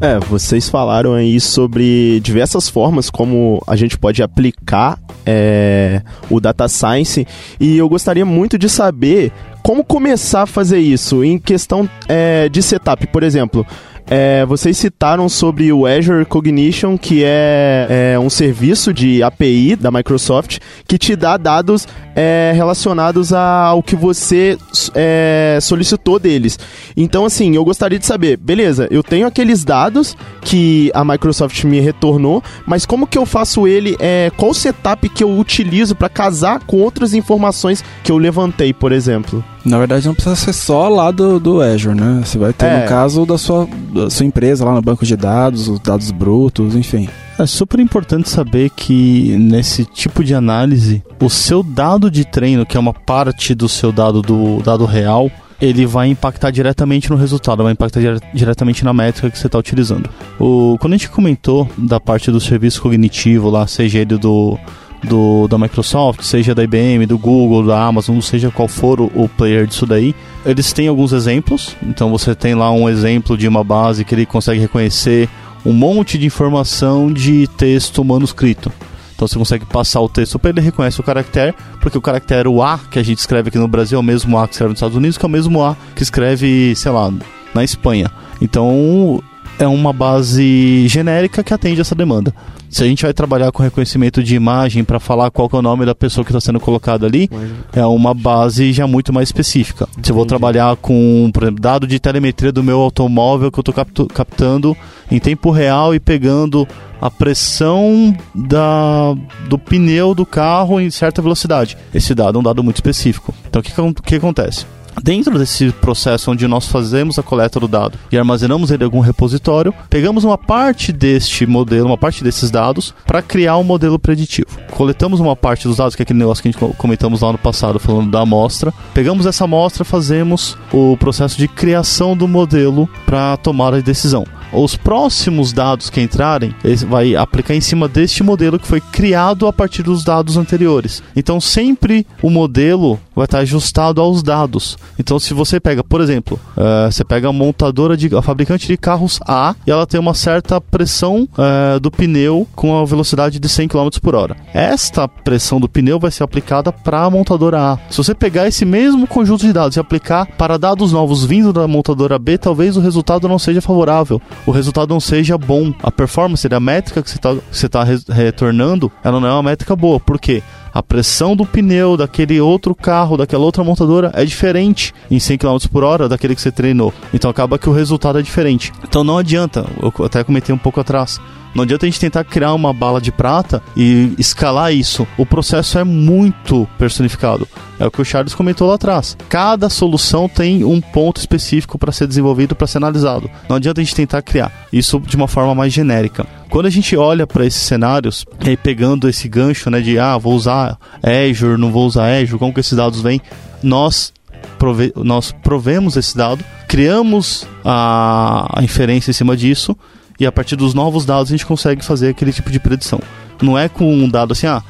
É, 0.00 0.18
vocês 0.18 0.68
falaram 0.68 1.14
aí 1.14 1.40
sobre 1.40 2.20
diversas 2.20 2.68
formas 2.68 3.10
como 3.10 3.62
a 3.66 3.76
gente 3.76 3.96
pode 3.96 4.22
aplicar 4.22 4.98
é, 5.24 6.02
o 6.28 6.40
data 6.40 6.68
science 6.68 7.26
e 7.60 7.76
eu 7.78 7.88
gostaria 7.88 8.24
muito 8.24 8.58
de 8.58 8.68
saber 8.68 9.32
como 9.62 9.84
começar 9.84 10.42
a 10.42 10.46
fazer 10.46 10.78
isso 10.78 11.24
em 11.24 11.38
questão 11.38 11.88
é, 12.06 12.48
de 12.48 12.62
setup, 12.62 13.06
por 13.06 13.22
exemplo. 13.22 13.66
É, 14.06 14.44
vocês 14.44 14.76
citaram 14.76 15.30
sobre 15.30 15.72
o 15.72 15.86
Azure 15.86 16.26
Cognition, 16.26 16.98
que 16.98 17.24
é, 17.24 18.12
é, 18.14 18.18
um 18.18 18.28
serviço 18.28 18.92
de 18.92 19.22
API 19.22 19.76
da 19.76 19.90
Microsoft 19.90 20.58
que 20.86 20.98
te 20.98 21.16
dá 21.16 21.38
dados 21.38 21.88
é, 22.14 22.52
relacionados 22.54 23.32
ao 23.32 23.82
que 23.82 23.96
você 23.96 24.56
é, 24.94 25.58
solicitou 25.60 26.18
deles. 26.18 26.58
Então, 26.96 27.24
assim, 27.24 27.54
eu 27.54 27.64
gostaria 27.64 27.98
de 27.98 28.06
saber, 28.06 28.36
beleza, 28.36 28.88
eu 28.90 29.02
tenho 29.02 29.26
aqueles 29.26 29.64
dados 29.64 30.16
que 30.42 30.90
a 30.94 31.04
Microsoft 31.04 31.64
me 31.64 31.80
retornou, 31.80 32.42
mas 32.66 32.86
como 32.86 33.06
que 33.06 33.18
eu 33.18 33.26
faço 33.26 33.66
ele? 33.66 33.96
É, 33.98 34.30
qual 34.36 34.50
o 34.50 34.54
setup 34.54 35.08
que 35.08 35.24
eu 35.24 35.38
utilizo 35.38 35.94
para 35.94 36.08
casar 36.08 36.60
com 36.60 36.78
outras 36.78 37.14
informações 37.14 37.84
que 38.02 38.12
eu 38.12 38.18
levantei, 38.18 38.72
por 38.72 38.92
exemplo? 38.92 39.44
Na 39.64 39.78
verdade, 39.78 40.06
não 40.06 40.14
precisa 40.14 40.36
ser 40.36 40.52
só 40.52 40.88
lá 40.88 41.10
do, 41.10 41.40
do 41.40 41.62
Azure, 41.62 41.98
né? 41.98 42.20
Você 42.22 42.36
vai 42.36 42.52
ter, 42.52 42.66
é. 42.66 42.82
no 42.82 42.88
caso, 42.88 43.24
da 43.24 43.38
sua, 43.38 43.66
da 43.94 44.10
sua 44.10 44.26
empresa 44.26 44.64
lá 44.64 44.74
no 44.74 44.82
banco 44.82 45.06
de 45.06 45.16
dados, 45.16 45.68
os 45.68 45.80
dados 45.80 46.10
brutos, 46.10 46.76
enfim. 46.76 47.08
É 47.38 47.46
super 47.46 47.80
importante 47.80 48.28
saber 48.28 48.70
que 48.70 49.36
nesse 49.36 49.84
tipo 49.84 50.22
de 50.22 50.34
análise, 50.34 51.02
o 51.20 51.28
seu 51.28 51.62
dado 51.62 52.10
de 52.10 52.24
treino, 52.24 52.64
que 52.64 52.76
é 52.76 52.80
uma 52.80 52.94
parte 52.94 53.54
do 53.54 53.68
seu 53.68 53.90
dado 53.90 54.22
do 54.22 54.62
dado 54.62 54.84
real, 54.84 55.30
ele 55.60 55.84
vai 55.84 56.08
impactar 56.08 56.50
diretamente 56.50 57.10
no 57.10 57.16
resultado, 57.16 57.62
vai 57.62 57.72
impactar 57.72 58.00
dire 58.00 58.20
diretamente 58.32 58.84
na 58.84 58.92
métrica 58.92 59.30
que 59.30 59.38
você 59.38 59.46
está 59.46 59.58
utilizando. 59.58 60.08
O, 60.38 60.76
quando 60.80 60.92
a 60.92 60.96
gente 60.96 61.10
comentou 61.10 61.68
da 61.76 61.98
parte 61.98 62.30
do 62.30 62.40
serviço 62.40 62.80
cognitivo 62.80 63.50
lá, 63.50 63.66
seja 63.66 63.98
ele 63.98 64.16
do 64.16 64.58
do, 65.04 65.46
da 65.48 65.58
Microsoft, 65.58 66.22
seja 66.22 66.54
da 66.54 66.64
IBM, 66.64 67.06
do 67.06 67.18
Google, 67.18 67.66
da 67.66 67.82
Amazon, 67.82 68.20
seja 68.20 68.50
qual 68.50 68.66
for 68.66 69.00
o, 69.00 69.10
o 69.14 69.28
player 69.28 69.66
disso 69.66 69.86
daí, 69.86 70.14
eles 70.44 70.72
têm 70.72 70.88
alguns 70.88 71.12
exemplos. 71.12 71.76
Então 71.82 72.10
você 72.10 72.34
tem 72.34 72.54
lá 72.54 72.70
um 72.72 72.88
exemplo 72.88 73.36
de 73.36 73.46
uma 73.46 73.62
base 73.62 74.04
que 74.04 74.14
ele 74.14 74.26
consegue 74.26 74.60
reconhecer 74.60 75.28
um 75.64 75.72
monte 75.72 76.18
de 76.18 76.26
informação 76.26 77.12
de 77.12 77.46
texto 77.56 78.04
manuscrito. 78.04 78.72
Então 79.14 79.28
você 79.28 79.38
consegue 79.38 79.64
passar 79.64 80.00
o 80.00 80.08
texto 80.08 80.38
para 80.38 80.50
ele 80.50 80.60
reconhece 80.60 81.00
o 81.00 81.04
caractere, 81.04 81.54
porque 81.80 81.96
o 81.96 82.00
caractere 82.02 82.48
o 82.48 82.62
A 82.62 82.78
que 82.90 82.98
a 82.98 83.02
gente 83.02 83.18
escreve 83.18 83.48
aqui 83.48 83.58
no 83.58 83.68
Brasil 83.68 83.96
é 83.96 84.00
o 84.00 84.02
mesmo 84.02 84.38
A 84.38 84.46
que 84.46 84.54
escreve 84.54 84.70
nos 84.70 84.78
Estados 84.78 84.96
Unidos, 84.96 85.16
que 85.16 85.24
é 85.24 85.28
o 85.28 85.30
mesmo 85.30 85.62
A 85.62 85.76
que 85.94 86.02
escreve, 86.02 86.74
sei 86.74 86.90
lá, 86.90 87.12
na 87.54 87.62
Espanha. 87.62 88.10
Então 88.40 89.22
é 89.58 89.66
uma 89.66 89.92
base 89.92 90.86
genérica 90.88 91.42
que 91.42 91.54
atende 91.54 91.80
essa 91.80 91.94
demanda. 91.94 92.34
Se 92.68 92.82
a 92.82 92.86
gente 92.86 93.04
vai 93.04 93.12
trabalhar 93.12 93.52
com 93.52 93.62
reconhecimento 93.62 94.20
de 94.22 94.34
imagem 94.34 94.82
para 94.82 94.98
falar 94.98 95.30
qual 95.30 95.48
é 95.52 95.56
o 95.56 95.62
nome 95.62 95.86
da 95.86 95.94
pessoa 95.94 96.24
que 96.24 96.32
está 96.32 96.40
sendo 96.40 96.58
colocada 96.58 97.06
ali, 97.06 97.30
é 97.72 97.86
uma 97.86 98.12
base 98.12 98.72
já 98.72 98.84
muito 98.86 99.12
mais 99.12 99.28
específica. 99.28 99.86
Entendi. 99.92 100.06
Se 100.06 100.12
eu 100.12 100.16
vou 100.16 100.26
trabalhar 100.26 100.74
com, 100.76 101.30
por 101.32 101.44
exemplo, 101.44 101.60
dado 101.60 101.86
de 101.86 102.00
telemetria 102.00 102.50
do 102.50 102.64
meu 102.64 102.80
automóvel 102.80 103.52
que 103.52 103.58
eu 103.60 103.64
estou 103.64 104.08
captando 104.08 104.76
em 105.08 105.20
tempo 105.20 105.52
real 105.52 105.94
e 105.94 106.00
pegando 106.00 106.66
a 107.00 107.10
pressão 107.10 108.16
da, 108.34 109.14
do 109.48 109.58
pneu 109.58 110.14
do 110.14 110.26
carro 110.26 110.80
em 110.80 110.90
certa 110.90 111.22
velocidade. 111.22 111.76
Esse 111.94 112.12
dado 112.12 112.38
é 112.38 112.40
um 112.40 112.42
dado 112.42 112.64
muito 112.64 112.76
específico. 112.76 113.32
Então 113.48 113.60
o 113.60 113.94
que, 113.94 114.02
que 114.02 114.16
acontece? 114.16 114.66
Dentro 115.02 115.38
desse 115.38 115.70
processo 115.72 116.30
onde 116.30 116.46
nós 116.46 116.66
fazemos 116.66 117.18
a 117.18 117.22
coleta 117.22 117.60
do 117.60 117.68
dado 117.68 117.98
e 118.10 118.18
armazenamos 118.18 118.70
ele 118.70 118.82
em 118.82 118.86
algum 118.86 119.00
repositório, 119.00 119.74
pegamos 119.90 120.24
uma 120.24 120.38
parte 120.38 120.92
deste 120.92 121.46
modelo, 121.46 121.86
uma 121.86 121.98
parte 121.98 122.22
desses 122.24 122.50
dados, 122.50 122.94
para 123.06 123.22
criar 123.22 123.56
um 123.58 123.64
modelo 123.64 123.98
preditivo. 123.98 124.48
Coletamos 124.70 125.20
uma 125.20 125.36
parte 125.36 125.68
dos 125.68 125.76
dados, 125.76 125.94
que 125.94 126.02
é 126.02 126.04
aquele 126.04 126.18
negócio 126.18 126.42
que 126.42 126.48
a 126.48 126.52
gente 126.52 126.76
comentamos 126.76 127.20
lá 127.20 127.32
no 127.32 127.38
passado, 127.38 127.78
falando 127.78 128.10
da 128.10 128.20
amostra. 128.20 128.72
Pegamos 128.92 129.26
essa 129.26 129.44
amostra, 129.44 129.84
fazemos 129.84 130.56
o 130.72 130.96
processo 130.96 131.36
de 131.36 131.48
criação 131.48 132.16
do 132.16 132.28
modelo 132.28 132.88
para 133.04 133.36
tomar 133.36 133.74
a 133.74 133.80
decisão 133.80 134.24
os 134.54 134.76
próximos 134.76 135.52
dados 135.52 135.90
que 135.90 136.00
entrarem, 136.00 136.54
vai 136.86 137.14
aplicar 137.16 137.54
em 137.54 137.60
cima 137.60 137.88
deste 137.88 138.22
modelo 138.22 138.58
que 138.58 138.66
foi 138.66 138.80
criado 138.80 139.46
a 139.46 139.52
partir 139.52 139.82
dos 139.82 140.04
dados 140.04 140.36
anteriores. 140.36 141.02
Então 141.16 141.40
sempre 141.40 142.06
o 142.22 142.30
modelo 142.30 142.98
vai 143.14 143.24
estar 143.24 143.38
ajustado 143.38 144.00
aos 144.00 144.22
dados. 144.22 144.76
Então 144.98 145.18
se 145.18 145.34
você 145.34 145.60
pega, 145.60 145.82
por 145.82 146.00
exemplo, 146.00 146.38
uh, 146.56 146.90
você 146.90 147.04
pega 147.04 147.28
a 147.28 147.32
montadora 147.32 147.96
de 147.96 148.14
a 148.14 148.22
fabricante 148.22 148.66
de 148.66 148.76
carros 148.76 149.18
A 149.26 149.54
e 149.66 149.70
ela 149.70 149.86
tem 149.86 149.98
uma 149.98 150.14
certa 150.14 150.60
pressão 150.60 151.28
uh, 151.32 151.80
do 151.80 151.90
pneu 151.90 152.46
com 152.54 152.76
a 152.78 152.84
velocidade 152.84 153.38
de 153.38 153.48
100 153.48 153.68
km 153.68 153.88
por 154.02 154.14
hora. 154.14 154.36
Esta 154.52 155.08
pressão 155.08 155.60
do 155.60 155.68
pneu 155.68 155.98
vai 155.98 156.10
ser 156.10 156.22
aplicada 156.22 156.72
para 156.72 157.02
a 157.04 157.10
montadora 157.10 157.72
A. 157.72 157.78
Se 157.90 157.98
você 157.98 158.14
pegar 158.14 158.46
esse 158.46 158.64
mesmo 158.64 159.06
conjunto 159.06 159.46
de 159.46 159.52
dados 159.52 159.76
e 159.76 159.80
aplicar 159.80 160.26
para 160.26 160.58
dados 160.58 160.92
novos 160.92 161.24
vindo 161.24 161.52
da 161.52 161.66
montadora 161.66 162.18
B, 162.18 162.38
talvez 162.38 162.76
o 162.76 162.80
resultado 162.80 163.28
não 163.28 163.38
seja 163.38 163.60
favorável 163.60 164.20
o 164.46 164.50
resultado 164.50 164.90
não 164.90 165.00
seja 165.00 165.36
bom. 165.38 165.72
A 165.82 165.90
performance 165.90 166.48
da 166.48 166.60
métrica 166.60 167.02
que 167.02 167.10
você 167.10 167.66
está 167.66 167.84
re 167.84 167.98
retornando, 168.08 168.90
ela 169.02 169.20
não 169.20 169.28
é 169.28 169.32
uma 169.32 169.42
métrica 169.42 169.74
boa. 169.74 169.98
Por 169.98 170.18
quê? 170.18 170.42
a 170.74 170.82
pressão 170.82 171.36
do 171.36 171.46
pneu 171.46 171.96
daquele 171.96 172.40
outro 172.40 172.74
carro, 172.74 173.16
daquela 173.16 173.44
outra 173.44 173.62
montadora 173.62 174.10
é 174.12 174.24
diferente 174.24 174.92
em 175.08 175.20
100 175.20 175.38
km 175.38 175.56
por 175.70 175.84
hora 175.84 176.08
daquele 176.08 176.34
que 176.34 176.40
você 176.40 176.50
treinou. 176.50 176.92
Então 177.12 177.30
acaba 177.30 177.56
que 177.56 177.70
o 177.70 177.72
resultado 177.72 178.18
é 178.18 178.22
diferente. 178.22 178.72
Então 178.82 179.04
não 179.04 179.16
adianta, 179.16 179.64
eu 179.80 180.04
até 180.04 180.24
comentei 180.24 180.52
um 180.52 180.58
pouco 180.58 180.80
atrás. 180.80 181.20
Não 181.54 181.62
adianta 181.62 181.86
a 181.86 181.88
gente 181.88 182.00
tentar 182.00 182.24
criar 182.24 182.52
uma 182.52 182.72
bala 182.72 183.00
de 183.00 183.12
prata 183.12 183.62
e 183.76 184.12
escalar 184.18 184.72
isso. 184.72 185.06
O 185.16 185.24
processo 185.24 185.78
é 185.78 185.84
muito 185.84 186.68
personificado. 186.76 187.46
É 187.78 187.86
o 187.86 187.90
que 187.90 188.02
o 188.02 188.04
Charles 188.04 188.34
comentou 188.34 188.68
lá 188.68 188.74
atrás. 188.74 189.16
Cada 189.28 189.68
solução 189.68 190.28
tem 190.28 190.64
um 190.64 190.80
ponto 190.80 191.18
específico 191.18 191.78
para 191.78 191.92
ser 191.92 192.08
desenvolvido, 192.08 192.56
para 192.56 192.66
ser 192.66 192.78
analisado. 192.78 193.30
Não 193.48 193.56
adianta 193.56 193.80
a 193.80 193.84
gente 193.84 193.94
tentar 193.94 194.22
criar 194.22 194.52
isso 194.72 194.98
de 194.98 195.14
uma 195.14 195.28
forma 195.28 195.54
mais 195.54 195.72
genérica. 195.72 196.26
Quando 196.50 196.66
a 196.66 196.70
gente 196.70 196.96
olha 196.96 197.26
para 197.26 197.46
esses 197.46 197.62
cenários, 197.62 198.24
e 198.44 198.56
pegando 198.56 199.08
esse 199.08 199.28
gancho 199.28 199.70
né, 199.70 199.80
de 199.80 199.98
ah, 199.98 200.18
vou 200.18 200.34
usar 200.34 200.78
Azure, 201.02 201.58
não 201.58 201.70
vou 201.70 201.86
usar 201.86 202.20
Azure, 202.20 202.38
como 202.38 202.52
que 202.52 202.60
esses 202.60 202.76
dados 202.76 203.00
vêm, 203.00 203.20
nós 203.62 204.12
prove 204.58 204.92
nós 204.96 205.32
provemos 205.32 205.96
esse 205.96 206.16
dado, 206.16 206.44
criamos 206.68 207.46
a, 207.64 208.58
a 208.58 208.62
inferência 208.62 209.10
em 209.10 209.14
cima 209.14 209.36
disso 209.36 209.76
e 210.18 210.26
a 210.26 210.32
partir 210.32 210.56
dos 210.56 210.74
novos 210.74 211.04
dados 211.04 211.28
a 211.28 211.34
gente 211.34 211.46
consegue 211.46 211.84
fazer 211.84 212.08
aquele 212.08 212.32
tipo 212.32 212.50
de 212.50 212.60
predição. 212.60 213.00
Não 213.42 213.58
é 213.58 213.68
com 213.68 213.92
um 213.92 214.08
dado 214.08 214.32
assim, 214.32 214.46
ah, 214.46 214.62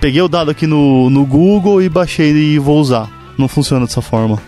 peguei 0.00 0.22
o 0.22 0.28
dado 0.28 0.50
aqui 0.50 0.66
no, 0.66 1.10
no 1.10 1.24
Google 1.24 1.82
e 1.82 1.88
baixei 1.88 2.32
e 2.32 2.58
vou 2.58 2.78
usar. 2.80 3.10
Não 3.36 3.48
funciona 3.48 3.86
dessa 3.86 4.00
forma. 4.00 4.40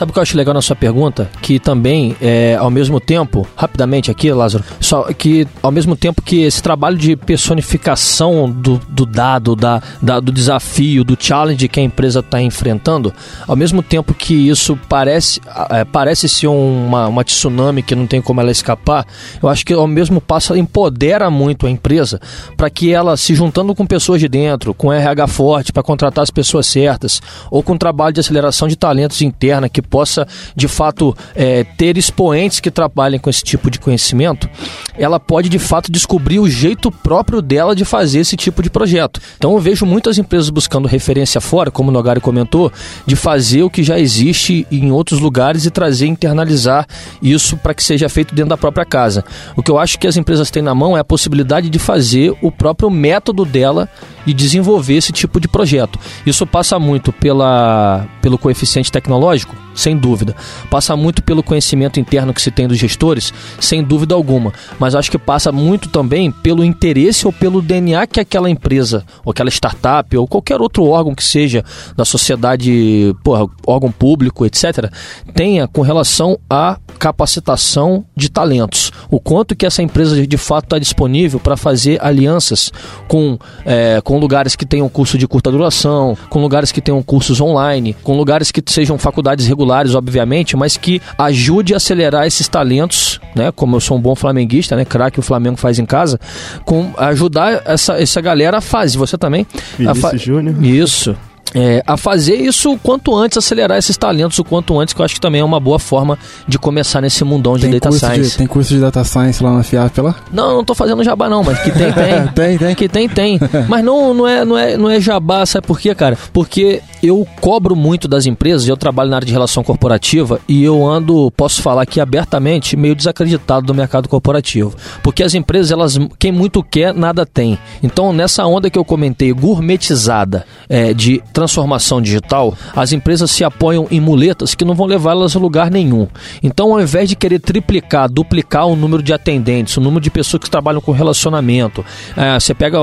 Sabe 0.00 0.12
o 0.12 0.14
que 0.14 0.18
eu 0.18 0.22
acho 0.22 0.34
legal 0.34 0.54
na 0.54 0.62
sua 0.62 0.74
pergunta? 0.74 1.30
Que 1.42 1.58
também, 1.58 2.16
é, 2.22 2.56
ao 2.58 2.70
mesmo 2.70 2.98
tempo, 2.98 3.46
rapidamente 3.54 4.10
aqui, 4.10 4.32
Lázaro, 4.32 4.64
só 4.80 5.02
que 5.12 5.46
ao 5.62 5.70
mesmo 5.70 5.94
tempo 5.94 6.22
que 6.22 6.40
esse 6.40 6.62
trabalho 6.62 6.96
de 6.96 7.14
personificação 7.16 8.50
do, 8.50 8.80
do 8.88 9.04
dado, 9.04 9.54
da, 9.54 9.82
da, 10.00 10.18
do 10.18 10.32
desafio, 10.32 11.04
do 11.04 11.18
challenge 11.20 11.68
que 11.68 11.78
a 11.78 11.82
empresa 11.82 12.20
está 12.20 12.40
enfrentando, 12.40 13.12
ao 13.46 13.54
mesmo 13.54 13.82
tempo 13.82 14.14
que 14.14 14.48
isso 14.48 14.74
parece, 14.88 15.38
é, 15.68 15.84
parece 15.84 16.30
ser 16.30 16.46
uma, 16.46 17.06
uma 17.06 17.22
tsunami 17.22 17.82
que 17.82 17.94
não 17.94 18.06
tem 18.06 18.22
como 18.22 18.40
ela 18.40 18.50
escapar, 18.50 19.06
eu 19.42 19.50
acho 19.50 19.66
que 19.66 19.74
ao 19.74 19.86
mesmo 19.86 20.18
passo 20.18 20.56
empodera 20.56 21.28
muito 21.28 21.66
a 21.66 21.70
empresa 21.70 22.18
para 22.56 22.70
que 22.70 22.90
ela, 22.90 23.18
se 23.18 23.34
juntando 23.34 23.74
com 23.74 23.84
pessoas 23.84 24.18
de 24.18 24.28
dentro, 24.30 24.72
com 24.72 24.90
RH 24.90 25.26
forte 25.26 25.72
para 25.74 25.82
contratar 25.82 26.22
as 26.22 26.30
pessoas 26.30 26.66
certas, 26.66 27.20
ou 27.50 27.62
com 27.62 27.76
trabalho 27.76 28.14
de 28.14 28.20
aceleração 28.20 28.66
de 28.66 28.76
talentos 28.76 29.20
interna 29.20 29.68
que 29.68 29.89
possa, 29.90 30.26
de 30.54 30.68
fato, 30.68 31.14
é, 31.34 31.64
ter 31.64 31.98
expoentes 31.98 32.60
que 32.60 32.70
trabalhem 32.70 33.18
com 33.18 33.28
esse 33.28 33.42
tipo 33.42 33.70
de 33.70 33.78
conhecimento, 33.78 34.48
ela 34.96 35.18
pode, 35.18 35.48
de 35.48 35.58
fato, 35.58 35.90
descobrir 35.90 36.38
o 36.38 36.48
jeito 36.48 36.90
próprio 36.90 37.42
dela 37.42 37.74
de 37.74 37.84
fazer 37.84 38.20
esse 38.20 38.36
tipo 38.36 38.62
de 38.62 38.70
projeto. 38.70 39.20
Então, 39.36 39.52
eu 39.52 39.58
vejo 39.58 39.84
muitas 39.84 40.16
empresas 40.16 40.48
buscando 40.48 40.86
referência 40.86 41.40
fora, 41.40 41.70
como 41.70 41.90
o 41.90 41.92
Nogari 41.92 42.20
comentou, 42.20 42.72
de 43.04 43.16
fazer 43.16 43.62
o 43.62 43.70
que 43.70 43.82
já 43.82 43.98
existe 43.98 44.66
em 44.70 44.92
outros 44.92 45.18
lugares 45.18 45.66
e 45.66 45.70
trazer, 45.70 46.06
internalizar 46.06 46.86
isso 47.20 47.56
para 47.56 47.74
que 47.74 47.82
seja 47.82 48.08
feito 48.08 48.34
dentro 48.34 48.50
da 48.50 48.56
própria 48.56 48.84
casa. 48.84 49.24
O 49.56 49.62
que 49.62 49.70
eu 49.70 49.78
acho 49.78 49.98
que 49.98 50.06
as 50.06 50.16
empresas 50.16 50.50
têm 50.50 50.62
na 50.62 50.74
mão 50.74 50.96
é 50.96 51.00
a 51.00 51.04
possibilidade 51.04 51.68
de 51.68 51.78
fazer 51.78 52.32
o 52.40 52.52
próprio 52.52 52.88
método 52.90 53.44
dela 53.44 53.88
e 54.26 54.34
desenvolver 54.34 54.94
esse 54.94 55.12
tipo 55.12 55.40
de 55.40 55.48
projeto. 55.48 55.98
Isso 56.24 56.46
passa 56.46 56.78
muito 56.78 57.12
pela, 57.12 58.06
pelo 58.20 58.38
coeficiente 58.38 58.90
tecnológico, 58.90 59.54
sem 59.74 59.96
dúvida. 59.96 60.34
Passa 60.70 60.96
muito 60.96 61.22
pelo 61.22 61.42
conhecimento 61.42 61.98
interno 61.98 62.34
que 62.34 62.42
se 62.42 62.50
tem 62.50 62.68
dos 62.68 62.78
gestores, 62.78 63.32
sem 63.60 63.82
dúvida 63.82 64.14
alguma. 64.14 64.52
Mas 64.78 64.94
acho 64.94 65.10
que 65.10 65.18
passa 65.18 65.50
muito 65.50 65.88
também 65.88 66.30
pelo 66.30 66.64
interesse 66.64 67.26
ou 67.26 67.32
pelo 67.32 67.62
DNA 67.62 68.06
que 68.06 68.20
aquela 68.20 68.50
empresa, 68.50 69.04
ou 69.24 69.30
aquela 69.30 69.50
startup, 69.50 70.16
ou 70.16 70.26
qualquer 70.26 70.60
outro 70.60 70.84
órgão 70.84 71.14
que 71.14 71.24
seja 71.24 71.64
da 71.96 72.04
sociedade, 72.04 73.14
porra, 73.22 73.46
órgão 73.66 73.90
público, 73.90 74.44
etc., 74.44 74.90
tenha 75.34 75.66
com 75.66 75.82
relação 75.82 76.38
à 76.48 76.78
capacitação 77.00 78.04
de 78.14 78.28
talentos. 78.28 78.92
O 79.10 79.18
quanto 79.18 79.56
que 79.56 79.64
essa 79.64 79.82
empresa 79.82 80.26
de 80.26 80.36
fato 80.36 80.64
está 80.64 80.78
disponível 80.78 81.40
para 81.40 81.56
fazer 81.56 81.98
alianças 82.02 82.70
com, 83.08 83.38
é, 83.64 84.02
com 84.04 84.18
lugares 84.18 84.54
que 84.54 84.66
tenham 84.66 84.86
curso 84.86 85.16
de 85.16 85.26
curta 85.26 85.50
duração, 85.50 86.16
com 86.28 86.42
lugares 86.42 86.70
que 86.70 86.80
tenham 86.82 87.02
cursos 87.02 87.40
online, 87.40 87.96
com 88.04 88.16
lugares 88.18 88.52
que 88.52 88.62
sejam 88.66 88.98
faculdades 88.98 89.46
regulares, 89.46 89.94
obviamente, 89.94 90.56
mas 90.56 90.76
que 90.76 91.00
ajude 91.16 91.72
a 91.72 91.78
acelerar 91.78 92.26
esses 92.26 92.46
talentos, 92.46 93.18
né? 93.34 93.50
Como 93.50 93.76
eu 93.76 93.80
sou 93.80 93.96
um 93.96 94.00
bom 94.00 94.14
flamenguista, 94.14 94.76
né? 94.76 94.84
Craque 94.84 95.18
o 95.18 95.22
Flamengo 95.22 95.56
faz 95.56 95.78
em 95.78 95.86
casa, 95.86 96.20
com 96.66 96.92
ajudar 96.98 97.62
essa, 97.64 97.94
essa 97.94 98.20
galera 98.20 98.58
a 98.58 98.60
fazer. 98.60 98.98
Você 98.98 99.16
também? 99.16 99.46
Vinícius. 99.78 100.20
Júnior. 100.20 100.62
Isso 100.62 101.16
é, 101.54 101.82
a 101.86 101.96
fazer 101.96 102.36
isso 102.36 102.72
o 102.72 102.78
quanto 102.78 103.14
antes, 103.14 103.38
acelerar 103.38 103.78
esses 103.78 103.96
talentos 103.96 104.38
o 104.38 104.44
quanto 104.44 104.78
antes, 104.78 104.94
que 104.94 105.00
eu 105.00 105.04
acho 105.04 105.14
que 105.14 105.20
também 105.20 105.40
é 105.40 105.44
uma 105.44 105.60
boa 105.60 105.78
forma 105.78 106.18
de 106.46 106.58
começar 106.58 107.00
nesse 107.00 107.24
mundão 107.24 107.56
de 107.56 107.62
Tem 107.62 107.72
data 107.72 107.92
science. 107.92 108.30
de, 108.30 108.36
tem 108.36 108.46
curso 108.46 108.74
de 108.74 108.80
data 108.80 109.02
science 109.04 109.42
lá 109.42 109.52
na 109.52 109.62
FIAP 109.62 109.98
lá? 109.98 110.14
Não, 110.32 110.56
não 110.56 110.64
tô 110.64 110.74
fazendo 110.74 111.02
jabá 111.02 111.28
não, 111.28 111.42
mas 111.42 111.58
que 111.60 111.70
tem, 111.70 111.92
tem. 111.92 112.10
Tem, 112.34 112.58
tem. 112.58 112.74
Que 112.74 112.88
tem, 112.88 113.08
tem. 113.08 113.40
Mas 113.68 113.84
não, 113.84 114.14
não, 114.14 114.26
é, 114.26 114.44
não, 114.44 114.56
é, 114.56 114.76
não 114.76 114.90
é 114.90 115.00
jabá, 115.00 115.44
sabe 115.44 115.66
por 115.66 115.78
quê, 115.78 115.94
cara? 115.94 116.16
Porque 116.32 116.80
eu 117.02 117.26
cobro 117.40 117.74
muito 117.74 118.06
das 118.06 118.26
empresas, 118.26 118.68
eu 118.68 118.76
trabalho 118.76 119.10
na 119.10 119.16
área 119.16 119.26
de 119.26 119.32
relação 119.32 119.62
corporativa 119.62 120.40
e 120.48 120.62
eu 120.62 120.86
ando, 120.86 121.30
posso 121.36 121.62
falar 121.62 121.82
aqui 121.82 122.00
abertamente, 122.00 122.76
meio 122.76 122.94
desacreditado 122.94 123.66
do 123.66 123.74
mercado 123.74 124.08
corporativo. 124.08 124.74
Porque 125.02 125.22
as 125.22 125.34
empresas, 125.34 125.70
elas, 125.70 125.98
quem 126.18 126.32
muito 126.32 126.62
quer, 126.62 126.94
nada 126.94 127.26
tem. 127.26 127.58
Então, 127.82 128.12
nessa 128.12 128.46
onda 128.46 128.70
que 128.70 128.78
eu 128.78 128.84
comentei, 128.84 129.32
gourmetizada 129.32 130.44
é, 130.68 130.92
de 130.94 131.22
transformação 131.40 132.02
digital, 132.02 132.54
as 132.76 132.92
empresas 132.92 133.30
se 133.30 133.42
apoiam 133.42 133.86
em 133.90 133.98
muletas 133.98 134.54
que 134.54 134.62
não 134.62 134.74
vão 134.74 134.86
levá-las 134.86 135.34
a 135.34 135.38
lugar 135.38 135.70
nenhum. 135.70 136.06
Então, 136.42 136.72
ao 136.72 136.80
invés 136.80 137.08
de 137.08 137.16
querer 137.16 137.38
triplicar, 137.38 138.10
duplicar 138.10 138.66
o 138.66 138.76
número 138.76 139.02
de 139.02 139.10
atendentes, 139.10 139.74
o 139.78 139.80
número 139.80 140.02
de 140.02 140.10
pessoas 140.10 140.42
que 140.42 140.50
trabalham 140.50 140.82
com 140.82 140.92
relacionamento, 140.92 141.82
é, 142.14 142.38
você 142.38 142.52
pega 142.52 142.78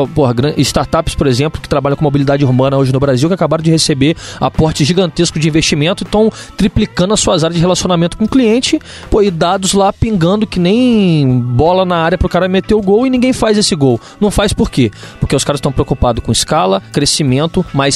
startups, 0.57 1.13
por 1.13 1.27
exemplo, 1.27 1.61
que 1.61 1.69
trabalham 1.69 1.95
com 1.95 2.03
mobilidade 2.03 2.43
urbana 2.43 2.77
hoje 2.77 2.91
no 2.91 2.99
Brasil, 2.99 3.29
que 3.29 3.35
acabaram 3.35 3.63
de 3.63 3.69
receber 3.69 4.17
aporte 4.39 4.83
gigantesco 4.83 5.39
de 5.39 5.47
investimento 5.47 6.03
e 6.03 6.05
estão 6.05 6.31
triplicando 6.57 7.13
as 7.13 7.19
suas 7.19 7.43
áreas 7.43 7.55
de 7.55 7.61
relacionamento 7.61 8.17
com 8.17 8.25
o 8.25 8.27
cliente, 8.27 8.79
pô, 9.11 9.21
e 9.21 9.29
dados 9.29 9.73
lá 9.73 9.93
pingando 9.93 10.47
que 10.47 10.59
nem 10.59 11.39
bola 11.39 11.85
na 11.85 11.97
área 11.97 12.17
pro 12.17 12.27
cara 12.27 12.47
meter 12.47 12.73
o 12.73 12.81
gol 12.81 13.05
e 13.05 13.09
ninguém 13.11 13.33
faz 13.33 13.55
esse 13.55 13.75
gol. 13.75 14.01
Não 14.19 14.31
faz 14.31 14.51
por 14.51 14.71
quê? 14.71 14.89
Porque 15.19 15.35
os 15.35 15.43
caras 15.43 15.59
estão 15.59 15.71
preocupados 15.71 16.23
com 16.23 16.31
escala, 16.31 16.81
crescimento, 16.91 17.63
mas 17.71 17.93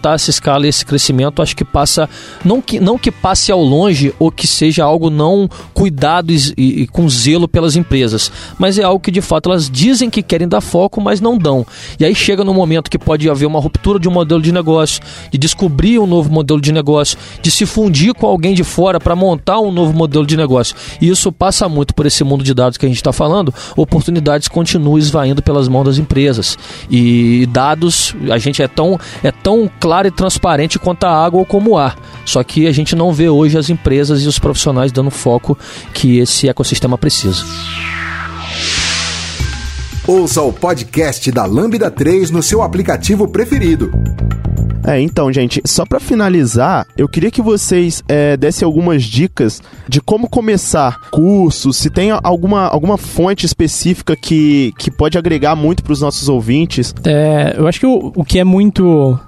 sustentar 0.00 0.14
essa 0.14 0.30
escala 0.30 0.66
e 0.66 0.68
esse 0.68 0.84
crescimento 0.84 1.42
acho 1.42 1.54
que 1.54 1.64
passa, 1.64 2.08
não 2.44 2.60
que, 2.60 2.80
não 2.80 2.98
que 2.98 3.10
passe 3.10 3.52
ao 3.52 3.62
longe 3.62 4.14
ou 4.18 4.30
que 4.30 4.46
seja 4.46 4.82
algo 4.84 5.10
não 5.10 5.48
cuidado 5.74 6.32
e, 6.32 6.36
e- 6.56 6.82
e 6.82 6.86
com 6.86 7.08
zelo 7.08 7.46
pelas 7.46 7.76
empresas, 7.76 8.32
mas 8.58 8.78
é 8.78 8.82
algo 8.82 9.00
que 9.00 9.10
de 9.10 9.20
fato 9.20 9.50
elas 9.50 9.68
dizem 9.70 10.08
que 10.08 10.22
querem 10.22 10.48
dar 10.48 10.60
foco, 10.60 11.00
mas 11.00 11.20
não 11.20 11.36
dão. 11.36 11.66
E 11.98 12.04
aí 12.04 12.14
chega 12.14 12.42
no 12.44 12.54
momento 12.54 12.90
que 12.90 12.98
pode 12.98 13.28
haver 13.28 13.46
uma 13.46 13.60
ruptura 13.60 13.98
de 13.98 14.08
um 14.08 14.12
modelo 14.12 14.40
de 14.40 14.52
negócio, 14.52 15.00
de 15.30 15.38
descobrir 15.38 15.98
um 15.98 16.06
novo 16.06 16.30
modelo 16.30 16.60
de 16.60 16.72
negócio, 16.72 17.18
de 17.42 17.50
se 17.50 17.66
fundir 17.66 18.14
com 18.14 18.26
alguém 18.26 18.54
de 18.54 18.64
fora 18.64 18.98
para 18.98 19.14
montar 19.14 19.60
um 19.60 19.70
novo 19.70 19.92
modelo 19.92 20.26
de 20.26 20.36
negócio. 20.36 20.74
E 21.00 21.08
isso 21.08 21.30
passa 21.30 21.68
muito 21.68 21.94
por 21.94 22.06
esse 22.06 22.24
mundo 22.24 22.42
de 22.42 22.54
dados 22.54 22.78
que 22.78 22.86
a 22.86 22.88
gente 22.88 22.96
está 22.98 23.12
falando, 23.12 23.52
oportunidades 23.76 24.48
continuam 24.48 24.98
esvaindo 24.98 25.42
pelas 25.42 25.68
mãos 25.68 25.84
das 25.84 25.98
empresas. 25.98 26.56
E 26.90 27.46
dados, 27.52 28.14
a 28.30 28.38
gente 28.38 28.62
é 28.62 28.68
tão, 28.68 28.98
é 29.22 29.30
tão 29.32 29.70
claro 29.78 29.89
e 30.06 30.10
transparente 30.10 30.78
quanto 30.78 31.04
a 31.04 31.24
água 31.24 31.40
ou 31.40 31.46
como 31.46 31.70
o 31.70 31.78
ar. 31.78 31.96
Só 32.24 32.42
que 32.42 32.66
a 32.66 32.72
gente 32.72 32.94
não 32.94 33.12
vê 33.12 33.28
hoje 33.28 33.58
as 33.58 33.68
empresas 33.68 34.22
e 34.22 34.28
os 34.28 34.38
profissionais 34.38 34.92
dando 34.92 35.10
foco 35.10 35.58
que 35.92 36.18
esse 36.18 36.48
ecossistema 36.48 36.96
precisa. 36.96 37.44
Ouça 40.06 40.42
o 40.42 40.52
podcast 40.52 41.30
da 41.30 41.44
Lambda 41.44 41.90
3 41.90 42.30
no 42.30 42.42
seu 42.42 42.62
aplicativo 42.62 43.28
preferido. 43.28 43.90
É, 44.84 45.00
então, 45.00 45.32
gente, 45.32 45.60
só 45.66 45.84
pra 45.84 46.00
finalizar, 46.00 46.86
eu 46.96 47.06
queria 47.06 47.30
que 47.30 47.42
vocês 47.42 48.02
é, 48.08 48.36
dessem 48.36 48.64
algumas 48.64 49.04
dicas 49.04 49.62
de 49.86 50.00
como 50.00 50.28
começar 50.28 50.98
cursos, 51.10 51.76
se 51.76 51.90
tem 51.90 52.10
alguma, 52.10 52.66
alguma 52.66 52.96
fonte 52.96 53.44
específica 53.44 54.16
que, 54.16 54.72
que 54.78 54.90
pode 54.90 55.18
agregar 55.18 55.54
muito 55.54 55.82
pros 55.82 56.00
nossos 56.00 56.28
ouvintes. 56.28 56.94
É, 57.04 57.54
eu 57.56 57.66
acho 57.66 57.78
que 57.78 57.86
o, 57.86 58.12
o 58.16 58.24
que 58.24 58.38
é 58.38 58.44
muito 58.44 59.18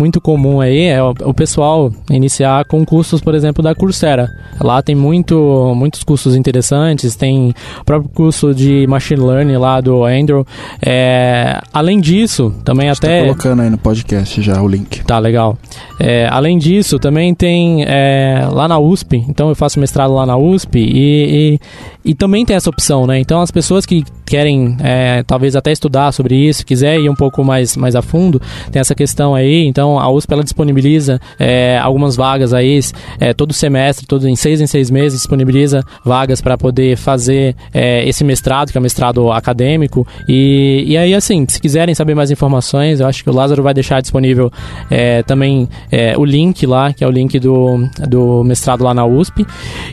muito 0.00 0.20
comum 0.20 0.62
aí 0.62 0.86
é 0.86 1.02
o, 1.02 1.34
pessoal 1.34 1.92
iniciar 2.10 2.64
com 2.64 2.84
cursos, 2.86 3.20
por 3.20 3.34
exemplo, 3.34 3.62
da 3.62 3.74
Coursera. 3.74 4.30
Lá 4.58 4.80
tem 4.80 4.94
muito, 4.94 5.74
muitos 5.76 6.02
cursos 6.02 6.34
interessantes, 6.34 7.14
tem 7.14 7.54
o 7.80 7.84
próprio 7.84 8.10
curso 8.10 8.54
de 8.54 8.86
Machine 8.86 9.20
Learning 9.20 9.56
lá 9.58 9.80
do 9.80 10.04
Andrew. 10.04 10.46
É, 10.80 11.60
além 11.72 12.00
disso, 12.00 12.54
também 12.64 12.86
Tá 12.86 12.92
até... 12.92 13.20
colocando 13.22 13.60
aí 13.60 13.70
no 13.70 13.78
podcast 13.78 14.40
já 14.40 14.62
o 14.62 14.66
link. 14.66 15.04
Tá, 15.04 15.18
legal. 15.18 15.58
É, 15.98 16.26
além 16.30 16.56
disso, 16.56 16.98
também 16.98 17.34
tem 17.34 17.84
é, 17.86 18.48
lá 18.50 18.66
na 18.66 18.78
USP, 18.78 19.22
então 19.28 19.50
eu 19.50 19.54
faço 19.54 19.78
mestrado 19.78 20.14
lá 20.14 20.24
na 20.24 20.36
USP 20.36 20.78
e, 20.78 21.58
e, 22.04 22.10
e 22.10 22.14
também 22.14 22.46
tem 22.46 22.56
essa 22.56 22.70
opção, 22.70 23.06
né? 23.06 23.18
Então 23.20 23.40
as 23.42 23.50
pessoas 23.50 23.84
que 23.84 24.02
querem 24.30 24.76
é, 24.80 25.24
talvez 25.26 25.56
até 25.56 25.72
estudar 25.72 26.12
sobre 26.12 26.36
isso, 26.36 26.64
quiser 26.64 26.98
ir 26.98 27.10
um 27.10 27.14
pouco 27.14 27.42
mais, 27.42 27.76
mais 27.76 27.96
a 27.96 28.00
fundo, 28.00 28.40
tem 28.70 28.78
essa 28.78 28.94
questão 28.94 29.34
aí. 29.34 29.66
Então 29.66 29.89
a 29.98 30.10
USP 30.10 30.32
ela 30.32 30.44
disponibiliza 30.44 31.20
é, 31.38 31.78
algumas 31.78 32.16
vagas 32.16 32.52
aí, 32.52 32.80
é, 33.18 33.32
todo 33.34 33.52
semestre, 33.52 34.06
todo 34.06 34.28
em 34.28 34.36
seis 34.36 34.60
em 34.60 34.66
seis 34.66 34.90
meses, 34.90 35.20
disponibiliza 35.20 35.82
vagas 36.04 36.40
para 36.40 36.56
poder 36.58 36.96
fazer 36.96 37.56
é, 37.72 38.06
esse 38.08 38.22
mestrado, 38.24 38.70
que 38.70 38.78
é 38.78 38.80
um 38.80 38.82
mestrado 38.82 39.30
acadêmico. 39.32 40.06
E, 40.28 40.84
e 40.86 40.96
aí, 40.96 41.14
assim, 41.14 41.44
se 41.48 41.60
quiserem 41.60 41.94
saber 41.94 42.14
mais 42.14 42.30
informações, 42.30 43.00
eu 43.00 43.06
acho 43.06 43.22
que 43.24 43.30
o 43.30 43.32
Lázaro 43.34 43.62
vai 43.62 43.74
deixar 43.74 44.00
disponível 44.00 44.50
é, 44.90 45.22
também 45.22 45.68
é, 45.90 46.16
o 46.16 46.24
link 46.24 46.66
lá, 46.66 46.92
que 46.92 47.02
é 47.02 47.06
o 47.06 47.10
link 47.10 47.38
do, 47.38 47.88
do 48.08 48.44
mestrado 48.44 48.84
lá 48.84 48.92
na 48.94 49.04
USP. 49.04 49.46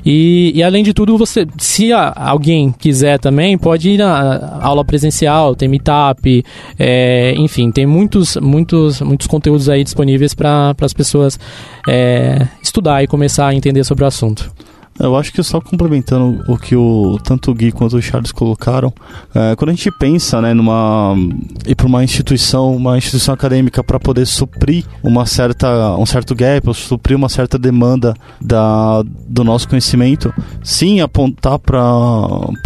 E, 0.05 0.51
e 0.55 0.63
além 0.63 0.83
de 0.83 0.93
tudo, 0.93 1.17
você, 1.17 1.45
se 1.57 1.91
a- 1.93 2.13
alguém 2.15 2.71
quiser 2.71 3.19
também, 3.19 3.57
pode 3.57 3.89
ir 3.91 3.97
na 3.97 4.59
aula 4.61 4.83
presencial, 4.83 5.55
tem 5.55 5.67
meetup, 5.67 6.43
é, 6.77 7.33
enfim, 7.37 7.71
tem 7.71 7.85
muitos, 7.85 8.37
muitos, 8.37 9.01
muitos 9.01 9.27
conteúdos 9.27 9.69
aí 9.69 9.76
aí 9.77 9.83
disponíveis 9.83 10.33
para 10.33 10.75
as 10.81 10.93
pessoas 10.93 11.39
é, 11.87 12.47
estudar 12.61 13.03
e 13.03 13.07
começar 13.07 13.47
a 13.47 13.55
entender 13.55 13.83
sobre 13.83 14.03
o 14.03 14.07
assunto. 14.07 14.51
Eu 14.99 15.15
acho 15.15 15.31
que 15.31 15.43
só 15.43 15.61
complementando 15.61 16.43
o 16.47 16.57
que 16.57 16.75
o, 16.75 17.19
tanto 17.23 17.51
o 17.51 17.53
Gui 17.53 17.71
quanto 17.71 17.97
o 17.97 18.01
Charles 18.01 18.31
colocaram, 18.31 18.93
é, 19.33 19.55
quando 19.55 19.69
a 19.69 19.73
gente 19.73 19.91
pensa 19.91 20.41
né, 20.41 20.53
numa 20.53 21.15
ir 21.65 21.75
para 21.75 21.87
uma 21.87 22.03
instituição, 22.03 22.75
uma 22.75 22.97
instituição 22.97 23.33
acadêmica 23.33 23.83
para 23.83 23.99
poder 23.99 24.25
suprir 24.25 24.85
uma 25.03 25.25
certa, 25.25 25.95
um 25.97 26.05
certo 26.05 26.33
gap, 26.33 26.73
suprir 26.73 27.15
uma 27.15 27.29
certa 27.29 27.57
demanda 27.57 28.13
da, 28.41 29.03
do 29.27 29.43
nosso 29.43 29.67
conhecimento, 29.67 30.33
sim 30.63 30.99
apontar 31.01 31.59
para 31.59 31.79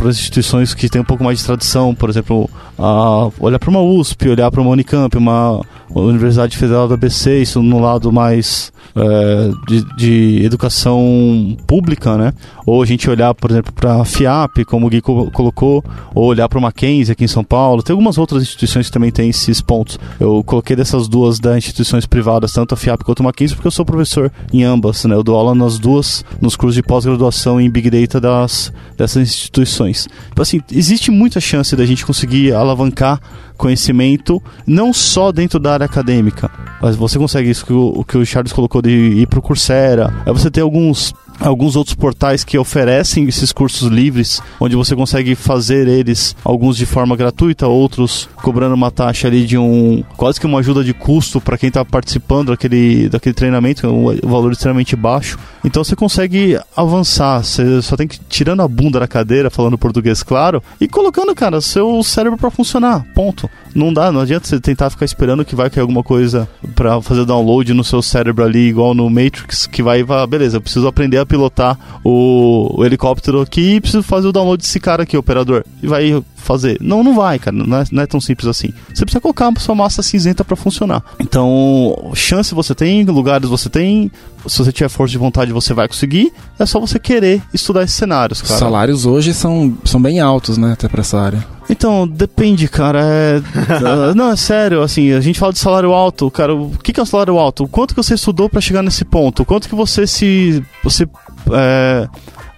as 0.08 0.18
instituições 0.18 0.74
que 0.74 0.90
têm 0.90 1.02
um 1.02 1.06
pouco 1.06 1.24
mais 1.24 1.40
de 1.40 1.46
tradição, 1.46 1.94
por 1.94 2.10
exemplo, 2.10 2.50
a, 2.78 3.30
olhar 3.40 3.60
para 3.60 3.70
uma 3.70 3.82
USP, 3.82 4.30
olhar 4.30 4.50
para 4.50 4.62
uma 4.62 4.72
Unicamp, 4.72 5.18
uma 5.18 5.62
Universidade 5.90 6.58
Federal 6.58 6.88
da 6.88 6.96
ABC, 6.96 7.42
isso 7.42 7.62
no 7.62 7.80
lado 7.80 8.12
mais 8.12 8.72
é, 8.96 9.52
de, 9.68 9.96
de, 9.96 10.46
educação 10.46 11.58
pública, 11.68 12.18
né? 12.18 12.21
Ou 12.66 12.82
a 12.82 12.86
gente 12.86 13.10
olhar, 13.10 13.34
por 13.34 13.52
exemplo, 13.52 13.72
para 13.74 14.02
a 14.02 14.06
FIAP, 14.06 14.66
como 14.66 14.88
o 14.88 14.90
Gui 14.90 15.02
colocou, 15.02 15.84
ou 16.14 16.26
olhar 16.26 16.48
para 16.48 16.60
o 16.60 16.62
Mackenzie 16.62 17.12
aqui 17.12 17.24
em 17.24 17.28
São 17.28 17.44
Paulo. 17.44 17.82
Tem 17.82 17.94
algumas 17.94 18.18
outras 18.18 18.44
instituições 18.44 18.88
que 18.88 18.92
também 18.92 19.12
têm 19.12 19.30
esses 19.30 19.62
pontos. 19.62 19.98
Eu 20.20 20.44
coloquei 20.44 20.76
dessas 20.76 21.08
duas 21.08 21.40
das 21.40 21.58
instituições 21.58 22.06
privadas, 22.06 22.52
tanto 22.54 22.74
a 22.74 22.78
FIAP 22.78 23.04
quanto 23.04 23.22
o 23.22 23.24
Mackenzie, 23.24 23.56
porque 23.56 23.68
eu 23.68 23.72
sou 23.72 23.86
professor 23.86 24.32
em 24.54 24.64
ambas, 24.64 25.06
né? 25.06 25.16
Eu 25.16 25.24
dou 25.24 25.36
aula 25.36 25.56
nas 25.56 25.80
duas, 25.80 26.24
nos 26.40 26.56
cursos 26.56 26.76
de 26.76 26.84
pós-graduação 26.84 27.60
em 27.60 27.70
Big 27.70 27.90
Data 27.90 28.20
das, 28.20 28.72
dessas 28.98 29.24
instituições. 29.24 30.08
Então, 30.32 30.44
assim, 30.44 30.62
existe 30.72 31.12
muita 31.12 31.40
chance 31.40 31.76
da 31.76 31.86
gente 31.86 32.06
conseguir 32.06 32.54
alavancar 32.54 33.20
conhecimento, 33.62 34.42
não 34.66 34.92
só 34.92 35.32
dentro 35.32 35.60
da 35.60 35.74
área 35.74 35.86
acadêmica, 35.86 36.50
mas 36.82 36.96
você 36.96 37.20
consegue 37.20 37.50
isso 37.50 37.64
que 37.64 37.72
o, 37.72 38.04
que 38.04 38.18
o 38.18 38.26
Charles 38.26 38.52
colocou 38.52 38.82
de 38.82 38.90
ir 38.90 39.28
para 39.28 39.38
o 39.38 39.42
Coursera, 39.42 40.12
é 40.26 40.34
você 40.34 40.50
ter 40.50 40.62
alguns 40.62 41.14
alguns 41.42 41.76
outros 41.76 41.96
portais 41.96 42.44
que 42.44 42.58
oferecem 42.58 43.28
esses 43.28 43.52
cursos 43.52 43.90
livres, 43.90 44.42
onde 44.60 44.76
você 44.76 44.96
consegue 44.96 45.36
fazer 45.36 45.88
eles, 45.88 46.36
alguns 46.44 46.78
de 46.78 46.86
forma 46.86 47.16
gratuita, 47.16 47.68
outros 47.68 48.30
cobrando 48.36 48.76
uma 48.76 48.92
taxa 48.92 49.28
ali 49.28 49.46
de 49.46 49.58
um 49.58 50.04
quase 50.16 50.40
que 50.40 50.46
uma 50.46 50.60
ajuda 50.60 50.84
de 50.84 50.94
custo 50.94 51.42
para 51.42 51.58
quem 51.58 51.68
está 51.68 51.84
participando 51.84 52.50
daquele, 52.50 53.10
daquele 53.10 53.34
treinamento, 53.34 53.88
um 53.88 54.16
valor 54.28 54.52
extremamente 54.52 54.96
baixo. 54.96 55.38
Então 55.64 55.84
você 55.84 55.96
consegue 55.96 56.60
avançar, 56.76 57.44
você 57.44 57.82
só 57.82 57.96
tem 57.96 58.08
que 58.08 58.20
tirando 58.30 58.62
a 58.62 58.68
bunda 58.68 59.00
da 59.00 59.08
cadeira, 59.08 59.50
falando 59.50 59.78
português 59.78 60.24
claro, 60.24 60.62
e 60.80 60.88
colocando, 60.88 61.34
cara, 61.36 61.62
seu 61.62 62.02
cérebro 62.04 62.38
para 62.38 62.52
funcionar. 62.52 63.06
Ponto. 63.14 63.50
Não 63.74 63.94
dá, 63.94 64.12
não 64.12 64.22
adianta 64.22 64.48
você 64.48 64.60
tentar 64.60 64.90
ficar 64.90 65.06
esperando 65.06 65.46
que 65.46 65.56
vai 65.56 65.70
cair 65.70 65.82
alguma 65.82 66.04
coisa 66.04 66.48
para 66.76 67.02
fazer 67.02 67.26
download 67.26 67.74
no 67.74 67.84
seu 67.84 68.02
cérebro 68.02 68.44
ali, 68.44 68.68
igual 68.68 68.94
no 68.94 69.10
Matrix, 69.10 69.68
que 69.68 69.82
vai, 69.82 70.04
vai 70.04 70.26
beleza, 70.28 70.58
eu 70.58 70.62
preciso 70.62 70.88
aprender 70.88 71.18
a 71.18 71.26
pilotar 71.26 71.78
o, 72.04 72.80
o 72.80 72.86
helicóptero 72.86 73.42
aqui 73.42 73.76
e 73.76 73.82
preciso 73.82 74.04
fazer 74.04 74.28
o 74.28 74.32
download 74.32 74.62
desse 74.62 74.80
cara 74.80 75.04
aqui, 75.04 75.18
operador. 75.18 75.64
E 75.82 75.88
vai 75.88 76.24
fazer. 76.36 76.78
Não, 76.82 77.04
não 77.04 77.16
vai, 77.16 77.40
cara. 77.40 77.56
Não 77.56 77.78
é, 77.78 77.84
não 77.92 78.04
é 78.04 78.08
tão 78.08 78.20
simples 78.20 78.48
assim. 78.48 78.74
Você 78.94 79.06
precisa 79.06 79.22
colocar 79.22 79.50
a 79.56 79.60
sua 79.60 79.76
massa 79.76 80.02
cinzenta 80.02 80.44
para 80.44 80.56
funcionar. 80.56 81.04
Então, 81.20 82.12
chance 82.14 82.54
você 82.54 82.76
tem, 82.76 83.06
lugares 83.06 83.48
você 83.48 83.70
tem. 83.70 84.12
Se 84.48 84.58
você 84.58 84.72
tiver 84.72 84.90
força 84.90 85.12
de 85.12 85.18
vontade, 85.18 85.54
você 85.54 85.74
vai 85.74 85.88
conseguir. 85.88 86.34
É 86.58 86.66
só 86.66 86.80
você 86.80 87.00
querer 87.00 87.42
estudar 87.54 87.84
esses 87.84 87.96
cenários, 87.96 88.42
cara. 88.42 88.54
Os 88.54 88.60
salários 88.60 89.06
hoje 89.06 89.34
são, 89.34 89.78
são 89.86 90.02
bem 90.02 90.20
altos, 90.20 90.58
né? 90.58 90.74
Até 90.74 90.88
pra 90.88 91.02
essa 91.02 91.20
área. 91.20 91.46
Então, 91.72 92.08
depende, 92.08 92.68
cara. 92.68 93.02
É... 93.02 93.42
não, 94.14 94.30
é 94.30 94.36
sério, 94.36 94.82
assim, 94.82 95.14
a 95.14 95.22
gente 95.22 95.40
fala 95.40 95.54
de 95.54 95.60
salário 95.60 95.94
alto, 95.94 96.30
cara, 96.30 96.54
o 96.54 96.72
que, 96.84 96.92
que 96.92 97.00
é 97.00 97.04
o 97.04 97.06
salário 97.06 97.38
alto? 97.40 97.64
O 97.64 97.68
quanto 97.68 97.96
que 97.96 98.04
você 98.04 98.14
estudou 98.14 98.50
para 98.50 98.60
chegar 98.60 98.84
nesse 98.84 99.06
ponto? 99.06 99.44
O 99.44 99.46
quanto 99.46 99.70
que 99.70 99.76
você 99.76 100.06
se. 100.06 100.62
Você. 100.84 101.08
É 101.52 102.08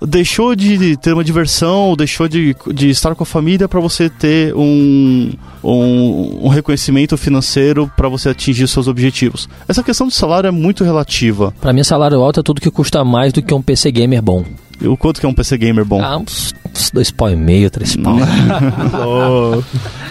deixou 0.06 0.56
de 0.56 0.98
ter 0.98 1.14
uma 1.14 1.24
diversão, 1.24 1.96
deixou 1.96 2.28
de, 2.28 2.56
de 2.74 2.90
estar 2.90 3.16
com 3.16 3.24
a 3.24 3.26
família 3.26 3.68
para 3.68 3.80
você 3.80 4.10
ter 4.10 4.54
um, 4.54 5.32
um, 5.64 6.46
um 6.46 6.48
reconhecimento 6.50 7.18
financeiro 7.18 7.90
para 7.96 8.10
você 8.10 8.30
atingir 8.30 8.68
seus 8.68 8.88
objetivos. 8.88 9.48
Essa 9.68 9.82
questão 9.82 10.08
do 10.08 10.14
salário 10.14 10.48
é 10.48 10.52
muito 10.52 10.84
relativa. 10.84 11.54
Para 11.62 11.74
mim, 11.74 11.84
salário 11.84 12.22
alto 12.22 12.42
é 12.42 12.44
tudo 12.44 12.62
que 12.62 12.70
custa 12.70 13.04
mais 13.04 13.32
do 13.32 13.42
que 13.42 13.54
um 13.54 13.62
PC 13.62 13.92
gamer 13.92 14.22
bom. 14.22 14.44
E 14.84 14.88
o 14.88 14.98
quanto 14.98 15.22
que 15.22 15.26
é 15.26 15.30
um 15.30 15.34
PC 15.34 15.58
gamer 15.58 15.86
bom? 15.86 16.04
Ah, 16.04 16.18
uns, 16.18 16.54
uns 16.76 16.92
dois 16.92 17.10
pau 17.10 17.30
e 17.30 17.38
meio, 17.38 17.72
três 17.72 17.96
pau. 17.96 18.18
oh. 19.08 19.64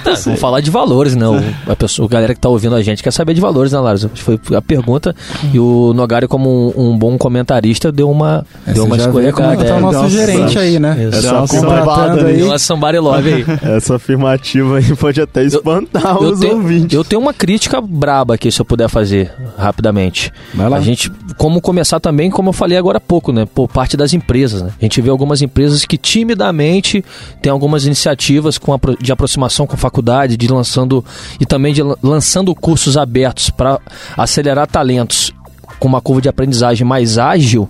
Tá, 0.02 0.14
vamos 0.24 0.40
falar 0.40 0.60
de 0.60 0.70
valores, 0.70 1.14
né? 1.14 1.28
O, 1.28 1.70
a 1.70 1.76
pessoa, 1.76 2.08
a 2.08 2.10
galera 2.10 2.34
que 2.34 2.40
tá 2.40 2.48
ouvindo 2.48 2.74
a 2.74 2.82
gente 2.82 3.02
quer 3.02 3.12
saber 3.12 3.34
de 3.34 3.40
valores, 3.40 3.70
né, 3.72 3.78
Lars? 3.78 4.08
Foi 4.14 4.40
a 4.56 4.62
pergunta 4.62 5.14
e 5.52 5.60
o 5.60 5.92
Nogari, 5.94 6.26
como 6.26 6.72
um, 6.74 6.88
um 6.88 6.98
bom 6.98 7.18
comentarista, 7.18 7.92
deu 7.92 8.10
uma, 8.10 8.46
Essa 8.64 8.74
deu 8.74 8.84
uma 8.84 8.96
escolhecada. 8.96 9.62
É, 9.62 9.68
tá 9.68 9.76
o 9.76 9.80
nosso 9.80 10.08
gerente 10.08 10.58
aí, 10.58 10.78
né? 10.78 11.08
Essa, 11.08 11.36
Essa 11.36 12.26
aí. 12.26 12.36
Deu 12.38 12.46
uma 12.46 12.58
somebody 12.58 12.98
love 12.98 13.32
aí. 13.32 13.44
Essa 13.76 13.96
afirmativa 13.96 14.78
aí 14.78 14.96
pode 14.96 15.20
até 15.20 15.44
espantar 15.44 16.16
eu, 16.16 16.30
os 16.30 16.42
eu 16.42 16.56
ouvintes. 16.56 16.88
Tenho, 16.88 17.00
eu 17.00 17.04
tenho 17.04 17.20
uma 17.20 17.34
crítica 17.34 17.78
braba 17.78 18.34
aqui, 18.34 18.50
se 18.50 18.58
eu 18.58 18.64
puder 18.64 18.88
fazer 18.88 19.30
rapidamente. 19.58 20.32
Vai 20.54 20.68
lá. 20.68 20.78
A 20.78 20.80
gente, 20.80 21.12
como 21.36 21.60
começar 21.60 22.00
também, 22.00 22.30
como 22.30 22.48
eu 22.48 22.52
falei 22.54 22.78
agora 22.78 22.96
há 22.96 23.00
pouco, 23.00 23.32
né? 23.32 23.46
Por 23.46 23.68
parte 23.68 23.96
das 23.96 24.14
empresas, 24.14 24.61
né? 24.62 24.72
A 24.80 24.84
gente 24.84 25.00
vê 25.00 25.10
algumas 25.10 25.42
empresas 25.42 25.84
que 25.84 25.96
timidamente 25.96 27.04
têm 27.40 27.50
algumas 27.50 27.84
iniciativas 27.84 28.58
com 28.58 28.72
a, 28.72 28.78
de 29.00 29.12
aproximação 29.12 29.66
com 29.66 29.74
a 29.74 29.78
faculdade, 29.78 30.36
de 30.36 30.48
lançando 30.48 31.04
e 31.40 31.46
também 31.46 31.72
de 31.72 31.82
lançando 32.02 32.54
cursos 32.54 32.96
abertos 32.96 33.50
para 33.50 33.80
acelerar 34.16 34.66
talentos 34.66 35.32
com 35.78 35.88
uma 35.88 36.00
curva 36.00 36.22
de 36.22 36.28
aprendizagem 36.28 36.86
mais 36.86 37.18
ágil 37.18 37.68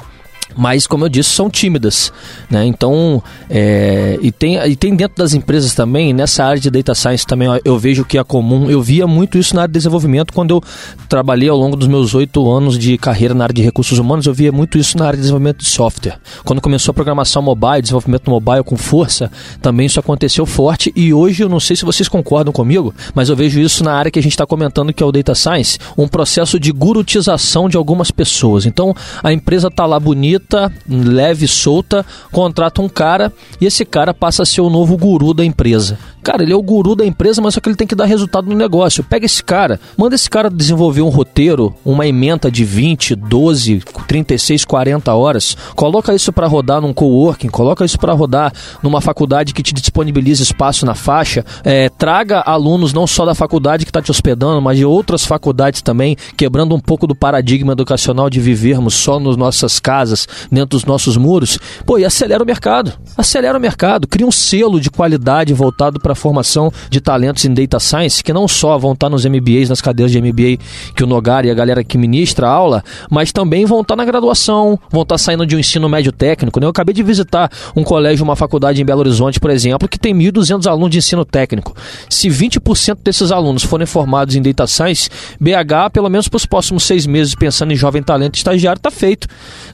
mas 0.56 0.86
como 0.86 1.04
eu 1.04 1.08
disse 1.08 1.30
são 1.30 1.50
tímidas 1.50 2.12
né? 2.50 2.64
Então 2.66 3.22
é, 3.48 4.18
e 4.20 4.30
tem 4.30 4.56
e 4.56 4.76
tem 4.76 4.94
dentro 4.94 5.16
das 5.16 5.34
empresas 5.34 5.74
também 5.74 6.12
nessa 6.12 6.44
área 6.44 6.60
de 6.60 6.70
data 6.70 6.94
science 6.94 7.26
também 7.26 7.48
eu 7.64 7.78
vejo 7.78 8.04
que 8.04 8.18
é 8.18 8.24
comum. 8.24 8.70
Eu 8.70 8.82
via 8.82 9.06
muito 9.06 9.38
isso 9.38 9.54
na 9.54 9.62
área 9.62 9.72
de 9.72 9.78
desenvolvimento. 9.78 10.32
Quando 10.32 10.50
eu 10.50 10.62
trabalhei 11.08 11.48
ao 11.48 11.56
longo 11.56 11.76
dos 11.76 11.88
meus 11.88 12.14
oito 12.14 12.50
anos 12.50 12.78
de 12.78 12.96
carreira 12.98 13.34
na 13.34 13.44
área 13.44 13.54
de 13.54 13.62
recursos 13.62 13.98
humanos 13.98 14.26
eu 14.26 14.34
via 14.34 14.52
muito 14.52 14.78
isso 14.78 14.96
na 14.98 15.06
área 15.06 15.16
de 15.16 15.22
desenvolvimento 15.22 15.58
de 15.58 15.66
software. 15.66 16.18
Quando 16.44 16.60
começou 16.60 16.92
a 16.92 16.94
programação 16.94 17.42
mobile 17.42 17.82
desenvolvimento 17.82 18.30
mobile 18.30 18.62
com 18.64 18.76
força 18.76 19.30
também 19.60 19.86
isso 19.86 20.00
aconteceu 20.00 20.46
forte. 20.46 20.92
E 20.94 21.12
hoje 21.12 21.42
eu 21.42 21.48
não 21.48 21.60
sei 21.60 21.76
se 21.76 21.84
vocês 21.84 22.08
concordam 22.08 22.52
comigo 22.52 22.94
mas 23.14 23.28
eu 23.28 23.36
vejo 23.36 23.60
isso 23.60 23.82
na 23.84 23.92
área 23.92 24.10
que 24.10 24.18
a 24.18 24.22
gente 24.22 24.32
está 24.32 24.46
comentando 24.46 24.92
que 24.92 25.02
é 25.02 25.06
o 25.06 25.12
data 25.12 25.34
science 25.34 25.78
um 25.96 26.08
processo 26.08 26.58
de 26.58 26.72
gurutização 26.72 27.68
de 27.68 27.76
algumas 27.76 28.10
pessoas. 28.10 28.66
Então 28.66 28.94
a 29.22 29.32
empresa 29.32 29.68
está 29.68 29.86
lá 29.86 29.98
bonita 29.98 30.41
bonita, 30.42 30.72
leve, 30.88 31.46
solta, 31.46 32.04
contrata 32.30 32.82
um 32.82 32.88
cara 32.88 33.32
e 33.60 33.66
esse 33.66 33.84
cara 33.84 34.12
passa 34.12 34.42
a 34.42 34.46
ser 34.46 34.60
o 34.60 34.70
novo 34.70 34.96
guru 34.96 35.32
da 35.32 35.44
empresa. 35.44 35.98
Cara, 36.22 36.42
ele 36.42 36.52
é 36.52 36.56
o 36.56 36.62
guru 36.62 36.94
da 36.94 37.04
empresa, 37.04 37.42
mas 37.42 37.54
só 37.54 37.60
que 37.60 37.68
ele 37.68 37.76
tem 37.76 37.86
que 37.86 37.94
dar 37.94 38.04
resultado 38.04 38.48
no 38.48 38.56
negócio. 38.56 39.02
Pega 39.02 39.26
esse 39.26 39.42
cara, 39.42 39.80
manda 39.96 40.14
esse 40.14 40.30
cara 40.30 40.48
desenvolver 40.48 41.02
um 41.02 41.08
roteiro, 41.08 41.74
uma 41.84 42.06
emenda 42.06 42.50
de 42.50 42.64
20, 42.64 43.16
12, 43.16 43.82
36, 44.06 44.64
40 44.64 45.12
horas. 45.14 45.56
Coloca 45.74 46.14
isso 46.14 46.32
para 46.32 46.46
rodar 46.46 46.80
num 46.80 46.92
coworking, 46.92 47.48
coloca 47.48 47.84
isso 47.84 47.98
para 47.98 48.12
rodar 48.12 48.52
numa 48.82 49.00
faculdade 49.00 49.52
que 49.52 49.62
te 49.62 49.74
disponibiliza 49.74 50.42
espaço 50.42 50.86
na 50.86 50.94
faixa. 50.94 51.44
É, 51.64 51.88
traga 51.88 52.40
alunos 52.40 52.92
não 52.92 53.06
só 53.06 53.24
da 53.24 53.34
faculdade 53.34 53.84
que 53.84 53.90
está 53.90 54.00
te 54.00 54.10
hospedando, 54.10 54.62
mas 54.62 54.78
de 54.78 54.84
outras 54.84 55.26
faculdades 55.26 55.82
também, 55.82 56.16
quebrando 56.36 56.74
um 56.74 56.80
pouco 56.80 57.06
do 57.06 57.16
paradigma 57.16 57.72
educacional 57.72 58.30
de 58.30 58.40
vivermos 58.40 58.94
só 58.94 59.18
nas 59.18 59.36
nossas 59.36 59.80
casas, 59.80 60.28
dentro 60.50 60.78
dos 60.78 60.84
nossos 60.84 61.16
muros. 61.16 61.58
Pô, 61.84 61.98
e 61.98 62.04
acelera 62.04 62.42
o 62.42 62.46
mercado. 62.46 62.92
Acelera 63.16 63.58
o 63.58 63.60
mercado, 63.60 64.06
cria 64.06 64.26
um 64.26 64.32
selo 64.32 64.80
de 64.80 64.90
qualidade 64.90 65.52
voltado 65.52 65.98
para 65.98 66.11
para 66.12 66.14
a 66.14 66.16
formação 66.16 66.70
de 66.90 67.00
talentos 67.00 67.44
em 67.44 67.52
data 67.52 67.80
science, 67.80 68.22
que 68.22 68.32
não 68.32 68.46
só 68.46 68.78
vão 68.78 68.92
estar 68.92 69.08
nos 69.08 69.24
MBAs, 69.24 69.68
nas 69.68 69.80
cadeiras 69.80 70.12
de 70.12 70.20
MBA 70.20 70.62
que 70.94 71.02
o 71.02 71.06
Nogar 71.06 71.44
e 71.44 71.50
a 71.50 71.54
galera 71.54 71.82
que 71.82 71.96
ministra 71.96 72.46
a 72.46 72.50
aula, 72.50 72.84
mas 73.10 73.32
também 73.32 73.64
vão 73.64 73.80
estar 73.80 73.96
na 73.96 74.04
graduação, 74.04 74.78
vão 74.90 75.02
estar 75.02 75.18
saindo 75.18 75.46
de 75.46 75.56
um 75.56 75.58
ensino 75.58 75.88
médio 75.88 76.12
técnico. 76.12 76.60
Né? 76.60 76.66
Eu 76.66 76.70
acabei 76.70 76.94
de 76.94 77.02
visitar 77.02 77.50
um 77.74 77.82
colégio, 77.82 78.24
uma 78.24 78.36
faculdade 78.36 78.80
em 78.80 78.84
Belo 78.84 79.00
Horizonte, 79.00 79.40
por 79.40 79.50
exemplo, 79.50 79.88
que 79.88 79.98
tem 79.98 80.14
1.200 80.14 80.66
alunos 80.70 80.90
de 80.90 80.98
ensino 80.98 81.24
técnico. 81.24 81.74
Se 82.08 82.28
20% 82.28 82.98
desses 83.02 83.32
alunos 83.32 83.62
forem 83.62 83.86
formados 83.86 84.36
em 84.36 84.42
data 84.42 84.66
science, 84.66 85.08
BH, 85.40 85.90
pelo 85.92 86.08
menos 86.08 86.28
para 86.28 86.36
os 86.36 86.46
próximos 86.46 86.84
seis 86.84 87.06
meses, 87.06 87.34
pensando 87.34 87.72
em 87.72 87.76
jovem 87.76 88.02
talento 88.02 88.36
estagiário, 88.36 88.78
está 88.78 88.90
feito. 88.90 89.26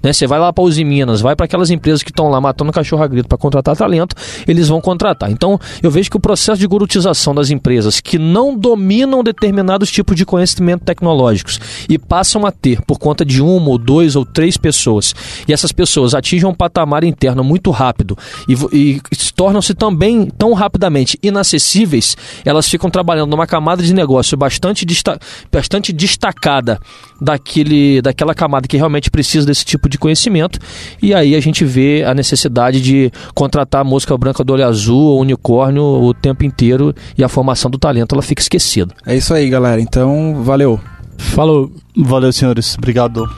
Né? 0.03 0.13
Você 0.13 0.27
vai 0.27 0.39
lá 0.39 0.53
para 0.53 0.65
os 0.65 0.79
Minas, 0.79 1.21
vai 1.21 1.35
para 1.35 1.45
aquelas 1.45 1.71
empresas 1.71 2.03
que 2.03 2.11
estão 2.11 2.29
lá 2.29 2.41
matando 2.41 2.73
cachorro 2.73 3.03
a 3.03 3.07
grito 3.09 3.29
para 3.29 3.37
contratar 3.37 3.77
talento, 3.77 4.15
eles 4.47 4.69
vão 4.69 4.81
contratar. 4.81 5.31
Então, 5.31 5.59
eu 5.83 5.91
vejo 5.91 6.11
que 6.11 6.17
o 6.17 6.21
processo 6.29 6.61
de 6.61 6.67
gurutização 6.67 7.35
das 7.35 7.49
empresas 7.49 8.01
que 8.01 8.19
não 8.19 8.55
dominam 8.55 9.25
determinados 9.25 9.91
tipos 9.91 10.15
de 10.15 10.27
conhecimento 10.27 10.85
tecnológicos 10.85 11.59
e 11.89 11.99
passam 11.99 12.45
a 12.45 12.53
ter 12.53 12.83
por 12.83 12.99
conta 12.99 13.25
de 13.25 13.41
uma 13.41 13.71
ou 13.71 13.79
dois 13.79 14.15
ou 14.15 14.27
três 14.27 14.59
pessoas, 14.59 15.15
e 15.49 15.55
essas 15.55 15.73
pessoas 15.73 16.13
atingem 16.13 16.47
um 16.47 16.53
patamar 16.53 17.03
interno 17.03 17.43
muito 17.43 17.71
rápido 17.71 18.15
e, 18.47 18.53
e 18.71 19.01
tornam-se 19.35 19.73
também 19.73 20.27
tão 20.37 20.53
rapidamente 20.53 21.19
inacessíveis, 21.23 22.15
elas 22.45 22.69
ficam 22.69 22.91
trabalhando 22.91 23.31
numa 23.31 23.47
camada 23.47 23.83
de 23.83 23.95
negócio 23.95 24.37
bastante, 24.37 24.85
desta 24.85 25.19
bastante 25.51 25.95
destacada 25.95 26.79
daquele, 27.19 28.03
daquela 28.03 28.35
camada 28.35 28.69
que 28.69 28.77
realmente 28.77 29.11
precisa 29.11 29.47
desse 29.47 29.65
tipo 29.65 29.89
de 29.89 29.97
conhecimento, 29.97 30.59
e 31.01 31.15
aí 31.15 31.35
a 31.35 31.41
gente 31.41 31.65
vê 31.65 32.05
a 32.05 32.13
necessidade 32.13 32.83
de 32.83 33.11
contratar 33.35 33.81
a 33.81 33.85
mosca 33.85 34.15
branca 34.19 34.45
do 34.45 34.53
olho 34.53 34.67
azul 34.67 35.01
ou 35.01 35.21
unicórnio 35.23 35.83
tempo 36.19 36.45
inteiro 36.45 36.95
e 37.17 37.25
a 37.25 37.29
formação 37.29 37.71
do 37.71 37.79
talento 37.79 38.15
ela 38.15 38.23
fica 38.23 38.43
esquecida. 38.43 38.95
É 39.07 39.17
isso 39.17 39.33
aí, 39.33 39.49
galera. 39.49 39.81
Então, 39.81 40.43
valeu. 40.43 40.81
Falou. 41.17 41.71
Valeu, 41.97 42.33
senhores. 42.33 42.77
Obrigado. 42.77 43.29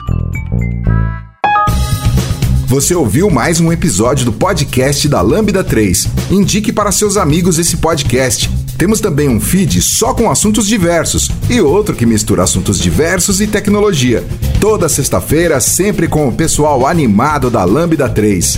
Você 2.71 2.95
ouviu 2.95 3.29
mais 3.29 3.59
um 3.59 3.69
episódio 3.69 4.23
do 4.23 4.31
podcast 4.31 5.05
da 5.09 5.19
Lambda 5.19 5.61
3. 5.61 6.07
Indique 6.31 6.71
para 6.71 6.89
seus 6.89 7.17
amigos 7.17 7.59
esse 7.59 7.75
podcast. 7.75 8.49
Temos 8.77 9.01
também 9.01 9.27
um 9.27 9.41
feed 9.41 9.81
só 9.81 10.13
com 10.13 10.31
assuntos 10.31 10.65
diversos 10.65 11.29
e 11.49 11.59
outro 11.59 11.93
que 11.93 12.05
mistura 12.05 12.43
assuntos 12.43 12.79
diversos 12.79 13.41
e 13.41 13.47
tecnologia. 13.47 14.25
Toda 14.61 14.87
sexta-feira, 14.87 15.59
sempre 15.59 16.07
com 16.07 16.29
o 16.29 16.31
pessoal 16.31 16.87
animado 16.87 17.49
da 17.49 17.65
Lambda 17.65 18.07
3. 18.07 18.57